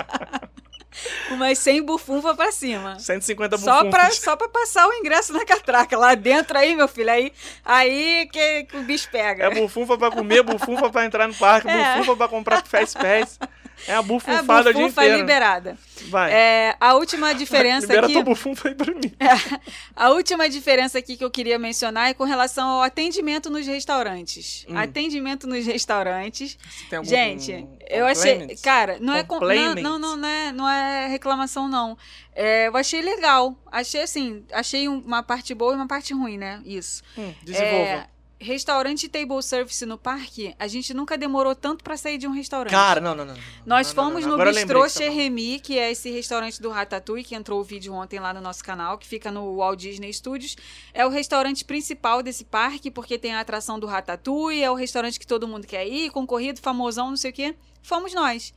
[1.38, 2.98] mas sem bufunfa pra cima.
[2.98, 3.90] 150 Só bufunfas.
[3.90, 5.96] pra, só pra passar o ingresso na catraca.
[5.98, 7.32] Lá dentro aí, meu filho, aí,
[7.64, 9.44] aí que, que o bicho pega.
[9.44, 11.96] É bufunfa pra comer, bufunfa pra entrar no parque, É.
[11.98, 13.38] bufunfa pra comprar Fast Pass.
[13.86, 15.16] É a É a bufunfada o dia bufunfa inteiro.
[15.20, 15.78] liberada.
[16.08, 16.32] Vai.
[16.32, 18.12] É, a última diferença Libera aqui...
[18.14, 19.12] tua bufunfa aí pra mim.
[19.96, 24.66] A última diferença aqui que eu queria mencionar é com relação ao atendimento nos restaurantes.
[24.68, 24.76] Hum.
[24.76, 26.58] Atendimento nos restaurantes.
[27.04, 28.56] Gente, eu achei.
[28.62, 31.96] Cara, não é, com- não, não, não, não é, não é reclamação, não.
[32.34, 33.56] É, eu achei legal.
[33.70, 36.60] Achei assim, achei um- uma parte boa e uma parte ruim, né?
[36.64, 37.02] Isso.
[37.16, 37.76] Hum, desenvolva.
[37.76, 38.06] É,
[38.44, 42.70] restaurante table service no parque, a gente nunca demorou tanto pra sair de um restaurante.
[42.70, 43.34] Cara, não, não, não.
[43.34, 43.42] não.
[43.64, 44.36] Nós Não, fomos não.
[44.36, 45.04] no Bistrô você tá.
[45.04, 48.62] Cherremi, que é esse restaurante do Ratatouille, que entrou o vídeo ontem lá no nosso
[48.62, 50.56] canal, que fica no Walt Disney Studios.
[50.92, 55.18] É o restaurante principal desse parque, porque tem a atração do Ratatouille, é o restaurante
[55.18, 57.54] que todo mundo quer ir, concorrido, famosão, não sei o quê.
[57.82, 58.52] Fomos nós.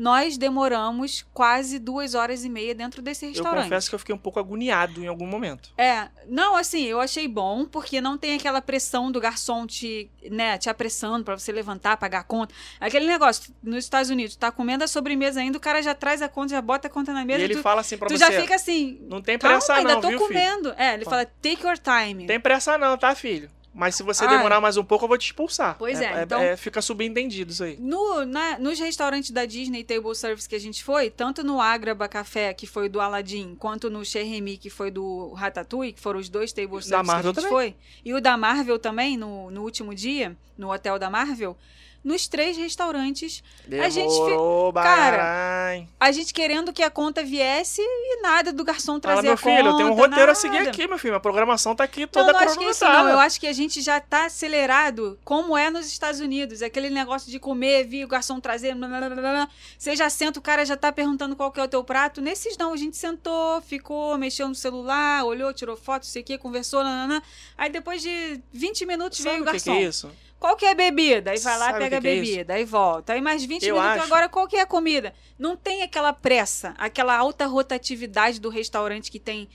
[0.00, 3.64] Nós demoramos quase duas horas e meia dentro desse Eu restaurante.
[3.64, 5.74] confesso que eu fiquei um pouco agoniado em algum momento.
[5.76, 10.56] É, não, assim, eu achei bom, porque não tem aquela pressão do garçom te, né,
[10.56, 12.54] te apressando pra você levantar, pagar a conta.
[12.80, 16.30] Aquele negócio, nos Estados Unidos, tá comendo a sobremesa ainda, o cara já traz a
[16.30, 18.24] conta, já bota a conta na E mesa, ele tu, fala assim pra tu você,
[18.24, 20.28] já fica assim, não tem calma, pressa ainda não, tô viu, filho?
[20.28, 20.72] comendo.
[20.78, 22.26] É, ele fala, take your time.
[22.26, 23.50] Tem pressa não, tá, filho?
[23.80, 24.36] Mas se você Ai.
[24.36, 25.74] demorar mais um pouco, eu vou te expulsar.
[25.78, 27.78] Pois é, então- fica subentendido isso aí.
[27.80, 32.06] No, na- nos restaurantes da Disney Table Service que a gente foi, tanto no Agraba
[32.06, 36.28] Café, que foi do Aladdin, quanto no Cherremi, que foi do Ratatouille, que foram os
[36.28, 37.72] dois Table Service Marvel que a gente também.
[37.72, 41.56] foi, e o da Marvel também, no, no último dia, no hotel da Marvel,
[42.02, 47.80] nos três restaurantes, Demorou, A gente fi- cara, a gente querendo que a conta viesse
[47.82, 50.32] e nada do garçom trazer meu a filho, tenho um roteiro nada.
[50.32, 51.14] a seguir aqui, meu filho.
[51.14, 52.90] A programação tá aqui Não, toda não acho que é isso não.
[52.90, 53.10] cronometrada.
[53.10, 56.62] Eu acho que a gente já tá acelerado, como é nos Estados Unidos.
[56.62, 58.74] Aquele negócio de comer, vir o garçom trazer.
[58.74, 59.48] blá, blá, blá.
[59.78, 62.20] Você já senta, o cara já tá perguntando qual que é o teu prato.
[62.20, 66.38] Nesses não, a gente sentou, ficou, mexeu no celular, olhou, tirou foto, sei o que,
[66.38, 67.22] conversou, nananã.
[67.58, 69.72] Aí depois de 20 minutos Sabe veio o o que, garçom.
[69.72, 70.10] que é isso?
[70.40, 71.30] Qual que é a bebida?
[71.32, 73.12] Aí vai lá, Sabe pega a é bebida, aí volta.
[73.12, 75.12] Aí mais 20 Eu minutos, acho- agora qual que é a comida?
[75.38, 79.48] Não tem aquela pressa, aquela alta rotatividade do restaurante que tem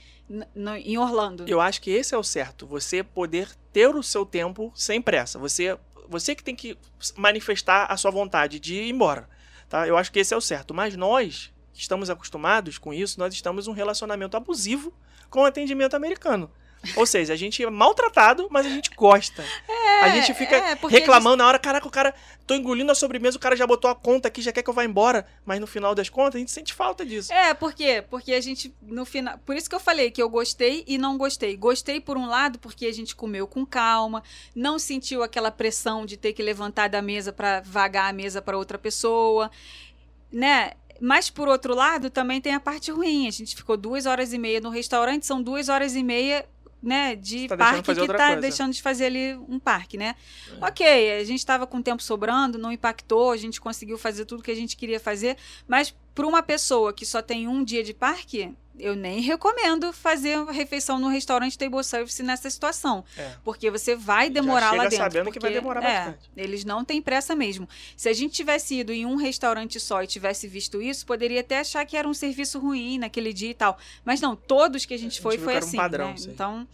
[0.54, 1.44] no- em Orlando.
[1.48, 2.66] Eu acho que esse é o certo.
[2.68, 5.38] Você poder ter o seu tempo sem pressa.
[5.40, 5.76] Você,
[6.08, 6.78] você que tem que
[7.16, 9.28] manifestar a sua vontade de ir embora.
[9.68, 9.86] Tá?
[9.88, 10.72] Eu acho que esse é o certo.
[10.72, 14.92] Mas nós, que estamos acostumados com isso, nós estamos em um relacionamento abusivo
[15.28, 16.48] com o atendimento americano.
[16.94, 19.44] Ou seja, a gente é maltratado, mas a gente gosta.
[20.02, 22.14] a gente fica é, reclamando na hora, caraca, o cara,
[22.46, 24.74] tô engolindo a sobremesa, o cara já botou a conta aqui, já quer que eu
[24.74, 25.26] vá embora.
[25.44, 27.32] Mas no final das contas, a gente sente falta disso.
[27.32, 28.04] É, por quê?
[28.08, 29.38] Porque a gente, no final.
[29.44, 31.56] Por isso que eu falei que eu gostei e não gostei.
[31.56, 34.22] Gostei, por um lado, porque a gente comeu com calma,
[34.54, 38.56] não sentiu aquela pressão de ter que levantar da mesa pra vagar a mesa pra
[38.56, 39.50] outra pessoa.
[40.32, 40.72] Né?
[41.00, 43.26] Mas, por outro lado, também tem a parte ruim.
[43.28, 46.46] A gente ficou duas horas e meia no restaurante, são duas horas e meia
[46.82, 48.40] né, de Tá de parque que tá coisa.
[48.40, 50.14] deixando de fazer ali um parque, né?
[50.60, 50.86] Ok,
[51.18, 54.54] a gente estava com tempo sobrando, não impactou, a gente conseguiu fazer tudo que a
[54.54, 58.96] gente queria fazer, mas para uma pessoa que só tem um dia de parque, eu
[58.96, 63.34] nem recomendo fazer uma refeição no restaurante table service nessa situação, É.
[63.44, 64.96] porque você vai demorar lá dentro.
[64.96, 66.30] sabendo que vai porque, demorar é, bastante.
[66.34, 67.68] Eles não têm pressa mesmo.
[67.94, 71.60] Se a gente tivesse ido em um restaurante só e tivesse visto isso, poderia até
[71.60, 73.76] achar que era um serviço ruim naquele dia e tal.
[74.02, 76.08] Mas não, todos que a gente A foi gente viu foi era um assim, padrão,
[76.08, 76.16] né?
[76.28, 76.68] Então,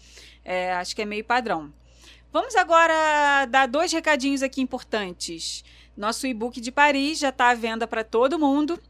[0.44, 1.72] é, acho que é meio padrão.
[2.32, 5.64] Vamos agora dar dois recadinhos aqui importantes.
[5.96, 8.80] Nosso e-book de Paris já está à venda para todo mundo.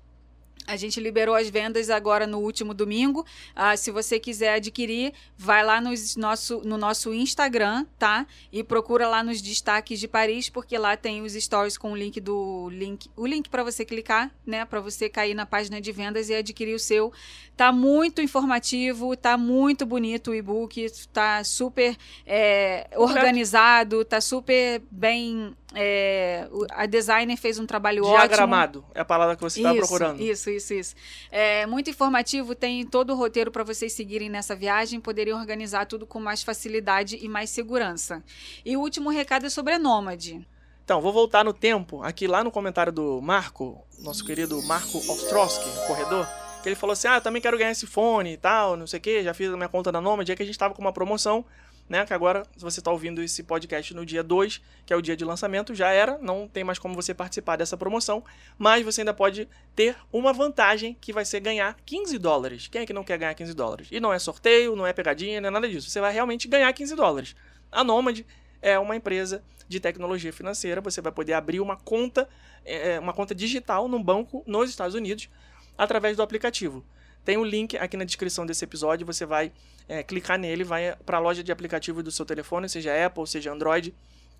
[0.66, 3.26] A gente liberou as vendas agora no último domingo.
[3.54, 8.26] Ah, se você quiser adquirir, vai lá nos nosso, no nosso Instagram, tá?
[8.52, 12.20] E procura lá nos destaques de Paris, porque lá tem os stories com o link
[12.20, 14.64] do link, o link para você clicar, né?
[14.64, 17.12] Para você cair na página de vendas e adquirir o seu.
[17.56, 21.96] Tá muito informativo, tá muito bonito o e-book, tá super
[22.26, 25.54] é, organizado, tá super bem.
[25.75, 28.18] É, a designer fez um trabalho ótimo.
[28.18, 30.20] Diagramado é a palavra que você está procurando.
[30.20, 30.95] Isso, isso, isso.
[31.31, 36.07] É muito informativo, tem todo o roteiro para vocês seguirem nessa viagem, poderem organizar tudo
[36.07, 38.23] com mais facilidade e mais segurança.
[38.64, 40.47] E o último recado é sobre a Nômade.
[40.85, 45.70] Então, vou voltar no tempo, aqui lá no comentário do Marco, nosso querido Marco Ostrowski,
[45.87, 46.27] corredor,
[46.62, 48.99] que ele falou assim: Ah, eu também quero ganhar esse fone e tal, não sei
[48.99, 50.83] o que, já fiz a minha conta da Nomad, é que a gente tava com
[50.83, 51.45] uma promoção,
[51.93, 52.07] né?
[52.07, 55.14] Que agora, se você tá ouvindo esse podcast no dia 2, que é o dia
[55.14, 58.24] de lançamento, já era, não tem mais como você participar dessa promoção,
[58.57, 62.66] mas você ainda pode ter uma vantagem que vai ser ganhar 15 dólares.
[62.66, 63.88] Quem é que não quer ganhar 15 dólares?
[63.93, 65.90] E não é sorteio, não é pegadinha, não é nada disso.
[65.90, 67.36] Você vai realmente ganhar 15 dólares.
[67.70, 68.22] A Nomad
[68.62, 70.80] é uma empresa de tecnologia financeira.
[70.80, 72.26] Você vai poder abrir uma conta,
[72.64, 75.28] é, uma conta digital num banco nos Estados Unidos
[75.76, 76.82] através do aplicativo.
[77.25, 79.07] Tem o link aqui na descrição desse episódio.
[79.07, 79.53] Você vai
[79.89, 83.53] é, clicar nele, vai para a loja de aplicativo do seu telefone, seja Apple, seja
[83.53, 83.95] Android.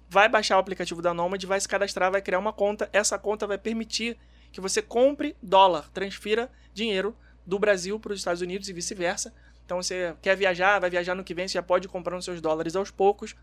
[0.09, 2.89] Vai baixar o aplicativo da Nomad, vai se cadastrar, vai criar uma conta.
[2.93, 4.19] Essa conta vai permitir
[4.51, 7.17] que você compre dólar, transfira dinheiro
[7.47, 9.33] do Brasil para os Estados Unidos e vice-versa.
[9.65, 12.41] Então você quer viajar, vai viajar no que vem, você já pode ir comprando seus
[12.41, 13.35] dólares aos poucos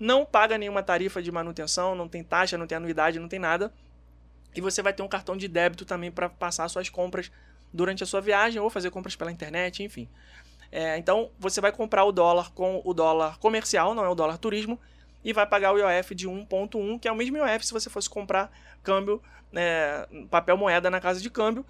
[0.00, 3.70] não paga nenhuma tarifa de manutenção, não tem taxa, não tem anuidade, não tem nada.
[4.56, 7.30] E você vai ter um cartão de débito também para passar suas compras
[7.72, 10.08] durante a sua viagem ou fazer compras pela internet, enfim.
[10.72, 14.38] É, então você vai comprar o dólar com o dólar comercial, não é o dólar
[14.38, 14.78] turismo,
[15.24, 18.08] e vai pagar o IOF de 1,1, que é o mesmo IOF se você fosse
[18.08, 18.50] comprar
[18.82, 21.64] câmbio, é, papel moeda na casa de câmbio,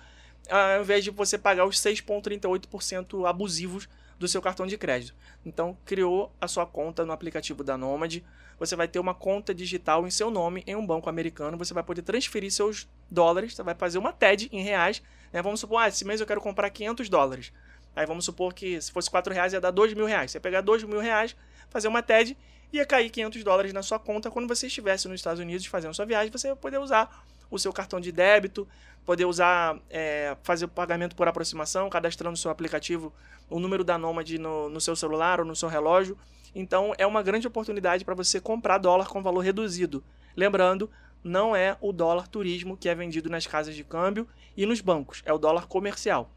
[0.49, 3.89] ao invés de você pagar os 6,38% abusivos
[4.19, 5.15] do seu cartão de crédito.
[5.45, 8.23] Então, criou a sua conta no aplicativo da Nomad.
[8.59, 11.57] Você vai ter uma conta digital em seu nome em um banco americano.
[11.57, 13.55] Você vai poder transferir seus dólares.
[13.55, 15.03] Você vai fazer uma TED em reais.
[15.33, 15.43] Né?
[15.43, 17.53] Vamos supor, ah, esse mês eu quero comprar 500 dólares.
[17.95, 20.31] Aí vamos supor que se fosse 4 reais ia dar 2 mil reais.
[20.31, 21.37] Você ia pegar 2 mil reais,
[21.69, 22.37] fazer uma TED,
[22.73, 24.31] ia cair 500 dólares na sua conta.
[24.31, 27.73] Quando você estivesse nos Estados Unidos fazendo sua viagem, você vai poder usar o seu
[27.73, 28.67] cartão de débito,
[29.05, 33.13] poder usar, é, fazer o pagamento por aproximação, cadastrando no seu aplicativo
[33.49, 36.17] o número da Nomad no, no seu celular ou no seu relógio.
[36.55, 40.03] Então é uma grande oportunidade para você comprar dólar com valor reduzido.
[40.37, 40.89] Lembrando,
[41.23, 45.23] não é o dólar turismo que é vendido nas casas de câmbio e nos bancos,
[45.25, 46.31] é o dólar comercial.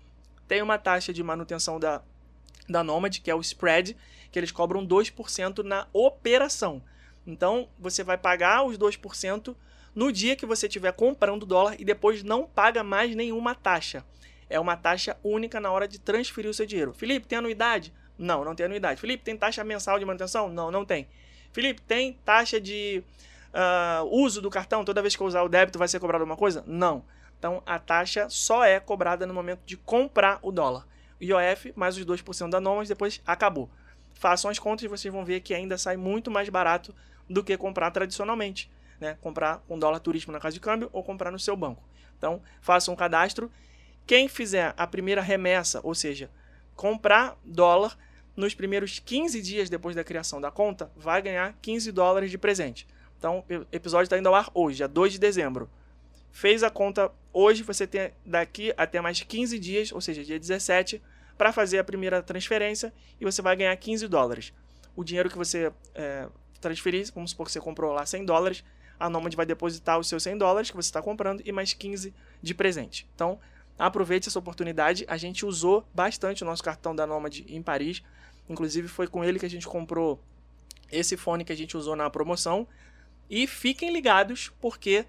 [0.48, 2.02] Tem uma taxa de manutenção da,
[2.68, 3.96] da Nomad, que é o spread,
[4.32, 6.82] que eles cobram 2% na operação.
[7.26, 9.56] Então você vai pagar os 2%
[9.96, 14.04] no dia que você estiver comprando dólar e depois não paga mais nenhuma taxa.
[14.50, 16.94] É uma taxa única na hora de transferir o seu dinheiro.
[16.94, 17.94] Felipe, tem anuidade?
[18.18, 19.00] Não, não tem anuidade.
[19.00, 20.50] Felipe, tem taxa mensal de manutenção?
[20.50, 21.08] Não, não tem.
[21.52, 23.04] Felipe, tem taxa de
[23.54, 24.84] uh, uso do cartão?
[24.84, 26.64] Toda vez que eu usar o débito vai ser cobrado alguma coisa?
[26.68, 27.04] Não.
[27.38, 30.88] Então a taxa só é cobrada no momento de comprar o dólar.
[31.22, 33.70] IOF mais os 2% da Nomas, depois acabou.
[34.14, 36.93] Façam as contas e vocês vão ver que ainda sai muito mais barato
[37.30, 38.72] do que comprar tradicionalmente.
[38.99, 39.18] Né?
[39.22, 41.84] Comprar com um dólar turismo na casa de câmbio ou comprar no seu banco.
[42.18, 43.51] Então, façam um cadastro.
[44.06, 46.30] Quem fizer a primeira remessa, ou seja,
[46.76, 47.97] comprar dólar
[48.36, 52.88] nos primeiros 15 dias depois da criação da conta, vai ganhar 15 dólares de presente.
[53.24, 55.70] Então, o episódio está indo ao ar hoje, dia 2 de dezembro.
[56.29, 61.01] Fez a conta hoje, você tem daqui até mais 15 dias, ou seja, dia 17,
[61.37, 64.51] para fazer a primeira transferência e você vai ganhar 15 dólares.
[64.93, 66.28] O dinheiro que você é,
[66.59, 68.62] transferir, vamos supor que você comprou lá 100 dólares,
[69.00, 72.13] a Nomad vai depositar os seus 100 dólares que você está comprando e mais 15
[72.41, 73.08] de presente.
[73.16, 73.39] Então,
[73.79, 75.05] aproveite essa oportunidade.
[75.08, 78.04] A gente usou bastante o nosso cartão da Nomad em Paris.
[78.50, 80.21] Inclusive, foi com ele que a gente comprou
[80.91, 82.67] esse fone que a gente usou na promoção.
[83.34, 85.05] E fiquem ligados, porque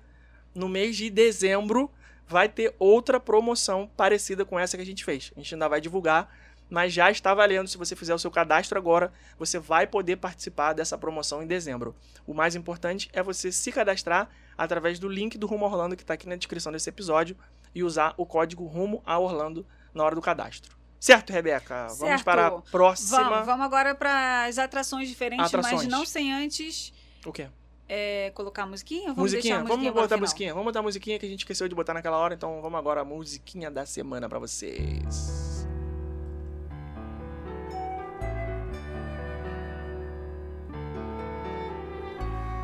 [0.55, 1.91] no mês de dezembro
[2.27, 5.31] vai ter outra promoção parecida com essa que a gente fez.
[5.37, 6.35] A gente ainda vai divulgar,
[6.71, 7.69] mas já está valendo.
[7.69, 11.95] Se você fizer o seu cadastro agora, você vai poder participar dessa promoção em dezembro.
[12.27, 16.03] O mais importante é você se cadastrar através do link do Rumo a Orlando que
[16.03, 17.37] está aqui na descrição desse episódio
[17.75, 20.75] e usar o código Rumo a Orlando na hora do cadastro.
[20.99, 21.89] Certo, Rebeca?
[21.89, 22.25] Vamos Certo.
[22.25, 23.23] para a próxima.
[23.23, 25.83] Vamos, vamos agora para as atrações diferentes, Atrações.
[25.83, 26.91] mas não sem antes
[27.27, 27.49] O quê?
[27.89, 29.12] É, colocar a musiquinha.
[29.15, 29.43] Vamos musiquinha?
[29.43, 30.55] deixar a musiquinha Vamos para botar a musiquinha.
[30.55, 32.35] Vamos botar a musiquinha que a gente esqueceu de botar naquela hora.
[32.35, 35.66] Então vamos agora a musiquinha da semana pra vocês.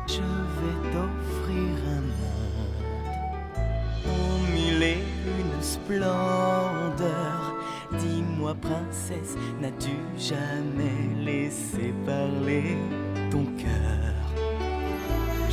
[0.07, 2.83] Je vais t'offrir un monde
[4.05, 7.55] aux mille et une splendeurs.
[7.97, 12.77] Dis-moi, princesse, n'as-tu jamais laissé parler
[13.29, 13.60] ton cœur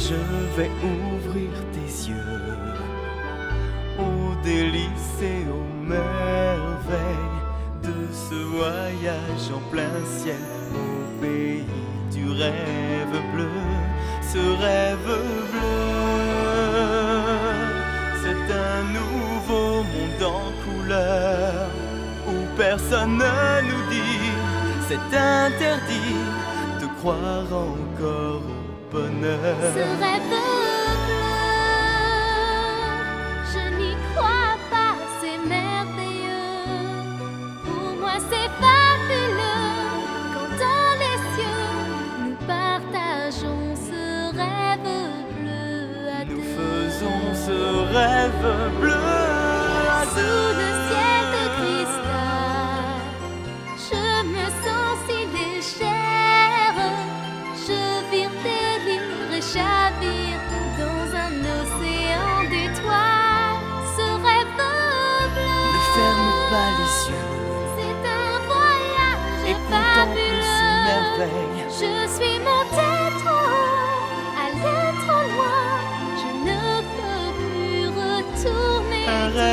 [0.09, 0.15] Je
[0.57, 2.41] vais ouvrir tes yeux
[3.99, 7.43] aux délices et aux merveilles
[7.83, 10.37] de ce voyage en plein ciel
[10.75, 11.67] au pays
[12.11, 13.51] du rêve bleu
[14.33, 15.11] ce rêve
[15.53, 15.69] bleu.
[18.23, 21.69] C'est un nouveau monde en couleur
[22.29, 24.33] où personne ne nous dit
[24.89, 26.17] c'est interdit
[26.81, 28.58] de croire encore
[28.93, 29.57] bonheur.
[29.75, 30.39] Ce rêve bleu,
[33.53, 36.57] je n'y crois pas, c'est merveilleux.
[37.65, 39.75] Pour moi, c'est fabuleux.
[40.35, 41.71] Quand dans les cieux,
[42.25, 44.03] nous partageons ce
[44.37, 44.91] rêve
[45.39, 46.43] bleu à Nous deux.
[46.57, 47.59] faisons ce
[47.95, 48.47] rêve
[48.81, 48.88] bleu
[79.39, 79.47] Sur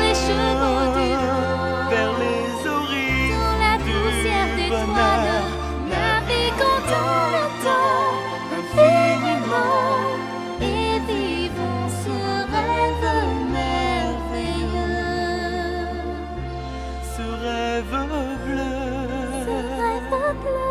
[0.00, 5.44] les chevaux du vent, vers les horizons dans la poussière d'étoiles,
[5.90, 8.16] naviguons dans le temps
[8.56, 9.84] infiniment.
[10.62, 12.16] Et vivons ce
[12.54, 13.08] rêve
[13.52, 15.04] merveilleux.
[17.14, 17.96] Ce rêve
[18.46, 18.76] bleu.
[19.44, 20.69] Ce rêve bleu,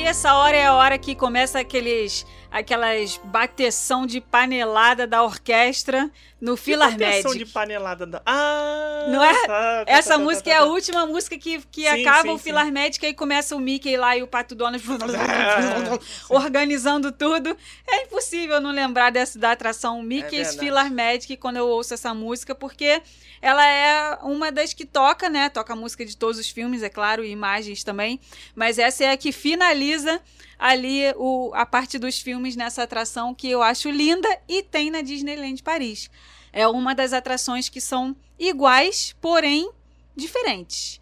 [0.00, 6.10] Aí essa hora é a hora que começa aqueles, aquelas bateção de panelada da orquestra
[6.40, 7.38] no Proteção Philharmonic.
[7.38, 8.22] de panelada da.
[8.24, 9.06] Ah!
[9.10, 9.34] Não é?
[9.46, 10.66] tá, tá, Essa tá, tá, música tá, é a tá.
[10.66, 12.38] última música que, que Sim, acaba sim, o.
[12.38, 17.56] Philharmonic e começa o Mickey lá e o Pato Donald É, organizando tudo.
[17.86, 20.58] É impossível não lembrar dessa da atração Mickey's verdade.
[20.58, 23.02] Philharmonic quando eu ouço essa música, porque
[23.42, 25.48] ela é uma das que toca, né?
[25.48, 28.20] Toca a música de todos os filmes, é claro, e imagens também.
[28.54, 30.20] Mas essa é a que finaliza
[30.60, 35.00] ali o, a parte dos filmes nessa atração que eu acho linda e tem na
[35.00, 36.10] Disneyland Paris.
[36.52, 39.70] É uma das atrações que são iguais, porém
[40.14, 40.99] diferentes.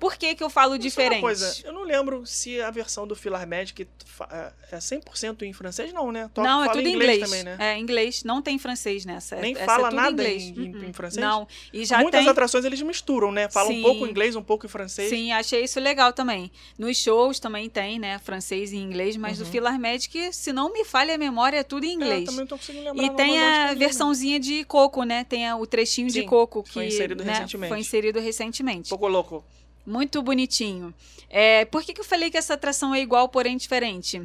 [0.00, 1.20] Por que, que eu falo Só uma diferente?
[1.20, 6.10] coisa, eu não lembro se a versão do Philharmonic fa- é 100% em francês, não,
[6.10, 6.30] né?
[6.36, 7.20] Não, é tudo em inglês, inglês.
[7.30, 7.56] também, né?
[7.74, 8.24] É, inglês.
[8.24, 9.36] Não tem francês nessa.
[9.36, 10.84] Nem Essa fala é nada em- em- Uh-uh.
[10.86, 11.20] em francês?
[11.22, 11.46] Não.
[11.72, 12.30] E já Muitas tem...
[12.30, 13.48] atrações eles misturam, né?
[13.50, 13.80] Falam Sim.
[13.80, 15.10] um pouco inglês, um pouco em francês.
[15.10, 16.50] Sim, achei isso legal também.
[16.78, 18.18] Nos shows também tem, né?
[18.20, 19.44] Francês e inglês, mas Uhum.
[19.44, 22.20] do Philharmonic, se não me falha a memória, é tudo em É, inglês.
[22.20, 23.04] eu também não tô conseguindo lembrar.
[23.04, 23.78] E tem a é mesmo.
[23.80, 25.24] versãozinha de coco, né?
[25.24, 27.68] Tem o trechinho de Sim, coco que foi inserido né, recentemente.
[27.68, 28.88] foi inserido recentemente.
[28.88, 29.44] Pouco louco.
[29.86, 30.94] Muito bonitinho.
[31.28, 34.22] É, por que, que eu falei que essa atração é igual, porém diferente?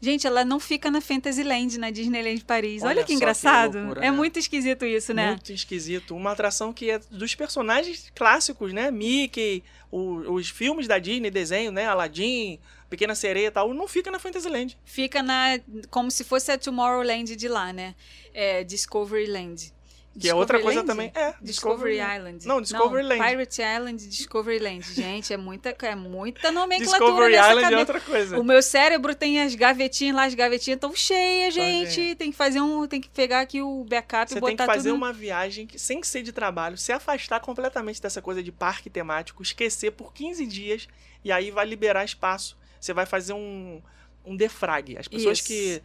[0.00, 2.82] Gente, ela não fica na Fantasyland, na Disneyland Paris.
[2.82, 3.78] Olha, Olha que só que engraçado.
[3.78, 4.16] loucura, é né?
[4.16, 5.28] muito esquisito isso, né?
[5.28, 6.14] Muito esquisito.
[6.14, 8.90] Uma atração que é dos personagens clássicos, né?
[8.90, 11.86] Mickey, o- os filmes da Disney, desenho, né?
[11.86, 12.58] Aladdin,
[12.90, 14.76] Pequena Sereia e tal, não fica na Fantasyland.
[14.84, 15.58] Fica na
[15.90, 17.94] como se fosse a Tomorrowland de lá, né?
[18.34, 19.72] É, Discoveryland.
[20.18, 21.10] Que é outra coisa também.
[21.14, 22.46] É, Discovery Discovery Island.
[22.46, 23.20] Não, Discoveryland.
[23.20, 24.94] Pirate Island, Discoveryland.
[24.94, 27.78] Gente, é muita, é muita nomenclatura Discovery Island é cabeça.
[27.80, 28.38] outra coisa.
[28.38, 32.14] O meu cérebro tem as gavetinhas lá, as gavetinhas estão cheias, Tá, gente.
[32.14, 34.72] Tem que fazer um, tem que pegar aqui o backup Você e tem botar que
[34.72, 34.98] fazer tudo.
[34.98, 39.42] uma viagem que, sem ser de trabalho, se afastar completamente dessa coisa de parque temático,
[39.42, 40.88] esquecer por 15 dias
[41.24, 42.56] e aí vai liberar espaço.
[42.80, 43.82] Você vai fazer um
[44.24, 44.96] um defrag.
[44.96, 45.46] As pessoas Isso.
[45.48, 45.82] que,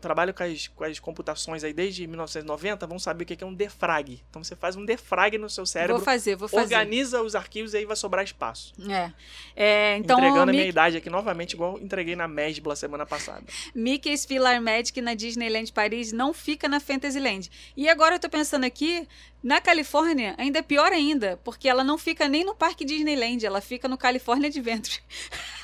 [0.00, 3.52] trabalham com as, com as computações aí desde 1990 vão saber o que é um
[3.52, 4.22] defrag.
[4.30, 6.62] Então você faz um defrag no seu cérebro, Vou fazer, vou fazer.
[6.62, 8.72] organiza os arquivos e aí vai sobrar espaço.
[8.90, 9.12] É.
[9.54, 13.44] É, então, Entregando a Mickey- minha idade aqui novamente, igual entreguei na Mesbla semana passada.
[13.74, 17.50] Mickey's Philharmonic na Disneyland Paris não fica na Fantasyland.
[17.76, 19.06] E agora eu tô pensando aqui,
[19.42, 23.60] na Califórnia, ainda é pior ainda, porque ela não fica nem no Parque Disneyland, ela
[23.60, 25.00] fica no California Adventure.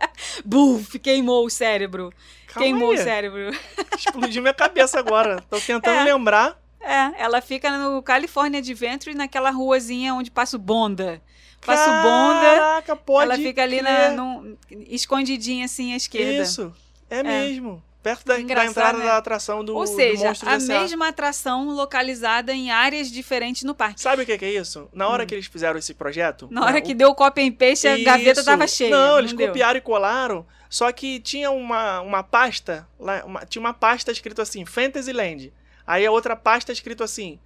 [0.44, 2.12] Buf, queimou o cérebro.
[2.46, 2.98] Calma queimou aí.
[2.98, 3.50] o cérebro.
[3.96, 5.42] Explodiu minha cabeça agora.
[5.48, 6.04] Tô tentando É.
[6.04, 6.58] lembrar.
[6.80, 11.20] É, ela fica no California Adventure, naquela ruazinha onde passa o Bonda.
[11.64, 14.56] Passa o Bonda, Caraca, pode ela fica ali na, num-
[14.88, 16.42] escondidinha assim à esquerda.
[16.42, 16.72] Isso,
[17.10, 17.82] é, mesmo.
[18.02, 19.04] Perto da, da entrada né?
[19.04, 23.74] da atração do Ou do seja, Monstros a mesma atração localizada em áreas diferentes no
[23.74, 24.00] parque.
[24.00, 24.88] Sabe o que que é isso?
[24.90, 26.46] Na hora que eles fizeram esse projeto...
[26.46, 26.48] Hum.
[26.50, 28.44] Na hora né, que o- deu o copy and paste, a gaveta Isso.
[28.44, 28.90] tava cheia.
[28.90, 29.48] Não, eles deu.
[29.48, 34.40] copiaram e colaram, só que tinha uma, uma pasta, lá, uma- tinha uma pasta escrito
[34.40, 35.52] assim, Fantasyland.
[35.86, 37.38] Aí a outra pasta escrito assim,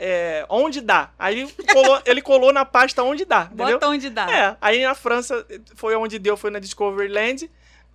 [0.00, 1.10] é, onde dá.
[1.16, 3.74] Aí ele colou, ele colou na pasta onde dá, entendeu?
[3.78, 4.28] Bota onde dá.
[4.28, 5.46] É, aí na França
[5.76, 7.48] foi onde deu, foi na Discoveryland.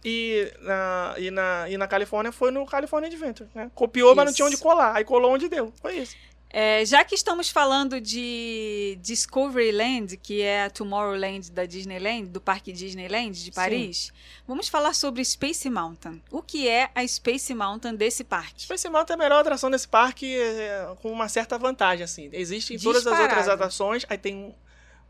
[0.07, 3.71] E na, e, na, e na Califórnia foi no California Adventure, né?
[3.73, 4.63] Copiou, mas não tinha onde Isso.
[4.63, 4.95] colar.
[4.95, 5.73] Aí colou onde deu.
[5.81, 6.15] Foi isso.
[6.57, 12.71] É, já que estamos falando de Discoveryland, que é a Tomorrowland da Disneyland, do Parque
[12.71, 14.13] Disneyland de Paris,
[14.47, 16.21] vamos falar sobre Space Mountain.
[16.31, 18.61] O que é a Space Mountain desse parque?
[18.61, 22.29] Space Mountain é a melhor atração desse parque é, com uma certa vantagem, assim.
[22.31, 24.53] Existe em todas as outras atrações, aí tem um,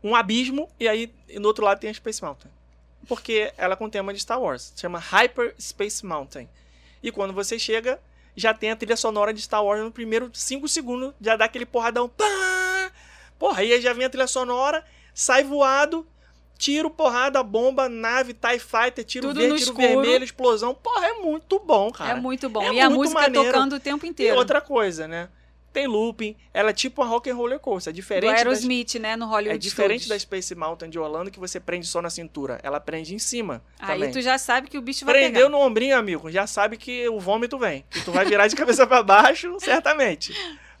[0.02, 2.50] um abismo e aí no outro lado tem a Space Mountain.
[3.08, 4.72] Porque ela com tema de Star Wars.
[4.76, 6.48] Chama Hyper Space Mountain.
[7.02, 8.00] E quando você chega,
[8.34, 11.66] já tem a trilha sonora de Star Wars no primeiro 5 segundos, já dá aquele
[11.66, 12.08] porradão.
[12.08, 12.90] Pá!
[13.38, 14.84] Porra, aí já vem a trilha sonora,
[15.14, 16.06] sai voado,
[16.58, 19.86] tiro, porrada, bomba, nave, TIE Fighter, tiro Tudo verde, tiro escuro.
[20.02, 20.74] vermelho, explosão.
[20.74, 22.12] Porra, é muito bom, cara.
[22.12, 22.62] é muito bom.
[22.62, 23.46] é e a muito música maneiro.
[23.52, 24.36] tocando o tempo E inteiro.
[24.36, 25.28] outra coisa, né?
[25.76, 28.94] Tem looping, ela é tipo uma rock and roller coaster, é do diferente das, Aerosmith,
[28.94, 30.22] né, no Hollywood é diferente da Studios.
[30.22, 33.98] Space Mountain de Orlando que você prende só na cintura, ela prende em cima Aí
[33.98, 34.10] também.
[34.10, 35.48] tu já sabe que o bicho vai Prendeu pegar.
[35.50, 37.84] no ombrinho, amigo, já sabe que o vômito vem.
[37.94, 40.34] E tu vai virar de cabeça pra baixo, certamente.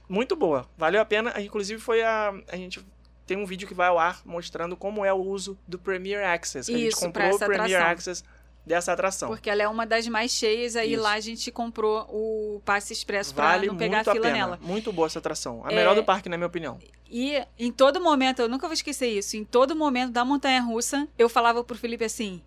[0.08, 1.38] Muito boa, valeu a pena.
[1.42, 2.82] Inclusive foi a a gente
[3.26, 6.70] tem um vídeo que vai ao ar mostrando como é o uso do Premier Access.
[6.70, 7.92] Que a gente Isso, comprou o Premier atração.
[7.92, 8.24] Access
[8.66, 9.28] dessa atração.
[9.28, 11.02] Porque ela é uma das mais cheias, aí Isso.
[11.02, 14.26] lá a gente comprou o passe expresso pra Vale não pegar muito a a fila
[14.26, 14.36] pena.
[14.38, 14.58] nela.
[14.60, 15.64] Muito boa essa atração.
[15.64, 16.78] A É, melhor do parque, na minha opinião.
[17.08, 21.06] E em todo momento, eu nunca vou esquecer isso, em todo momento da montanha russa,
[21.16, 22.42] eu falava pro Felipe assim: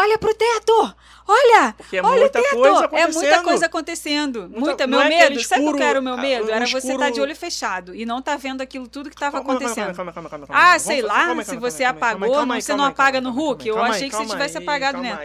[0.00, 0.94] Olha pro teto!
[1.30, 1.74] Olha!
[1.76, 2.56] Porque é Olha muita o teto!
[2.56, 3.14] coisa É acontecendo.
[3.14, 4.40] muita coisa acontecendo.
[4.48, 5.42] Muita- Muita, meu é aquele medo.
[5.44, 6.46] Sabe o que escuro, era o meu ah, medo?
[6.46, 9.16] um Era você estar escuro- de olho fechado e não tá vendo aquilo tudo que
[9.16, 9.94] tava Calma, calma, acontecendo.
[9.94, 13.68] calma, calma, calma, calma, Ah, sei lá, se você apagou, você não apaga no Hulk?
[13.68, 15.18] Eu achei que você tivesse apagado mesmo.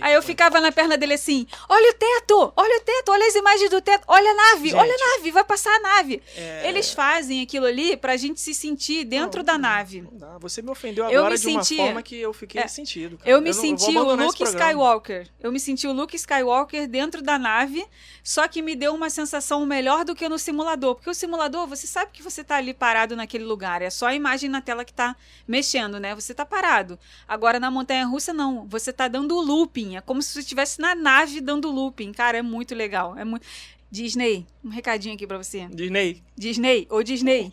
[0.00, 3.34] aí, eu ficava na perna dele assim: olha o teto, olha o teto, olha as
[3.36, 6.22] imagens do teto, olha a nave, olha a nave, vai passar a nave.
[6.36, 10.02] É, Eles fazem aquilo ali pra gente se sentir dentro da nave.
[10.40, 13.16] Você me ofendeu Eu agora de uma forma que eu fiquei é, sentido.
[13.24, 14.42] Eu me senti o Luke.
[14.42, 15.28] Skywalker.
[15.40, 17.84] Eu me senti o Luke Skywalker dentro da nave,
[18.22, 20.94] só que me deu uma sensação melhor do que no simulador.
[20.94, 23.82] Porque o simulador, você sabe que você tá ali parado naquele lugar.
[23.82, 25.16] É só a imagem na tela que tá
[25.46, 26.14] mexendo, né?
[26.14, 26.98] Você tá parado.
[27.26, 28.66] Agora na montanha russa, não.
[28.68, 29.96] Você tá dando looping.
[29.96, 32.12] É como se você estivesse na nave dando looping.
[32.12, 33.16] Cara, é muito legal.
[33.16, 33.46] É muito.
[33.90, 35.68] Disney, um recadinho aqui pra você.
[35.68, 36.22] Disney.
[36.36, 37.52] Disney, ô Disney.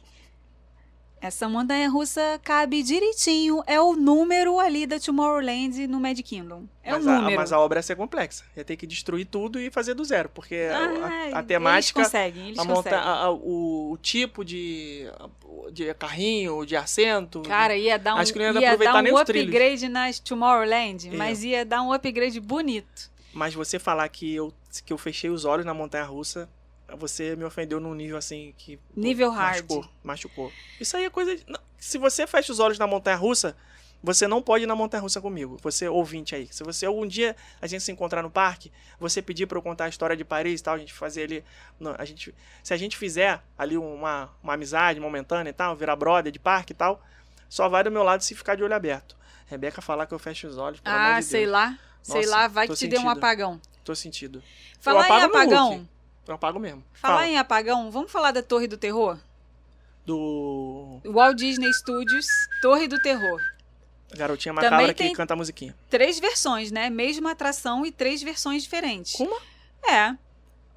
[1.26, 3.64] Essa montanha russa cabe direitinho.
[3.66, 6.66] É o número ali da Tomorrowland no Mad Kingdom.
[6.84, 7.36] É mas, o a, número.
[7.38, 8.44] mas a obra ia ser complexa.
[8.58, 10.28] Ia ter que destruir tudo e fazer do zero.
[10.28, 13.00] Porque a- Ai, a, a temática, Eles conseguem, eles a conseguem.
[13.00, 15.06] a- a- o, o tipo de,
[15.72, 17.42] de carrinho, de assento.
[17.44, 19.48] Cara, ia dar um, Acho que não ia ia aproveitar dar nem um trilhos.
[19.48, 21.18] upgrade nas Tomorrowland, Ia.
[21.18, 23.10] mas ia dar um upgrade bonito.
[23.32, 24.54] Mas você falar que eu,
[24.86, 26.50] que eu fechei os olhos na montanha russa,
[26.98, 28.78] você me ofendeu num nível assim que.
[28.78, 29.56] pô, Nível hard.
[29.64, 30.52] Machucou, machucou.
[30.80, 31.36] Isso aí é coisa.
[31.36, 31.46] de-
[31.78, 33.56] se você fecha os olhos na montanha russa,
[34.02, 35.58] você não pode ir na montanha russa comigo.
[35.62, 36.48] Você ouvinte aí.
[36.52, 39.86] Se você algum dia a gente se encontrar no parque, você pedir pra eu contar
[39.86, 41.44] a história de Paris e tal, a gente fazer ali.
[41.80, 45.96] não, a gente, se a gente fizer ali uma, uma amizade momentânea e tal, virar
[45.96, 47.02] brother de parque e tal,
[47.50, 49.16] só vai do meu lado se ficar de olho aberto.
[49.46, 50.82] Rebeca falar que eu fecho os olhos.
[50.84, 51.78] Ah, de sei lá.
[52.02, 53.62] Sei Nossa, lá, vai que te dê um apagão.
[53.84, 54.44] Tô sentido.
[54.80, 55.90] Falar em apago no apagão.
[56.28, 56.84] Eu apago mesmo.
[56.94, 57.28] Falar Fala.
[57.28, 59.18] em apagão, vamos falar da Torre do Terror?
[60.06, 62.26] Do Walt Disney Studios,
[62.62, 63.40] Torre do Terror.
[64.16, 65.76] Garotinha Também Macabra tem- que canta a musiquinha.
[65.90, 66.90] Três versões, né?
[66.90, 69.14] Mesma atração e três versões diferentes.
[69.14, 69.36] Como?
[69.88, 70.16] É.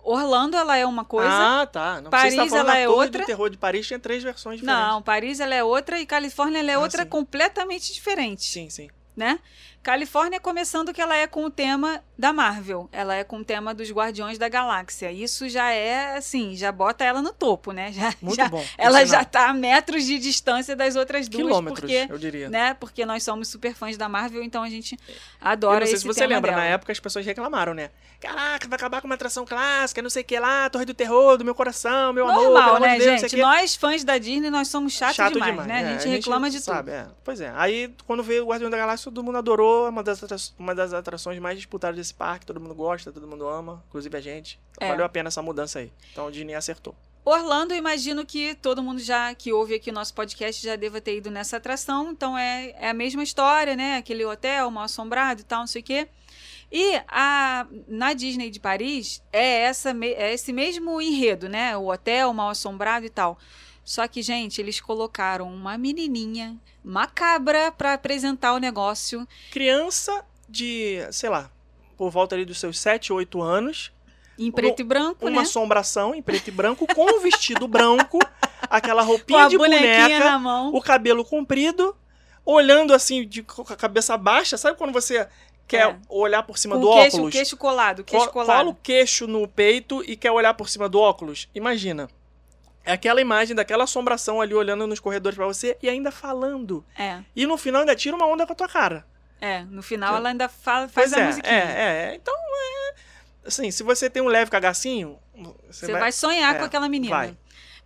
[0.03, 1.29] Orlando, ela é uma coisa.
[1.63, 2.01] Ah, tá.
[2.01, 3.23] Não, Paris, ela é Torre outra.
[3.23, 4.87] do Terror de Paris tinha três versões diferentes.
[4.89, 7.09] Não, Paris ela é outra e Califórnia ela é Ah, outra sim.
[7.09, 8.89] completamente diferente, Sim, sim.
[9.17, 9.41] né?
[9.87, 12.89] Califórnia começando que ela é com o tema da Marvel.
[12.91, 15.13] Ela é com o tema dos Guardiões da Galáxia.
[15.13, 17.93] Isso já é, assim, já bota ela no topo, né?
[17.95, 18.65] Já, Muito já- bom.
[18.77, 19.25] Ela já sinal.
[19.27, 21.45] tá a metros de distância das outras duas.
[21.45, 22.49] Quilômetros, porque, eu diria.
[22.51, 22.75] né?
[22.75, 26.03] Porque nós somos super fãs da Marvel, então a gente Eu adora não sei esse
[26.03, 26.63] se você lembra, dela.
[26.65, 27.91] na época as pessoas reclamaram, né?
[28.21, 31.37] Caraca, vai acabar com uma atração clássica, não sei o que lá, Torre do Terror,
[31.39, 33.37] do meu coração, meu amor, Normal, amor né, de Deus, gente?
[33.37, 35.83] Nós, fãs da Disney, nós somos chatos demais, né?
[35.83, 37.01] é, a gente reclama de sabe, tudo.
[37.01, 37.07] é.
[37.23, 37.53] Pois é.
[37.55, 39.76] Aí, quando veio o Guardião da Galáxia, todo mundo adorou.
[39.85, 42.47] É uma das, uma das atrações mais disputadas desse parque.
[42.47, 44.59] Todo mundo gosta, todo mundo ama, inclusive a gente.
[44.73, 44.91] Então, É.
[44.93, 45.93] valeu a pena essa mudança aí.
[46.13, 46.95] Então, o Disney acertou.
[47.25, 51.17] Orlando, imagino que todo mundo já que ouve aqui o nosso podcast já deva ter
[51.17, 52.13] ido nessa atração.
[52.13, 53.97] Então é, é a mesma história, né?
[53.97, 56.09] Aquele hotel mal assombrado e tal, não sei o quê.
[56.71, 61.77] E a, na Disney de Paris é, essa, é esse mesmo enredo, né?
[61.77, 63.37] O hotel mal assombrado e tal.
[63.87, 69.27] Só que, gente, eles colocaram uma menininha macabra pra apresentar o negócio.
[69.53, 71.49] Criança de, sei lá,
[71.97, 73.93] por volta ali dos seus 7, 8 anos.
[74.37, 75.39] Em preto e branco, Uma né?
[75.43, 78.19] assombração em preto e branco, com um vestido branco,
[78.69, 80.19] aquela roupinha de boneca.
[80.19, 80.75] na mão.
[80.75, 81.97] o cabelo comprido,
[82.45, 84.59] olhando assim, de, com a cabeça baixa.
[84.59, 85.29] Sabe quando você
[85.69, 85.97] quer É.
[86.09, 87.33] olhar por cima Com do o queixo, óculos?
[87.33, 88.59] queixo colado, queixo Co- colado.
[88.59, 91.49] Cola o queixo no peito e quer olhar por cima do óculos?
[91.55, 92.09] Imagina.
[92.87, 96.85] É aquela imagem daquela assombração ali olhando nos corredores pra você e ainda falando.
[96.97, 97.21] É.
[97.35, 99.05] E no final ainda tira uma onda com a tua cara.
[99.41, 101.53] É, no final ela ainda fala, faz Pois a é, musiquinha.
[101.53, 102.15] é, é.
[102.15, 102.95] Então, é,
[103.45, 105.19] assim, se você tem um leve cagacinho,
[105.69, 107.15] você, Você vai, sonhar é, com aquela menina.
[107.15, 107.37] vai.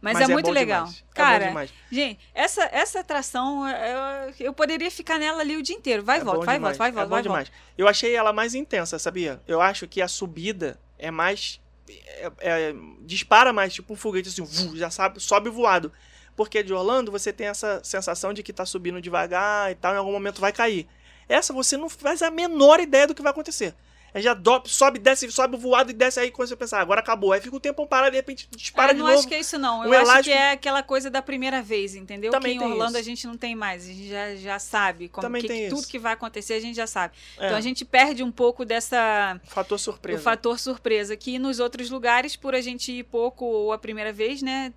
[0.02, 0.84] Mas, Mas é é muito bom legal.
[0.84, 5.62] demais, é bom Cara, gente, essa, essa atração, eu, eu poderia ficar nela ali o
[5.62, 6.02] dia inteiro.
[6.02, 7.44] Vai e É volta, bom vai e volta, vai e é volta, bom vai volta.
[7.44, 7.52] demais.
[7.76, 9.42] Eu achei ela mais intensa, sabia?
[9.46, 11.60] Eu acho que a subida é mais.
[11.90, 15.92] É- é- dispara mais, tipo um foguete assim, já sabe, sobe voado.
[16.36, 19.98] Porque de Orlando você tem essa sensação de que tá subindo devagar e tal, em
[19.98, 20.88] algum momento vai cair.
[21.28, 23.74] Essa você não faz a menor ideia do que vai acontecer.
[24.12, 27.00] É já do, sobe, desce, sobe voado e desce aí quando você pensar, "Ah, agora
[27.00, 27.32] acabou.
[27.32, 29.18] Aí fica o tempo parado, de repente dispara eu de não novo.
[29.18, 29.84] acho que é isso, não.
[29.84, 32.30] Eu Um acho elástico- que é aquela coisa da primeira vez, entendeu?
[32.32, 32.98] Também que em Orlando isso.
[32.98, 33.84] a gente não tem mais.
[33.84, 35.08] A gente já, já sabe.
[35.08, 35.88] Como, Também que, tem tudo isso.
[35.88, 37.14] que vai acontecer a gente já sabe.
[37.38, 39.40] É, Então a gente perde um pouco dessa.
[39.44, 40.22] fator O surpresa.
[40.22, 41.16] fator surpresa.
[41.16, 44.72] Que nos outros lugares, por a gente ir pouco ou a primeira vez, né?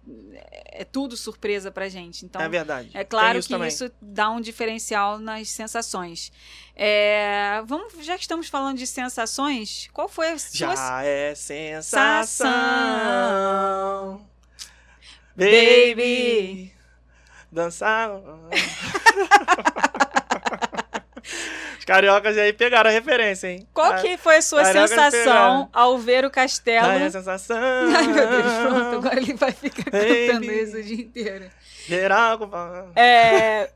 [0.75, 2.25] É tudo surpresa pra gente.
[2.25, 2.89] Então, é verdade.
[2.93, 3.67] É claro isso que também.
[3.67, 6.31] isso dá um diferencial nas sensações.
[6.75, 12.51] É, vamos, já que estamos falando de sensações, qual foi a sua Já é sensação.
[15.35, 16.73] Baby.
[17.51, 18.09] Dançar.
[21.77, 23.67] Os cariocas aí pegaram a referência, hein?
[23.73, 25.69] Qual que foi a sua Caraca, sensação pegaram.
[25.73, 26.87] ao ver o castelo?
[26.87, 27.57] Ai, a sensação.
[27.57, 30.27] Ai, meu Deus, pronto, agora ele vai ficar Baby.
[30.27, 31.51] cantando isso o dia inteiro.
[31.85, 32.49] Geral.
[32.95, 33.69] É.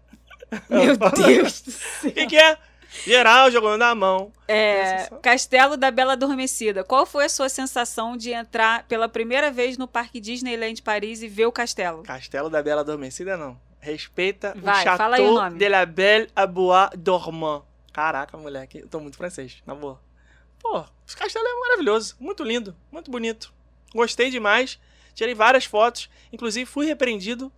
[0.69, 2.09] Meu Deus do céu.
[2.09, 2.57] O que, que é?
[3.05, 4.31] Geral jogando na mão.
[4.47, 5.21] É, Sensação.
[5.21, 6.83] Castelo da Bela Adormecida.
[6.83, 11.27] Qual foi a sua sensação de entrar pela primeira vez no Parque Disneyland Paris e
[11.27, 12.03] ver o castelo?
[12.03, 13.59] Castelo da Bela Adormecida, não.
[13.79, 15.57] Respeita Vai, o Chateau fala aí o nome.
[15.59, 17.63] de la Belle à Bois Dormant.
[17.93, 19.99] Caraca, moleque, eu tô muito francês, na boa.
[20.59, 23.53] Pô, esse castelo é maravilhoso, muito lindo, muito bonito.
[23.93, 24.79] Gostei demais,
[25.13, 27.51] tirei várias fotos, inclusive fui repreendido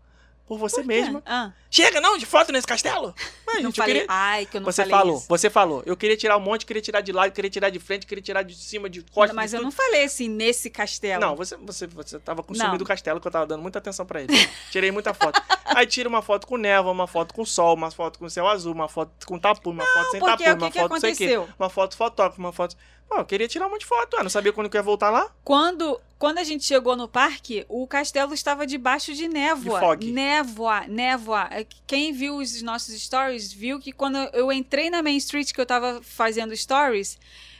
[0.49, 1.21] por você mesma.
[1.27, 3.13] Ah, Chega, não, de foto nesse castelo!
[3.45, 3.93] Mas, não gente, eu falei.
[3.93, 4.07] queria...
[4.09, 5.25] Ai, que eu não Você falei falou, isso.
[5.29, 5.83] você falou.
[5.85, 8.41] Eu queria tirar um monte, queria tirar de lado, queria tirar de frente, queria tirar
[8.41, 9.65] de cima, de costas, Mas de eu tudo.
[9.65, 11.21] não falei assim nesse castelo.
[11.21, 12.83] Não, você, você, você tava consumindo Não.
[12.83, 14.33] o castelo que eu tava dando muita atenção pra ele.
[14.71, 15.39] Tirei muita foto.
[15.65, 18.73] Aí tira uma foto com névoa, uma foto com sol, uma foto com céu azul,
[18.73, 21.15] uma foto com tapu, uma foto sem tapu, que uma que foto não sei o
[21.15, 22.75] quê, uma foto fotógrafo, uma foto...
[23.09, 24.17] Pô, eu queria tirar um monte de foto.
[24.17, 25.31] Eu não sabia quando que ia voltar lá.
[25.43, 29.79] Quando, quando a gente chegou no parque, o castelo estava debaixo de névoa.
[29.79, 30.11] De fog.
[30.11, 31.47] Névoa, névoa.
[31.49, 35.51] É que Quem viu os nossos stories viu que quando eu entrei na Main Street
[35.51, 37.17] que eu tava fazendo stories,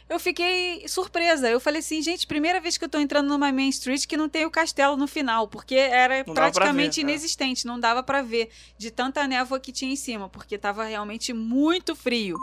[0.07, 1.49] eu fiquei surpresa.
[1.49, 4.30] Eu falei assim, gente, primeira vez que eu tô entrando numa Main Street que não
[4.30, 7.03] tem o castelo no final, porque era Não praticamente ver, é.
[7.09, 11.34] inexistente, não dava pra ver de tanta névoa que tinha em cima, porque tava realmente
[11.34, 12.38] muito frio.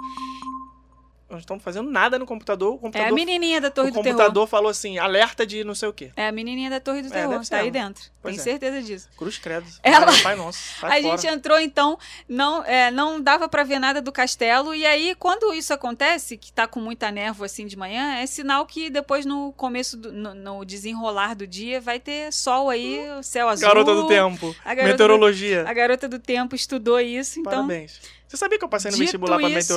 [1.28, 2.70] Não estamos fazendo nada no computador.
[2.70, 4.16] O É a computador, menininha da Torre o do Terror.
[4.16, 6.12] computador falou assim, alerta de não sei o quê.
[6.16, 8.04] É a menininha da Torre do É, Terror, tá aí dentro.
[8.22, 8.44] Pois Tenho é.
[8.52, 9.08] certeza disso.
[9.16, 9.66] Cruz credo.
[9.82, 10.60] Ela- Pai, pai nosso.
[10.76, 11.00] A fora.
[11.02, 11.98] gente entrou, então,
[12.28, 14.72] não, é, não dava pra ver nada do castelo.
[14.72, 18.64] E aí, quando isso acontece, que tá com muita névoa assim de manhã, é sinal
[18.64, 23.22] que depois no começo, do, no, no desenrolar do dia, vai ter sol aí, o
[23.24, 23.66] céu azul.
[23.66, 24.54] Garota do tempo.
[24.64, 25.64] A garota Meteorologia.
[25.66, 27.52] A garota do tempo estudou isso, então.
[27.66, 28.00] Parabéns.
[28.28, 29.74] Você sabia que eu passei no Dito vestibular pra isso-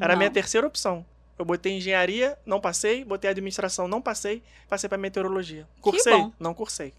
[0.00, 1.04] Era a minha terceira opção.
[1.38, 3.04] Eu botei engenharia, não passei.
[3.04, 4.42] Botei administração, não passei.
[4.68, 5.66] Passei pra meteorologia.
[5.80, 6.30] Cursei?
[6.38, 6.92] Não cursei.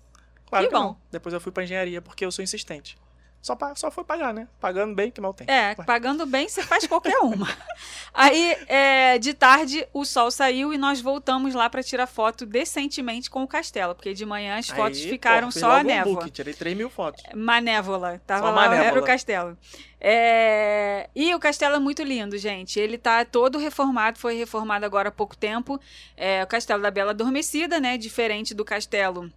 [0.45, 0.83] Claro Que que, bom.
[0.87, 0.97] não.
[1.11, 2.97] Depois eu fui pra engenharia, porque eu sou insistente.
[3.41, 4.47] Só, só foi pagar, né?
[4.59, 5.47] Pagando bem, que mal tem.
[5.49, 5.85] É, Ué.
[5.85, 7.47] pagando bem, você faz qualquer uma.
[8.13, 13.29] Aí, é, de tarde, o sol saiu e nós voltamos lá para tirar foto decentemente
[13.29, 15.87] com o castelo, porque de manhã as fotos Aí, ficaram pô, só a logo um
[15.87, 16.13] névoa.
[16.15, 17.23] book, tirei 3 mil fotos.
[17.33, 18.21] Manévola.
[18.27, 19.01] Tava Só lá, era manévola.
[19.01, 19.57] o castelo.
[20.01, 22.79] É, E o castelo é muito lindo, gente.
[22.79, 25.79] Ele tá todo reformado, foi reformado agora há pouco tempo.
[26.17, 27.97] É o castelo da Bela Adormecida, né?
[27.97, 29.31] Diferente do castelo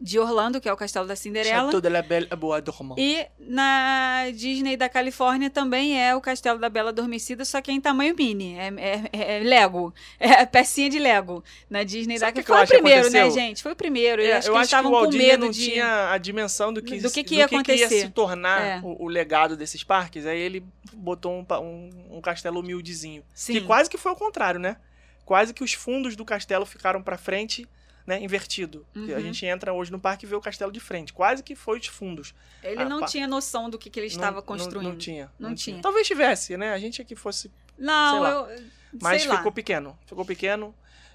[0.00, 1.64] de Orlando, que é o castelo da Cinderela.
[1.66, 2.96] Chateau de la Belle à Bois dormant.
[2.98, 7.74] E na Disney da Califórnia também é o Castelo da Bela Adormecida, só que é
[7.74, 8.56] em tamanho mini.
[8.56, 8.72] É,
[9.12, 9.92] é- é Lego.
[10.18, 11.44] É pecinha de Lego.
[11.68, 13.62] Na Disney Sabe da que que eu Foi o acho que primeiro, né, gente?
[13.62, 14.22] Foi o primeiro.
[14.22, 15.64] É, eu acho que eles estavam o Walt com Disney medo não de.
[15.70, 17.88] tinha a dimensão do que, do que que ia do que acontecer.
[18.00, 18.80] se tornar É.
[18.82, 20.24] o, o legado desses parques.
[20.24, 20.64] Aí ele
[20.94, 23.22] botou um, um, um castelo humildezinho.
[23.34, 23.52] Sim.
[23.54, 24.76] Que quase que foi o contrário, né?
[25.26, 27.66] Quase que os fundos do castelo ficaram pra frente,
[28.06, 28.20] né?
[28.22, 28.86] Invertido.
[28.92, 29.22] Porque A Uhum.
[29.22, 31.12] gente entra hoje no parque e vê o castelo de frente.
[31.12, 32.34] Quase que foi os fundos.
[32.62, 34.88] Ele Ah, não tinha noção do que, que ele estava Não- não- construindo.
[34.90, 35.30] Não, tinha.
[35.38, 35.80] Não tinha.
[35.80, 36.72] Talvez tivesse, né?
[36.72, 37.50] A gente aqui fosse.
[37.78, 38.30] Não, Sei lá.
[38.30, 38.62] eu.
[39.00, 39.36] Mas sei lá.
[39.38, 39.98] ficou pequeno.
[40.06, 40.74] Ficou pequeno.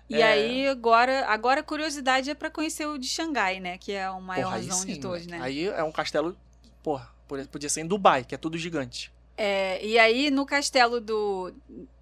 [0.09, 0.23] E É.
[0.23, 3.77] aí, agora, agora a curiosidade é para conhecer o de Xangai, né?
[3.77, 5.31] Que é o aí maiorzão de sim, todos, moleque.
[5.31, 5.41] né?
[5.41, 6.37] Aí é um castelo.
[6.83, 9.11] Porra, por- podia ser em Dubai, que é tudo gigante.
[9.37, 11.51] É, e aí, no castelo do.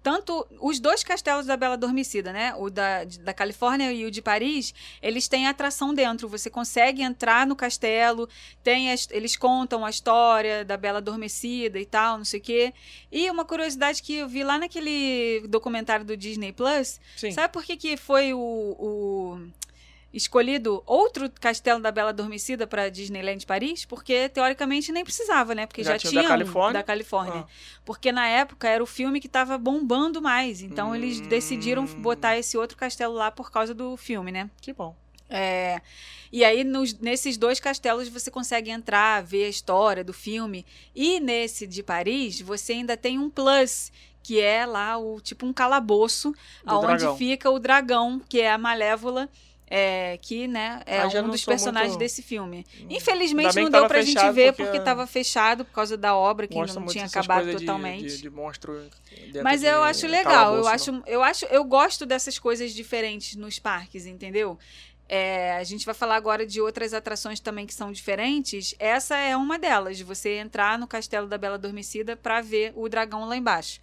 [0.04, 0.46] Tanto.
[0.60, 2.54] Os dois castelos da Bela Adormecida, né?
[2.58, 6.28] O da, da Califórnia e o de Paris, eles têm atração dentro.
[6.28, 8.28] Você consegue entrar no castelo,
[8.62, 12.74] tem as- eles contam a história da Bela Adormecida e tal, não sei o quê.
[13.10, 17.00] E uma curiosidade que eu vi lá naquele documentário do Disney Plus.
[17.16, 17.30] Sim.
[17.30, 19.40] Sabe por que, que foi o, o
[20.14, 23.84] escolhido outro castelo da Bela Adormecida para Disneyland Paris?
[23.84, 25.66] Porque teoricamente nem precisava, né?
[25.66, 26.72] Porque já, Já tinha tinha da Califórnia?
[26.72, 27.40] da Califórnia.
[27.40, 27.46] Ah.
[27.84, 30.62] Porque na época era o filme que estava bombando mais.
[30.62, 31.28] Então eles Hum.
[31.28, 34.48] decidiram botar esse outro castelo lá por causa do filme, né?
[34.60, 34.94] Que bom.
[35.28, 35.80] É,
[36.30, 40.64] e aí, nos- nesses dois castelos, você consegue entrar, ver a história do filme.
[40.94, 43.90] E nesse de Paris, você ainda tem um plus,
[44.22, 46.32] que é lá o tipo um calabouço,
[46.64, 47.16] Do dragão.
[47.16, 49.28] fica o dragão, que é a Malévola.
[49.76, 52.64] É, que né, é Ah, um dos personagens muito- desse filme.
[52.78, 56.14] Ainda Infelizmente não deu tava pra gente ver porque porque estava fechado por causa da
[56.14, 58.06] obra, que não tinha acabado coisas de- totalmente.
[58.06, 58.88] De, de monstro
[59.42, 63.58] Mas de eu acho legal, eu acho, eu acho, eu gosto dessas coisas diferentes nos
[63.58, 64.56] parques, entendeu?
[65.08, 68.74] É, a gente vai falar agora de outras atrações também que são diferentes.
[68.78, 72.88] Essa é uma delas, de você entrar no Castelo da Bela Adormecida para ver o
[72.88, 73.80] dragão lá embaixo.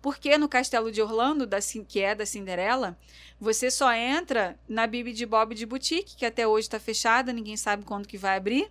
[0.00, 1.58] Porque no Castelo de Orlando, da,
[1.88, 2.96] que é da Cinderela,
[3.40, 7.56] você só entra na Bibi de Bob de Boutique, que até hoje está fechada, ninguém
[7.56, 8.68] sabe quando que vai abrir.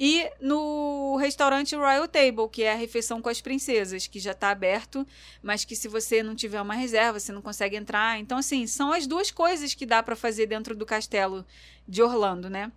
[0.00, 4.50] E no restaurante Royal Table, que é a refeição com as princesas, que já está
[4.50, 5.04] aberto,
[5.42, 8.18] mas que se você não tiver uma reserva, você não consegue entrar.
[8.20, 11.44] Então, assim, são as duas coisas que dá para fazer dentro do castelo
[11.86, 12.70] de Orlando, né?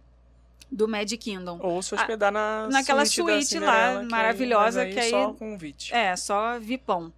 [0.72, 1.60] Do Magic Kingdom.
[1.62, 5.10] Ou se hospedar na naquela suíte, suíte lá, Cinderela, que maravilhosa, aí, mas que aí-
[5.12, 5.94] só convite.
[5.94, 7.14] É, só vipão.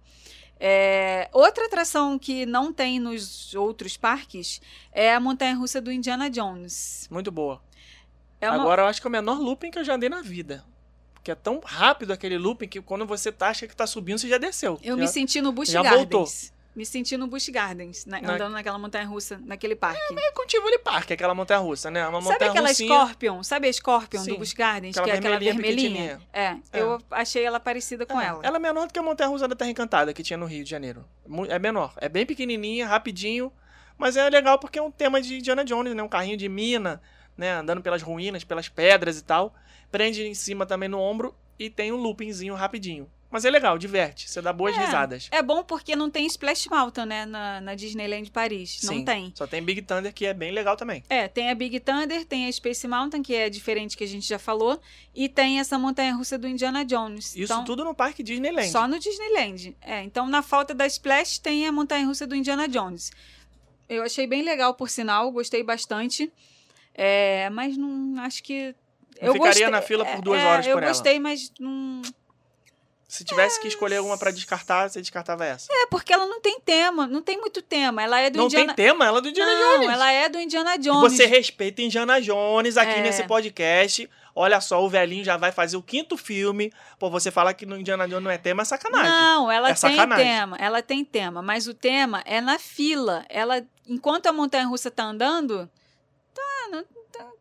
[0.66, 4.62] É, outra atração que não tem nos outros parques
[4.92, 7.06] é a montanha-russa do Indiana Jones.
[7.10, 7.60] Muito boa.
[8.40, 10.22] É uma- Agora eu acho que é o menor looping que eu já andei na
[10.22, 10.64] vida.
[11.12, 14.26] Porque é tão rápido aquele looping que quando você tá, acha que tá subindo, você
[14.28, 14.78] já desceu.
[14.82, 15.02] Eu já...
[15.02, 16.00] me senti no Busch já Gardens.
[16.00, 16.28] voltou.
[16.74, 20.00] Me senti no Busch Gardens, né, Na- andando naquela montanha-russa, naquele parque.
[20.18, 22.02] É com Tivoli Park, aquela montanha russa, né?
[22.08, 22.88] Uma Sabe montanha aquela russinha.
[22.94, 23.42] Scorpion?
[23.44, 24.30] Sabe a Scorpion Sim.
[24.32, 24.96] do Busch Gardens?
[24.96, 26.20] Aquela que é aquela vermelhinha pequitinha.
[26.32, 28.40] É, eu achei ela parecida com É, ela.
[28.42, 30.64] Ela é menor do que a montanha russa da Terra Encantada que tinha no Rio
[30.64, 31.04] de Janeiro.
[31.48, 31.92] É menor.
[31.98, 33.52] É bem pequenininha, rapidinho.
[33.96, 36.02] Mas é legal porque é um tema de Indiana Jones, né?
[36.02, 37.00] Um carrinho de mina,
[37.36, 37.52] né?
[37.52, 39.54] Andando pelas ruínas, pelas pedras e tal.
[39.92, 43.08] Prende em cima também no ombro e tem um loopingzinho rapidinho.
[43.34, 44.30] Mas é legal, diverte.
[44.30, 45.28] Você dá boas É, risadas.
[45.32, 47.26] É bom porque não tem Splash Mountain, né?
[47.26, 48.78] Na, na Disneyland Paris.
[48.84, 49.04] Não Sim.
[49.04, 49.32] tem.
[49.34, 51.02] Só tem Big Thunder, que é bem legal também.
[51.10, 54.24] É, tem a Big Thunder, tem a Space Mountain, que é diferente que a gente
[54.28, 54.80] já falou,
[55.12, 57.34] e tem essa montanha-russa do Indiana Jones.
[57.34, 58.70] Isso então, tudo no Parque Disneyland.
[58.70, 59.76] só no Disneyland.
[59.82, 63.10] É, então na falta da Splash tem a montanha-russa do Indiana Jones.
[63.88, 66.32] Eu achei bem legal, por sinal, gostei bastante.
[66.94, 68.74] É, mas não acho que
[69.20, 70.92] Não ficaria na fila por duas é, horas Eu por ela.
[70.92, 72.00] gostei, mas não.
[73.06, 75.68] Se tivesse que escolher uma pra descartar, você descartava essa.
[75.70, 78.02] É porque ela não tem tema, não tem muito tema.
[78.02, 78.74] Ela é do Não Indiana.
[78.74, 79.90] tem tema, ela é do Indiana não, Jones.
[79.90, 81.12] ela é do Indiana E Jones.
[81.12, 83.02] Você respeita Indiana Jones aqui É.
[83.02, 84.08] nesse podcast.
[84.34, 86.72] Olha só, o velhinho já vai fazer o quinto filme.
[86.98, 89.08] Pô, você falar que no Indiana Jones não é tema é sacanagem.
[89.12, 90.24] Não, ela É tem sacanagem.
[90.26, 93.24] tema, ela tem tema, mas o tema é na fila.
[93.28, 95.70] Ela, enquanto a montanha russa tá andando,
[96.34, 96.88] tá, não, tá-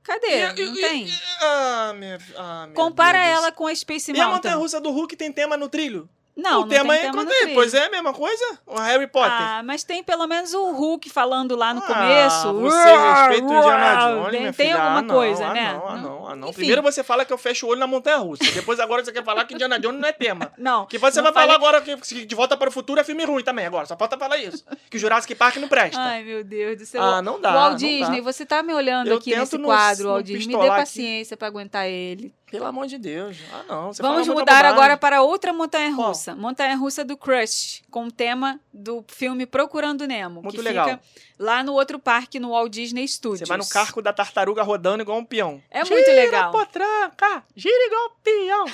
[0.03, 0.27] cadê?
[0.41, 1.05] E- não e- tem.
[1.07, 3.37] e- ah, minha, ah, Compara Deus.
[3.37, 4.35] ela com a Space E a Mountain.
[4.35, 6.07] montanha russa do Hulk tem tema no trilho?
[6.35, 7.53] Não, o não tema tem é tema no trilho.
[7.53, 8.59] Pois é a mesma coisa?
[8.65, 9.31] O Harry Potter.
[9.31, 12.53] Ah, mas tem pelo menos o Hulk falando lá no Ah, começo.
[12.53, 15.73] Você respeita o Indiana Jones, tem, tem alguma Ah, não, coisa, ah, né?
[15.73, 16.47] Não, ah, não, ah, Ah, não.
[16.49, 16.57] Enfim.
[16.57, 18.43] Primeiro você fala que eu fecho o olho na montanha russa.
[18.51, 20.51] Depois agora você quer falar que Indiana Jones não é tema.
[20.57, 20.85] Não.
[20.87, 23.65] Que você vai falar agora que De Volta para o Futuro é filme ruim também
[23.65, 23.85] agora.
[23.85, 24.65] Só falta falar isso.
[24.89, 25.99] Que Jurassic Park não presta.
[25.99, 27.03] Ai, meu Deus do céu.
[27.03, 28.23] Ah, não dá, Walt Disney, dá.
[28.23, 30.55] você tá me olhando Eu aqui nesse quadro, Walt Disney.
[30.55, 32.33] Me dê paciência pra aguentar ele.
[32.53, 33.37] Pelo amor de Deus.
[33.51, 33.91] Ah, não.
[33.91, 36.35] Você Vamos mudar agora para outra montanha-russa.
[36.35, 40.43] Montanha-russa do Crush, com o tema do filme Procurando Nemo.
[40.43, 40.87] Muito que legal.
[40.87, 41.01] fica
[41.39, 43.39] lá no outro parque, no Walt Disney Studios.
[43.39, 45.63] Você vai no carco da tartaruga rodando igual um peão.
[45.71, 46.51] É muito legal.
[46.51, 48.65] potranca, gira igual um peão.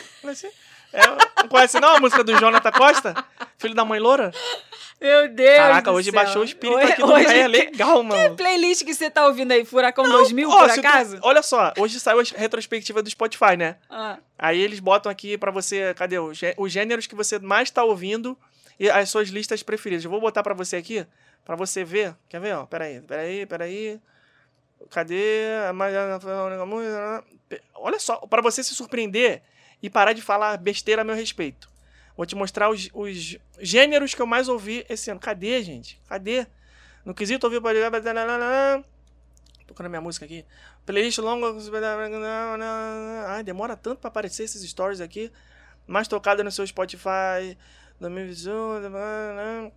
[0.94, 1.00] Não.
[1.02, 3.26] É, não conhece não a música do Jonathan Costa?
[3.58, 4.32] Filho da mãe loura?
[5.00, 6.20] Meu Deus Caraca, hoje céu.
[6.22, 7.26] baixou o espírito Hoje- aqui do hoje-.
[7.40, 8.36] É legal, mano.
[8.36, 11.20] Playlist que você tá ouvindo aí, Furacão 2000, Ó, por se tu- acaso?
[11.22, 13.78] olha só, hoje saiu a retrospectiva do Spotify, né?
[13.90, 17.84] Ah, Aí eles botam aqui pra você, cadê os, os gêneros que você mais tá
[17.84, 18.38] ouvindo
[18.80, 20.04] e as suas listas preferidas.
[20.04, 21.06] Eu vou botar pra você aqui,
[21.46, 22.14] pra você ver.
[22.28, 22.66] Quer ver, ó?
[22.66, 24.00] Peraí, peraí, peraí.
[24.90, 25.46] Cadê?
[25.70, 25.94] a mais-
[27.76, 29.42] Olha só, pra você se surpreender
[29.82, 31.70] e parar de falar besteira a meu respeito.
[32.16, 35.20] Vou te mostrar os, os gêneros que eu mais ouvi esse ano.
[35.20, 36.02] Cadê, gente?
[36.08, 36.46] Cadê?
[37.06, 37.58] No quesito ouvi...
[39.66, 40.44] Tocando a minha música aqui.
[40.86, 41.48] Playlist longa.
[43.28, 45.32] Ai, demora tanto pra aparecer esses stories aqui.
[45.88, 47.58] Mais tocada no seu Spotify.
[48.00, 49.72] 2021.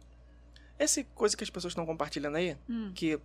[0.78, 2.92] Essa coisa que as pessoas estão compartilhando aí, hum.
[2.94, 3.18] que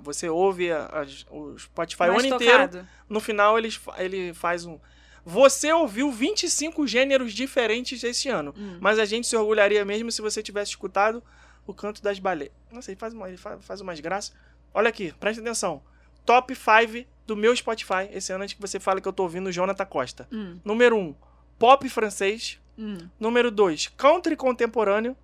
[0.00, 2.68] você ouve as- o Spotify o Mais ano inteiro.
[2.68, 2.88] tocado.
[3.08, 3.68] No final ele,
[3.98, 4.78] ele faz um.
[5.24, 8.52] Você ouviu 25 gêneros diferentes esse ano.
[8.56, 8.78] Hum.
[8.80, 11.22] Mas a gente se orgulharia mesmo se você tivesse escutado
[11.66, 12.52] o canto das baleias.
[12.72, 14.34] Nossa, ele faz, uma, ele fa- faz umas graças.
[14.74, 15.82] Olha aqui, presta atenção.
[16.26, 19.52] Top 5 do meu Spotify esse ano, antes que você fale que eu tô ouvindo
[19.52, 20.26] Jonathan Costa.
[20.32, 21.14] Hum, Número 1,
[21.58, 22.58] pop francês.
[22.76, 22.98] hum.
[23.20, 25.16] Número 2, country contemporâneo.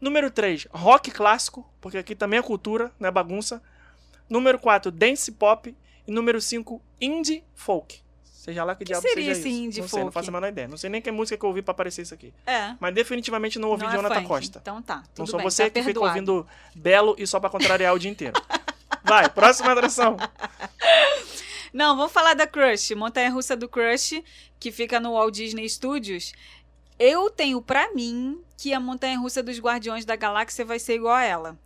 [0.00, 3.62] Número 3, rock clássico, porque aqui também é cultura, não é bagunça.
[4.28, 5.74] Número 4, dance pop.
[6.06, 8.02] E número 5, indie folk.
[8.44, 9.58] Seja lá que, diabo seria seja esse isso.
[9.58, 10.14] indie não sei, não folk?
[10.14, 10.68] faço a menor ideia.
[10.68, 12.30] Não sei nem que música que eu ouvi pra aparecer isso aqui.
[12.46, 12.74] É.
[12.78, 14.28] Mas definitivamente não ouvi não é Jonathan funk.
[14.28, 14.58] Costa.
[14.60, 16.10] Então tá, Não tudo sou bem, você tá que fica perdoado.
[16.10, 18.34] ouvindo Belo e só pra contrariar o dia inteiro.
[19.02, 20.18] Vai, próxima atração.
[21.72, 24.22] Não, vamos falar da Crush, Montanha Russa do Crush,
[24.60, 26.32] que fica no Walt Disney Studios.
[26.98, 31.14] Eu tenho pra mim que a Montanha Russa dos Guardiões da Galáxia vai ser igual
[31.14, 31.58] a ela.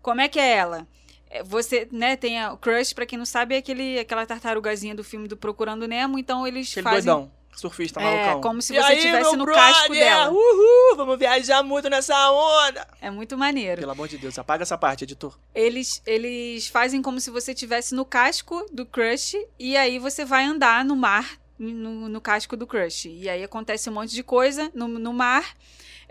[0.00, 0.86] Como é que é ela?
[1.30, 5.04] É, Você, né, tem a Crush, pra quem não sabe, é aquele, aquela tartarugazinha do
[5.04, 8.38] filme do Procurando Nemo, então eles Aquele fazem doidão, surfista malucão.
[8.38, 9.62] é, como se você estivesse no brother?
[9.62, 10.30] casco dela.
[10.30, 12.86] Uhul, vamos viajar muito nessa onda.
[13.00, 13.80] É muito maneiro.
[13.80, 15.38] Pelo amor de Deus, apaga essa parte, editor.
[15.54, 20.44] Eles, eles fazem como se você estivesse no casco do Crush e aí você vai
[20.44, 23.06] andar no mar, no, no casco do Crush.
[23.06, 25.44] E aí acontece um monte de coisa no, no mar.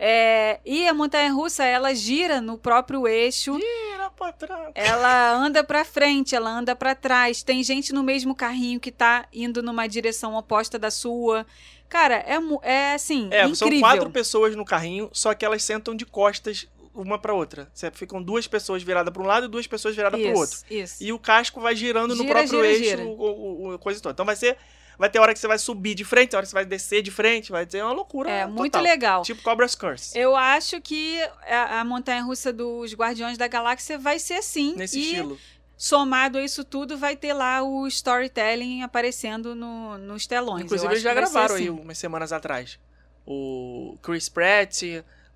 [0.01, 4.71] É, e a montanha-russa, ela gira no próprio eixo, Tira pra trás.
[4.73, 7.43] ela anda pra frente, ela anda pra trás.
[7.43, 11.45] Tem gente no mesmo carrinho que tá indo numa direção oposta da sua.
[11.89, 13.55] Cara, é, é assim, É, incrível.
[13.55, 16.65] são quatro pessoas no carrinho, só que elas sentam de costas
[16.95, 17.69] uma pra outra.
[17.93, 20.57] Ficam duas pessoas viradas pra um lado e duas pessoas viradas pro Isso, outro.
[20.69, 21.03] Isso.
[21.03, 23.03] E o casco vai girando no Gira, próprio gira, eixo, gira.
[23.03, 24.13] O, o- o- coisa toda.
[24.13, 24.57] Então vai ser.
[24.99, 27.09] Vai ter hora que você vai subir de frente, hora que você vai descer de
[27.09, 28.29] frente, vai ser uma loucura.
[28.29, 28.53] É total.
[28.53, 29.21] muito legal.
[29.21, 30.19] Tipo Cobra's Curse.
[30.19, 31.17] Eu acho que
[31.47, 34.75] a, a montanha-russa dos Guardiões da Galáxia vai ser assim.
[34.75, 35.39] Nesse e estilo.
[35.77, 40.65] somado a isso tudo, vai ter lá o storytelling aparecendo no, nos telões.
[40.65, 41.69] Inclusive, eles já que gravaram aí assim.
[41.69, 42.77] umas semanas atrás.
[43.25, 44.83] O Chris Pratt,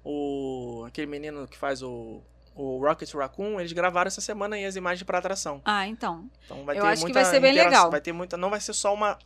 [0.04, 2.22] o aquele menino que faz o,
[2.54, 5.62] o Rocket Raccoon, eles gravaram essa semana aí as imagens pra atração.
[5.64, 6.30] Ah, então.
[6.44, 7.90] Então vai Eu ter acho que muita vai ser bem legal.
[7.90, 9.18] Vai ter muita, não vai ser só uma,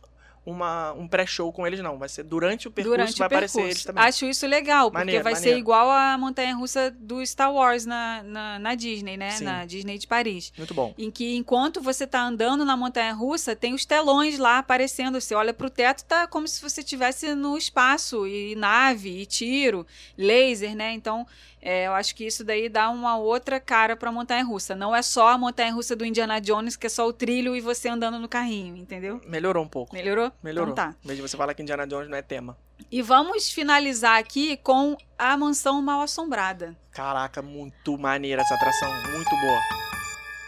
[0.48, 3.58] uma um pré-show com eles não, vai ser durante o percurso Durante vai o percurso.
[3.58, 4.04] aparecer eles também.
[4.04, 5.58] Acho isso legal, porque Maneiro, vai ser maneiro.
[5.58, 9.30] igual a montanha-russa do Star Wars na, na, na Disney, né?
[9.30, 9.44] Sim.
[9.44, 10.52] Na Disney de Paris.
[10.56, 10.94] Muito bom.
[10.96, 15.20] Em que enquanto você tá andando na montanha russa, tem os telões lá aparecendo.
[15.20, 19.86] Você olha pro teto, tá como se você estivesse no espaço, e nave, e tiro,
[20.16, 20.92] laser, né?
[20.92, 21.26] Então,
[21.60, 24.74] é, eu acho que isso daí dá uma outra cara pra montanha russa.
[24.74, 27.60] Não é só a montanha russa do Indiana Jones, que é só o trilho e
[27.60, 29.20] você andando no carrinho, entendeu?
[29.26, 29.94] Melhorou um pouco.
[29.94, 30.32] Melhorou?
[30.42, 30.72] Melhorou.
[30.72, 31.14] Então tá.
[31.14, 32.56] De você falar que Indiana Jones não é tema.
[32.90, 36.76] E vamos finalizar aqui com a mansão mal assombrada.
[36.92, 39.60] Caraca, muito maneira essa atração, muito boa.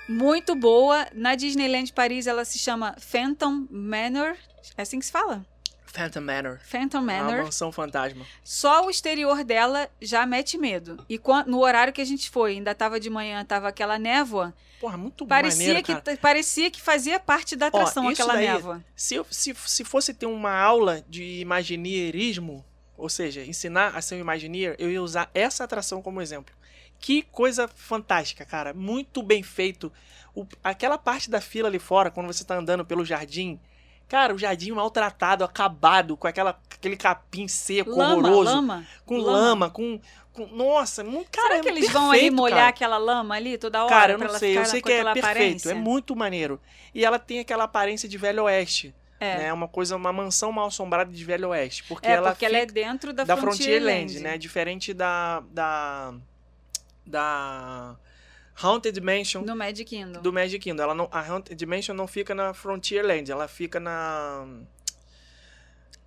[0.09, 1.07] Muito boa.
[1.13, 4.37] Na Disneyland Paris ela se chama Phantom Manor.
[4.77, 5.45] É assim que se fala?
[5.93, 6.61] Phantom Manor.
[6.65, 7.45] Phantom Uma Manor.
[7.45, 8.25] mansão fantasma.
[8.45, 11.05] Só o exterior dela já mete medo.
[11.09, 14.97] E no horário que a gente foi, ainda tava de manhã, tava aquela névoa, Porra,
[14.97, 16.17] muito parecia maneiro, que cara.
[16.19, 18.85] parecia que fazia parte da atração isso aquela daí- névoa.
[18.95, 22.65] Se, eu- se, se fosse ter uma aula de imagineerismo,
[22.97, 26.55] ou seja, ensinar a ser um Imagineer, eu ia usar essa atração como exemplo.
[26.99, 28.75] Que coisa fantástica, cara.
[28.75, 29.91] Muito bem feito.
[30.35, 33.59] O- aquela parte da fila ali fora, quando você tá andando pelo jardim,
[34.11, 38.55] Cara, o jardim maltratado, acabado, com aquela, aquele capim seco, Lama, horroroso.
[38.57, 38.87] lama.
[39.07, 40.01] com lama, com,
[40.33, 42.69] com- Nossa, muito, cara, Será que é eles vão ali perfeito, molhar cara.
[42.71, 43.89] aquela lama ali toda hora?
[43.89, 45.71] Cara, eu não sei, eu sei que é perfeito, aparência?
[45.71, 46.61] é muito maneiro.
[46.93, 49.53] E ela tem aquela aparência de Velho Oeste, É, né?
[49.53, 52.67] Uma coisa, uma mansão mal assombrada de Velho Oeste, porque é ela porque ela é
[52.67, 54.37] dentro da, da Frontierland, Frontierland, né?
[54.39, 56.15] Diferente da da
[57.07, 57.95] da
[58.63, 60.21] Haunted Mansion No Magic Kingdom.
[60.23, 60.83] do Magic Kingdom.
[60.83, 64.47] Ela não, a Haunted Mansion não fica na Frontierland, ela fica na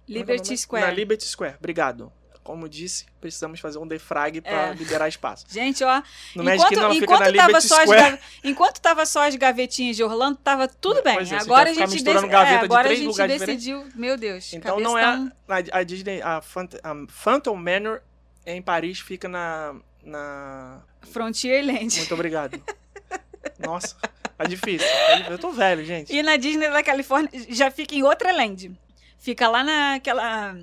[0.07, 0.95] Liberty Na Square.
[0.95, 1.55] Liberty Square.
[1.59, 2.11] Obrigado.
[2.43, 4.73] Como disse, precisamos fazer um defrag para É.
[4.73, 5.45] liberar espaço.
[5.49, 6.03] Gente, ó,
[6.35, 8.19] No Magic enquanto, Kingdom ela fica enquanto, na tava Liberty só Square.
[8.43, 11.15] enquanto tava só as gavetinhas de Orlando, tava tudo bem.
[11.15, 12.35] Pois é, agora a gente, dec- é, de
[12.65, 15.31] agora três a gente decidiu, meu Deus, Então não é tá-
[15.71, 18.01] a, a Disney, a, Phant- a Phantom Manor
[18.45, 19.73] em Paris fica na
[20.03, 21.97] na Frontierland.
[21.97, 22.61] Muito obrigado.
[23.59, 23.95] Nossa,
[24.37, 24.87] tá difícil.
[25.29, 26.13] Eu tô velho, gente.
[26.13, 28.71] E na Disney da Califórnia já fica em outra land.
[29.17, 30.55] Fica lá naquela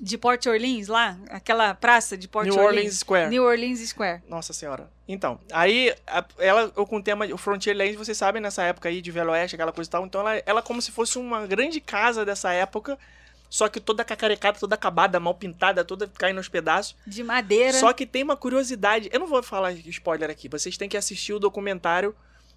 [0.00, 3.28] de Port Orleans lá, aquela praça de Port New Orleans Square.
[3.28, 4.22] New Orleans Square.
[4.26, 4.88] Nossa senhora.
[5.06, 9.02] Então, aí a- ela eu com o tema o Frontierland, vocês sabem nessa época aí
[9.02, 10.06] de Velho Oeste, aquela coisa e tal.
[10.06, 12.98] Então ela ela como se fosse uma grande casa dessa época,
[13.52, 16.96] só que toda cacarecada, toda acabada, mal pintada, toda caindo aos pedaços.
[17.06, 17.76] De madeira.
[17.76, 19.10] Só que tem uma curiosidade.
[19.12, 20.48] Eu não vou falar spoiler aqui.
[20.48, 22.16] Vocês têm que assistir o documentário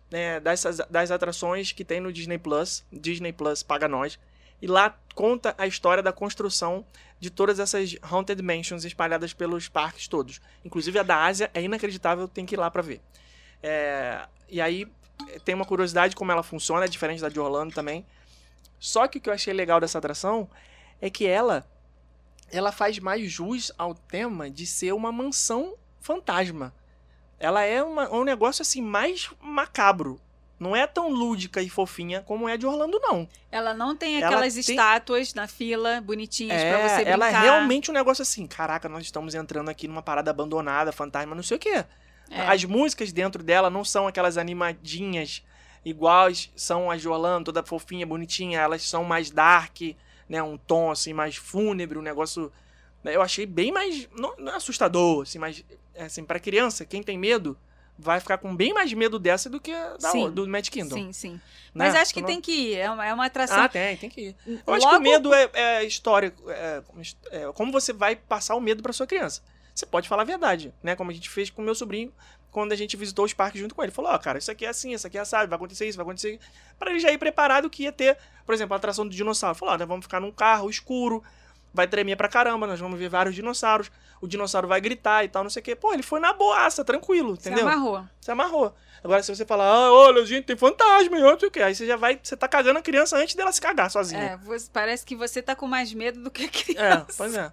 [0.09, 2.85] né, dessas, das atrações que tem no Disney Plus.
[2.93, 4.17] Disney Plus paga nós.
[4.61, 6.85] E lá conta a história da construção
[7.19, 10.39] de todas essas Haunted Mansions espalhadas pelos parques todos.
[10.63, 13.01] Inclusive a da Ásia é inacreditável, tem que ir lá pra ver.
[13.61, 14.88] É, e aí
[15.43, 18.05] tem uma curiosidade como ela funciona, é diferente da de Orlando também.
[18.80, 20.49] Só que o que eu achei legal dessa atração
[21.01, 21.65] é que ela
[22.51, 26.73] ela faz mais jus ao tema de ser uma mansão fantasma.
[27.39, 30.22] Ela é uma- um negócio assim mais macabro.
[30.57, 33.27] Não é tão lúdica e fofinha como é de Orlando, não.
[33.51, 37.11] Ela não tem Ela aquelas tem- estátuas na fila bonitinhas pra você É, brincar.
[37.11, 38.47] ela é realmente um negócio assim.
[38.47, 41.84] Caraca, nós estamos entrando aqui numa parada abandonada, fantasma, não sei o quê.
[42.30, 42.41] É.
[42.47, 45.43] As músicas dentro dela não são aquelas animadinhas
[45.84, 48.59] iguais são as de Orlando, toda fofinha, bonitinha.
[48.61, 49.81] Elas são mais dark,
[50.30, 50.41] né?
[50.41, 52.52] Um tom assim mais fúnebre, um negócio.
[53.03, 55.64] né, Eu achei bem mais não, não é assustador, assim, mas
[55.97, 57.57] assim para criança, quem tem medo
[57.97, 60.30] vai ficar com bem mais medo dessa do que da, Sim.
[60.30, 60.95] do Magic Kingdom.
[60.95, 61.31] Sim, sim.
[61.34, 61.39] né?
[61.73, 62.76] Mas acho que não- tem que ir.
[62.76, 63.57] É uma, é uma atração.
[63.61, 64.35] Ah, tem, tem que ir.
[64.45, 66.34] Eu acho que Logo- o medo é, é história.
[66.47, 66.84] É,
[67.31, 69.41] é, como você vai passar o medo para sua criança.
[69.76, 70.95] Você pode falar a verdade, né?
[70.95, 72.14] Como a gente fez com meu sobrinho
[72.49, 73.91] quando a gente visitou os parques junto com ele.
[73.91, 76.06] Falou, ó, cara, isso aqui é assim, isso aqui é assado, vai acontecer isso, vai
[76.06, 76.49] acontecer isso.
[76.80, 79.57] Pra ele já ir preparado que ia ter, por exemplo, a atração do dinossauro.
[79.57, 81.22] Falou, ó, nós vamos ficar num carro escuro,
[81.76, 83.91] vai tremer pra caramba, nós vamos ver vários dinossauros,
[84.22, 85.76] o dinossauro vai gritar e tal, não sei o quê.
[85.76, 87.68] Pô, ele foi na boaça, tranquilo, Se entendeu?
[87.68, 88.03] amarrou.
[88.19, 88.73] Você amarrou.
[89.03, 91.61] Agora, se você falar, ah, olha, gente, tem fantasma, e não sei o quê.
[91.61, 94.22] Aí você já vai, você tá cagando a criança antes dela se cagar sozinha.
[94.22, 97.14] É, você- parece que você tá com mais medo do que a É, criança.
[97.18, 97.52] pois é.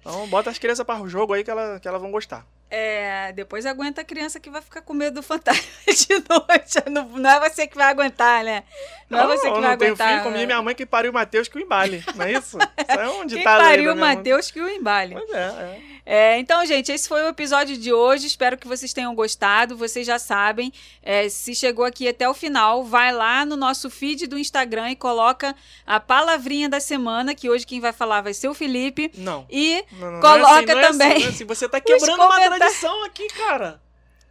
[0.00, 2.44] Então bota as crianças para o jogo aí que, ela, que elas vão gostar.
[2.70, 6.90] É, depois aguenta a criança que vai ficar com medo do fantasma de noite.
[6.90, 8.62] Não, não é você que vai aguentar, né?
[9.08, 10.22] Não, é você que eu vai não tenho aguentar.
[10.22, 12.04] filho, diz minha mãe que pariu o Matheus que o embale.
[12.14, 12.58] Não é isso?
[12.58, 13.96] Isso é um Quem ditado aí pariu da o.
[13.96, 15.14] Matheus que o embale.
[15.14, 15.98] Pois é, é.
[16.10, 18.26] É, então, gente, esse foi o episódio de hoje.
[18.26, 19.76] Espero que vocês tenham gostado.
[19.76, 20.72] Vocês já sabem.
[21.02, 24.96] é, se chegou aqui até o final, vai lá no nosso feed do Instagram e
[24.96, 25.54] coloca
[25.86, 29.10] a palavrinha da semana, que hoje quem vai falar vai ser o Felipe.
[29.18, 29.44] Não.
[29.50, 31.44] E Não, não, Coloca não é assim, não é também Assim, não é assim.
[31.44, 33.80] Você tá quebrando uma tradição aqui, cara.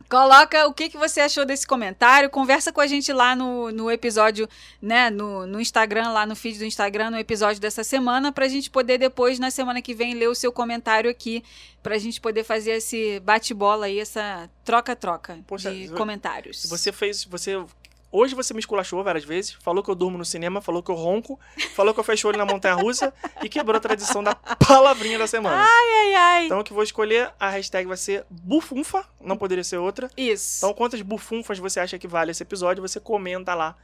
[0.10, 2.30] Coloca o que, que você achou desse comentário.
[2.30, 4.48] Conversa com a gente lá no, no episódio,
[4.82, 5.10] né?
[5.10, 8.98] No, no Instagram, lá no feed do Instagram, no episódio dessa semana, pra gente poder
[8.98, 11.44] depois, na semana que vem, ler o seu comentário aqui.
[11.84, 16.66] Pra gente poder fazer esse bate-bola aí, essa troca-troca de comentários.
[16.66, 17.26] Você fez.
[17.26, 17.62] Você.
[18.10, 20.96] Hoje você me esculachou várias vezes, falou que eu durmo no cinema, falou que eu
[20.96, 21.38] ronco,
[21.76, 23.14] falou que eu fecho o olho na montanha russa
[23.44, 25.66] e quebrou a tradição da palavrinha da semana.
[25.68, 26.46] Ai, ai.
[26.46, 30.10] Então o que vou escolher, a hashtag vai ser bufunfa, não poderia ser outra.
[30.16, 30.60] Isso.
[30.60, 32.82] Então, quantas bufunfas você acha que vale esse episódio?
[32.82, 33.76] Você comenta lá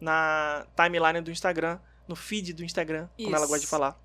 [0.00, 1.78] na timeline do Instagram,
[2.08, 3.48] no feed do Instagram, como ela Isso.
[3.48, 3.96] gosta de falar.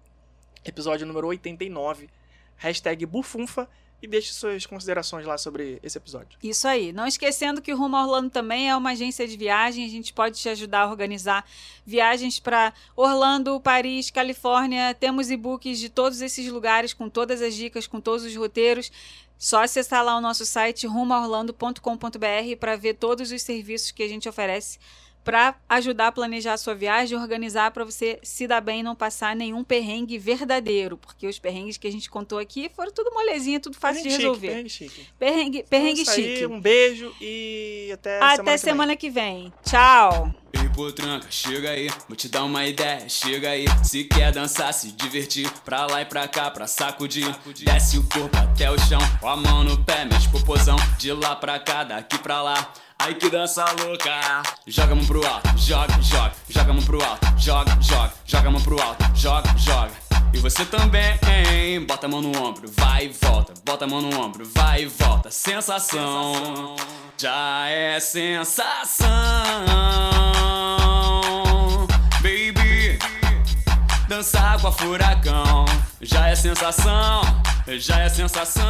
[0.63, 2.09] Episódio número 89,
[2.57, 3.67] hashtag bufunfa,
[4.03, 6.37] e deixe suas considerações lá sobre esse episódio.
[6.43, 6.91] Isso aí.
[6.91, 9.85] Não esquecendo que o Rumo Orlando também é uma agência de viagem.
[9.85, 11.45] A gente pode te ajudar a organizar
[11.85, 14.93] viagens para Orlando, Paris, Califórnia.
[14.93, 18.91] Temos e-books de todos esses lugares, com todas as dicas, com todos os roteiros.
[19.37, 24.27] Só acessar lá o nosso site rumoorlando.com.br para ver todos os serviços que a gente
[24.27, 24.79] oferece
[25.23, 28.95] para ajudar a planejar a sua viagem, organizar para você se dar bem e não
[28.95, 33.59] passar nenhum perrengue verdadeiro, porque os perrengues que a gente contou aqui foram tudo molezinha,
[33.59, 34.47] tudo fácil de Perrengue resolver.
[34.47, 35.09] Chique, perrengue chique.
[35.17, 36.45] Perrengue, perrengue Então isso aí, chique.
[36.45, 39.43] Um beijo e até, Até semana que vem.
[39.43, 39.53] semana que vem.
[39.63, 40.33] Tchau.
[40.55, 43.65] It potranca, chega aí, vou te dar uma ideia, chega aí.
[43.83, 47.27] Se quer dançar, se divertir, pra lá e pra cá, pra sacudir.
[47.63, 50.75] Desce o corpo até o chão, com a mão no pé, mexe popozão.
[50.99, 52.73] De lá pra cá, daqui pra lá.
[52.99, 54.43] Ai que dança louca!
[54.67, 58.47] Joga a mão pro alto, joga, joga, joga a mão pro alto, joga, joga, joga
[58.47, 59.91] a mão pro alto, joga, joga.
[60.33, 61.85] E você também, hein?
[61.85, 63.53] Bota a mão no ombro, vai e volta.
[63.65, 65.29] Bota a mão no ombro, vai e volta.
[65.29, 66.75] Sensação,
[67.17, 69.07] já é sensação.
[72.21, 72.97] Baby,
[74.07, 75.65] dançar com a furacão.
[76.01, 77.21] Já é sensação,
[77.77, 78.63] já é sensação.